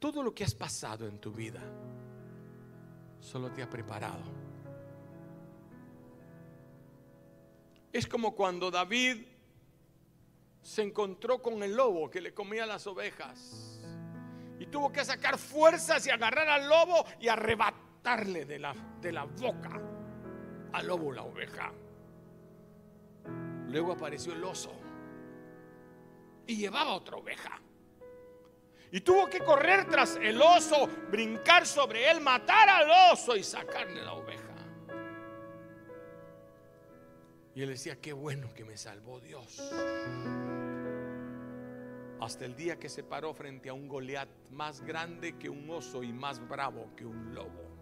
Todo 0.00 0.20
lo 0.20 0.34
que 0.34 0.42
has 0.42 0.52
pasado 0.52 1.06
en 1.06 1.20
tu 1.20 1.30
vida 1.30 1.60
solo 3.20 3.52
te 3.52 3.62
ha 3.62 3.70
preparado. 3.70 4.24
Es 7.92 8.08
como 8.08 8.34
cuando 8.34 8.68
David 8.72 9.24
se 10.60 10.82
encontró 10.82 11.40
con 11.40 11.62
el 11.62 11.76
lobo 11.76 12.10
que 12.10 12.20
le 12.20 12.34
comía 12.34 12.66
las 12.66 12.88
ovejas. 12.88 13.80
Y 14.58 14.66
tuvo 14.66 14.90
que 14.90 15.04
sacar 15.04 15.38
fuerzas 15.38 16.04
y 16.08 16.10
agarrar 16.10 16.48
al 16.48 16.68
lobo 16.68 17.06
y 17.20 17.28
arrebatarle 17.28 18.44
de 18.44 18.58
la, 18.58 18.74
de 19.00 19.12
la 19.12 19.22
boca 19.22 19.80
al 20.72 20.86
lobo 20.88 21.12
la 21.12 21.22
oveja. 21.22 21.72
Luego 23.74 23.90
apareció 23.90 24.32
el 24.32 24.44
oso 24.44 24.70
y 26.46 26.54
llevaba 26.54 26.94
otra 26.94 27.16
oveja. 27.16 27.60
Y 28.92 29.00
tuvo 29.00 29.28
que 29.28 29.40
correr 29.40 29.90
tras 29.90 30.14
el 30.14 30.40
oso, 30.40 30.88
brincar 31.10 31.66
sobre 31.66 32.08
él, 32.08 32.20
matar 32.20 32.68
al 32.68 33.12
oso 33.12 33.34
y 33.34 33.42
sacarle 33.42 34.00
la 34.00 34.12
oveja. 34.12 34.54
Y 37.56 37.62
él 37.62 37.70
decía, 37.70 38.00
qué 38.00 38.12
bueno 38.12 38.54
que 38.54 38.64
me 38.64 38.76
salvó 38.76 39.18
Dios. 39.18 39.60
Hasta 42.20 42.44
el 42.44 42.54
día 42.54 42.78
que 42.78 42.88
se 42.88 43.02
paró 43.02 43.34
frente 43.34 43.70
a 43.70 43.72
un 43.72 43.88
Goliat 43.88 44.28
más 44.52 44.82
grande 44.82 45.36
que 45.36 45.48
un 45.50 45.68
oso 45.68 46.04
y 46.04 46.12
más 46.12 46.38
bravo 46.46 46.94
que 46.94 47.04
un 47.04 47.34
lobo. 47.34 47.76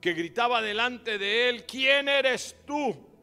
Que 0.00 0.12
gritaba 0.12 0.60
delante 0.60 1.18
de 1.18 1.50
él, 1.50 1.64
¿quién 1.66 2.08
eres 2.08 2.56
tú? 2.66 3.14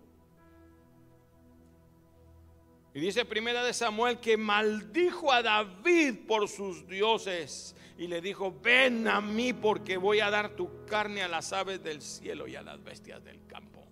Y 2.94 3.00
dice 3.00 3.26
primera 3.26 3.64
de 3.64 3.74
Samuel 3.74 4.20
que 4.20 4.38
maldijo 4.38 5.32
a 5.32 5.41
David 5.41 6.28
por 6.28 6.48
sus 6.48 6.88
dioses 6.88 7.76
y 7.98 8.08
le 8.08 8.22
dijo, 8.22 8.56
ven 8.62 9.08
a 9.08 9.20
mí 9.20 9.52
porque 9.54 9.98
voy 9.98 10.20
a 10.20 10.30
dar 10.30 10.56
tu 10.56 10.86
carne 10.86 11.24
a 11.24 11.28
las 11.28 11.54
aves 11.54 11.84
del 11.84 12.02
cielo 12.02 12.48
y 12.48 12.56
a 12.56 12.62
las 12.62 12.84
bestias 12.84 13.24
del 13.24 13.46
campo. 13.48 13.84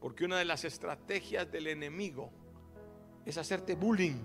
Porque 0.00 0.24
una 0.24 0.38
de 0.38 0.46
las 0.46 0.64
estrategias 0.64 1.50
del 1.52 1.66
enemigo 1.66 2.30
es 3.26 3.36
hacerte 3.36 3.74
bullying. 3.74 4.20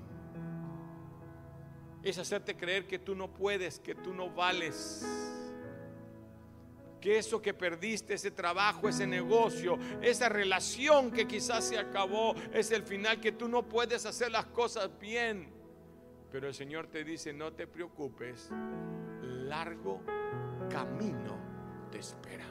Es 2.04 2.18
hacerte 2.18 2.56
creer 2.56 2.88
que 2.88 3.00
tú 3.00 3.14
no 3.14 3.34
puedes, 3.34 3.80
que 3.80 3.94
tú 3.94 4.14
no 4.14 4.30
vales 4.30 5.06
que 7.00 7.18
eso 7.18 7.42
que 7.42 7.54
perdiste, 7.54 8.14
ese 8.14 8.32
trabajo, 8.32 8.90
ese 8.90 9.08
negocio, 9.08 9.78
esa 10.02 10.30
relación 10.30 11.12
que 11.12 11.28
quizás 11.28 11.64
se 11.66 11.78
acabó, 11.78 12.36
es 12.54 12.72
el 12.72 12.84
final 12.84 13.20
que 13.20 13.32
tú 13.32 13.48
no 13.48 13.64
puedes 13.64 14.06
hacer 14.06 14.32
las 14.32 14.46
cosas 14.48 14.90
bien. 15.00 15.50
Pero 16.32 16.48
el 16.48 16.54
Señor 16.54 16.88
te 16.88 17.04
dice, 17.04 17.34
no 17.34 17.54
te 17.54 17.68
preocupes, 17.68 18.50
largo 19.22 20.02
camino 20.70 21.38
te 21.92 22.00
espera. 22.00 22.46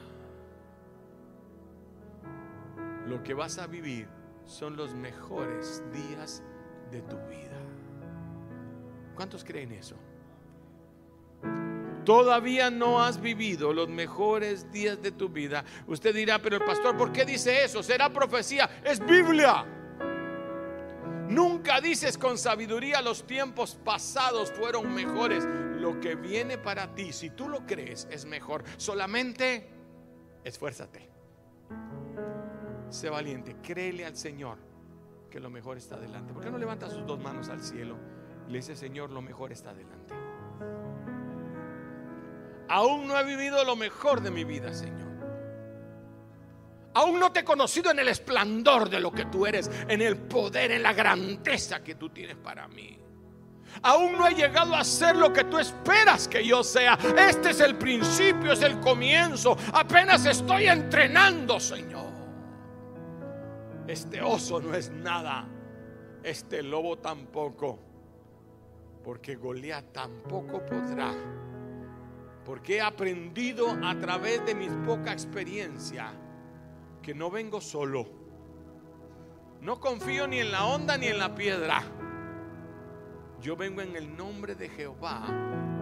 Lo 3.07 3.23
que 3.23 3.33
vas 3.33 3.57
a 3.57 3.67
vivir 3.67 4.07
son 4.45 4.75
los 4.75 4.93
mejores 4.93 5.83
días 5.93 6.43
de 6.91 7.01
tu 7.01 7.17
vida. 7.27 7.57
¿Cuántos 9.15 9.43
creen 9.43 9.71
eso? 9.71 9.95
Todavía 12.07 12.69
no 12.71 13.03
has 13.03 13.19
vivido 13.19 13.73
los 13.73 13.89
mejores 13.89 14.71
días 14.71 15.01
de 15.01 15.11
tu 15.11 15.27
vida, 15.27 15.65
usted 15.87 16.15
dirá, 16.15 16.41
pero 16.41 16.55
el 16.55 16.63
pastor, 16.63 16.95
¿por 16.95 17.11
qué 17.11 17.25
dice 17.25 17.65
eso? 17.65 17.83
¿Será 17.83 18.09
profecía? 18.13 18.79
Es 18.81 19.05
Biblia. 19.05 19.65
Nunca 21.27 21.81
dices 21.81 22.17
con 22.17 22.37
sabiduría 22.37 23.01
los 23.01 23.27
tiempos 23.27 23.77
pasados 23.83 24.53
fueron 24.53 24.93
mejores. 24.93 25.43
Lo 25.81 25.99
que 25.99 26.15
viene 26.15 26.57
para 26.57 26.95
ti, 26.95 27.11
si 27.11 27.31
tú 27.31 27.49
lo 27.49 27.65
crees, 27.65 28.07
es 28.09 28.23
mejor. 28.23 28.63
Solamente 28.77 29.67
esfuérzate. 30.45 31.09
Sé 32.89 33.09
valiente, 33.09 33.57
créele 33.61 34.05
al 34.05 34.15
Señor 34.15 34.59
que 35.29 35.41
lo 35.41 35.49
mejor 35.49 35.77
está 35.77 35.95
adelante. 35.95 36.31
¿Por 36.31 36.41
qué 36.41 36.49
no 36.49 36.57
levanta 36.57 36.89
sus 36.89 37.05
dos 37.05 37.19
manos 37.19 37.49
al 37.49 37.61
cielo 37.61 37.97
le 38.47 38.59
dice, 38.59 38.77
Señor, 38.77 39.09
lo 39.09 39.21
mejor 39.21 39.51
está 39.51 39.71
adelante? 39.71 40.15
Aún 42.69 43.07
no 43.07 43.19
he 43.19 43.23
vivido 43.23 43.63
lo 43.63 43.75
mejor 43.75 44.21
de 44.21 44.31
mi 44.31 44.43
vida, 44.43 44.73
Señor. 44.73 45.07
Aún 46.93 47.19
no 47.19 47.31
te 47.31 47.41
he 47.41 47.43
conocido 47.43 47.91
en 47.91 47.99
el 47.99 48.07
esplendor 48.07 48.89
de 48.89 48.99
lo 48.99 49.11
que 49.11 49.25
tú 49.25 49.45
eres, 49.45 49.69
en 49.87 50.01
el 50.01 50.17
poder, 50.17 50.71
en 50.71 50.81
la 50.81 50.93
grandeza 50.93 51.83
que 51.83 51.95
tú 51.95 52.09
tienes 52.09 52.37
para 52.37 52.67
mí. 52.67 52.99
Aún 53.83 54.13
no 54.13 54.27
he 54.27 54.33
llegado 54.33 54.75
a 54.75 54.83
ser 54.83 55.15
lo 55.15 55.31
que 55.31 55.43
tú 55.43 55.59
esperas 55.59 56.27
que 56.27 56.43
yo 56.43 56.63
sea. 56.63 56.97
Este 57.15 57.51
es 57.51 57.59
el 57.59 57.75
principio, 57.75 58.53
es 58.53 58.61
el 58.63 58.79
comienzo. 58.79 59.55
Apenas 59.73 60.25
estoy 60.25 60.67
entrenando, 60.67 61.59
Señor. 61.59 62.11
Este 63.87 64.21
oso 64.21 64.59
no 64.59 64.73
es 64.73 64.89
nada. 64.89 65.47
Este 66.23 66.63
lobo 66.63 66.97
tampoco. 66.97 67.79
Porque 69.03 69.35
Goliat 69.35 69.93
tampoco 69.93 70.65
podrá 70.65 71.13
porque 72.47 72.77
he 72.77 72.81
aprendido 72.81 73.77
a 73.83 73.99
través 73.99 74.43
de 74.45 74.55
mi 74.55 74.69
poca 74.85 75.11
experiencia 75.11 76.13
que 77.03 77.13
no 77.13 77.29
vengo 77.29 77.59
solo. 77.59 78.07
No 79.59 79.81
confío 79.81 80.25
ni 80.29 80.39
en 80.39 80.51
la 80.51 80.65
onda 80.65 80.97
ni 80.97 81.07
en 81.07 81.19
la 81.19 81.35
piedra. 81.35 81.83
Yo 83.41 83.57
vengo 83.57 83.81
en 83.81 83.97
el 83.97 84.15
nombre 84.15 84.55
de 84.55 84.69
Jehová, 84.69 85.25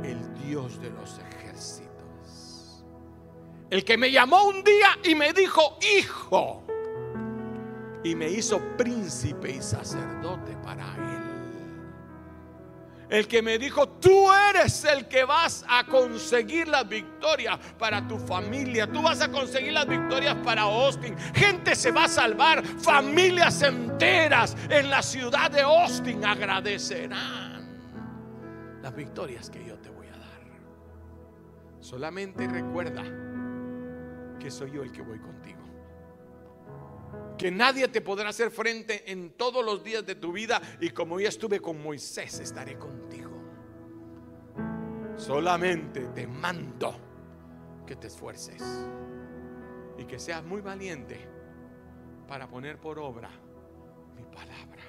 el 0.04 0.34
Dios 0.44 0.82
de 0.82 0.90
los 0.90 1.20
ejércitos. 1.20 2.84
El 3.70 3.86
que 3.86 3.96
me 3.96 4.12
llamó 4.12 4.48
un 4.48 4.64
día 4.64 4.98
y 5.04 5.14
me 5.14 5.34
dijo, 5.34 5.78
hijo, 6.00 6.64
y 8.04 8.16
me 8.16 8.28
hizo 8.28 8.60
príncipe 8.76 9.52
y 9.52 9.62
sacerdote 9.62 10.58
para 10.64 10.96
él 10.96 11.15
el 13.10 13.28
que 13.28 13.42
me 13.42 13.58
dijo, 13.58 13.88
tú 13.88 14.32
eres 14.32 14.84
el 14.86 15.08
que 15.08 15.24
vas 15.24 15.66
a 15.68 15.86
conseguir 15.86 16.68
las 16.68 16.88
victorias 16.88 17.60
para 17.78 18.08
tu 18.08 18.18
familia, 18.18 18.88
tú 18.92 19.02
vas 19.02 19.22
a 19.22 19.30
conseguir 19.30 19.74
las 19.74 19.88
victorias 19.88 20.36
para 20.44 20.64
Austin. 20.64 21.16
Gente 21.34 21.76
se 21.76 21.92
va 21.92 22.06
a 22.06 22.10
salvar, 22.10 22.66
familias 22.66 23.62
enteras 23.62 24.56
en 24.70 24.90
la 24.90 25.02
ciudad 25.02 25.52
de 25.52 25.62
Austin 25.62 26.24
agradecerán 26.26 27.56
las 28.82 28.96
victorias 28.96 29.50
que 29.50 29.66
yo 29.66 29.78
te 29.78 29.90
voy 29.90 30.08
a 30.08 30.18
dar. 30.18 30.42
Solamente 31.80 32.48
recuerda 32.48 33.04
que 34.40 34.52
soy 34.52 34.72
yo 34.72 34.84
el 34.84 34.92
que 34.92 35.02
voy 35.02 35.20
contigo 35.20 35.65
que 37.46 37.52
nadie 37.52 37.88
te 37.90 38.02
podrá 38.02 38.30
hacer 38.30 38.50
frente 38.50 39.12
en 39.12 39.34
todos 39.34 39.64
los 39.64 39.84
días 39.84 40.04
de 40.04 40.16
tu 40.16 40.32
vida 40.32 40.60
y 40.82 40.90
como 40.90 41.20
ya 41.20 41.30
estuve 41.30 41.60
con 41.60 41.80
Moisés, 41.80 42.40
estaré 42.40 42.76
contigo. 42.76 43.30
Solamente 45.16 46.08
te 46.08 46.26
mando 46.26 47.00
que 47.86 47.98
te 47.98 48.08
esfuerces 48.08 48.64
y 49.96 50.06
que 50.06 50.18
seas 50.18 50.44
muy 50.44 50.62
valiente 50.62 51.20
para 52.28 52.48
poner 52.48 52.80
por 52.80 52.98
obra 52.98 53.30
mi 54.16 54.24
palabra. 54.24 54.82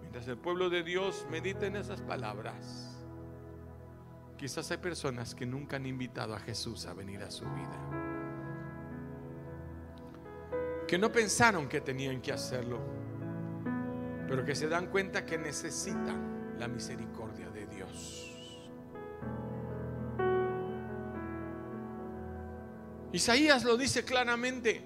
Mientras 0.00 0.28
el 0.28 0.38
pueblo 0.38 0.70
de 0.70 0.84
Dios 0.84 1.26
medita 1.28 1.66
en 1.66 1.74
esas 1.74 2.02
palabras, 2.02 3.04
quizás 4.36 4.70
hay 4.70 4.78
personas 4.78 5.34
que 5.34 5.44
nunca 5.44 5.74
han 5.74 5.86
invitado 5.86 6.36
a 6.36 6.38
Jesús 6.38 6.86
a 6.86 6.94
venir 6.94 7.20
a 7.24 7.32
su 7.32 7.46
vida 7.46 8.07
que 10.88 10.96
no 10.96 11.12
pensaron 11.12 11.68
que 11.68 11.82
tenían 11.82 12.22
que 12.22 12.32
hacerlo, 12.32 12.80
pero 14.26 14.42
que 14.42 14.54
se 14.54 14.68
dan 14.68 14.86
cuenta 14.86 15.26
que 15.26 15.36
necesitan 15.36 16.56
la 16.58 16.66
misericordia 16.66 17.50
de 17.50 17.66
Dios. 17.66 18.24
Isaías 23.12 23.64
lo 23.64 23.76
dice 23.76 24.02
claramente, 24.02 24.82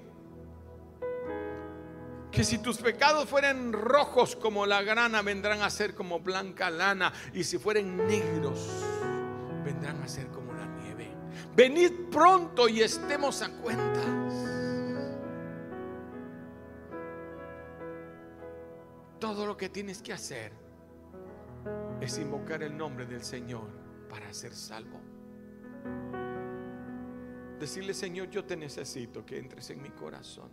que 2.33 2.43
si 2.43 2.59
tus 2.59 2.79
pecados 2.79 3.29
fueran 3.29 3.73
rojos 3.73 4.35
como 4.35 4.67
la 4.67 4.83
grana, 4.83 5.23
vendrán 5.23 5.63
a 5.63 5.71
ser 5.71 5.95
como 5.95 6.19
blanca 6.19 6.69
lana, 6.69 7.13
y 7.33 7.45
si 7.45 7.59
fueren 7.59 7.97
negros, 8.09 8.69
vendrán 9.65 10.03
a 10.03 10.09
ser 10.09 10.27
como 10.29 10.53
la 10.53 10.67
nieve. 10.67 11.13
Venid 11.55 11.93
pronto 12.11 12.69
y 12.69 12.81
estemos 12.81 13.41
a 13.43 13.51
cuentas. 13.53 14.22
Todo 19.23 19.47
lo 19.47 19.57
que 19.57 19.69
tienes 19.69 20.03
que 20.03 20.13
hacer 20.13 20.51
es 22.01 22.19
invocar 22.19 22.61
el 22.65 22.77
nombre 22.77 23.07
del 23.07 23.23
Señor 23.23 23.69
para 24.11 24.35
ser 24.35 24.53
salvo. 24.53 25.01
Decirle, 27.61 27.95
Señor, 27.95 28.31
yo 28.31 28.45
te 28.45 28.57
necesito 28.57 29.25
que 29.25 29.39
entres 29.39 29.71
en 29.71 29.81
mi 29.81 29.91
corazón. 29.91 30.51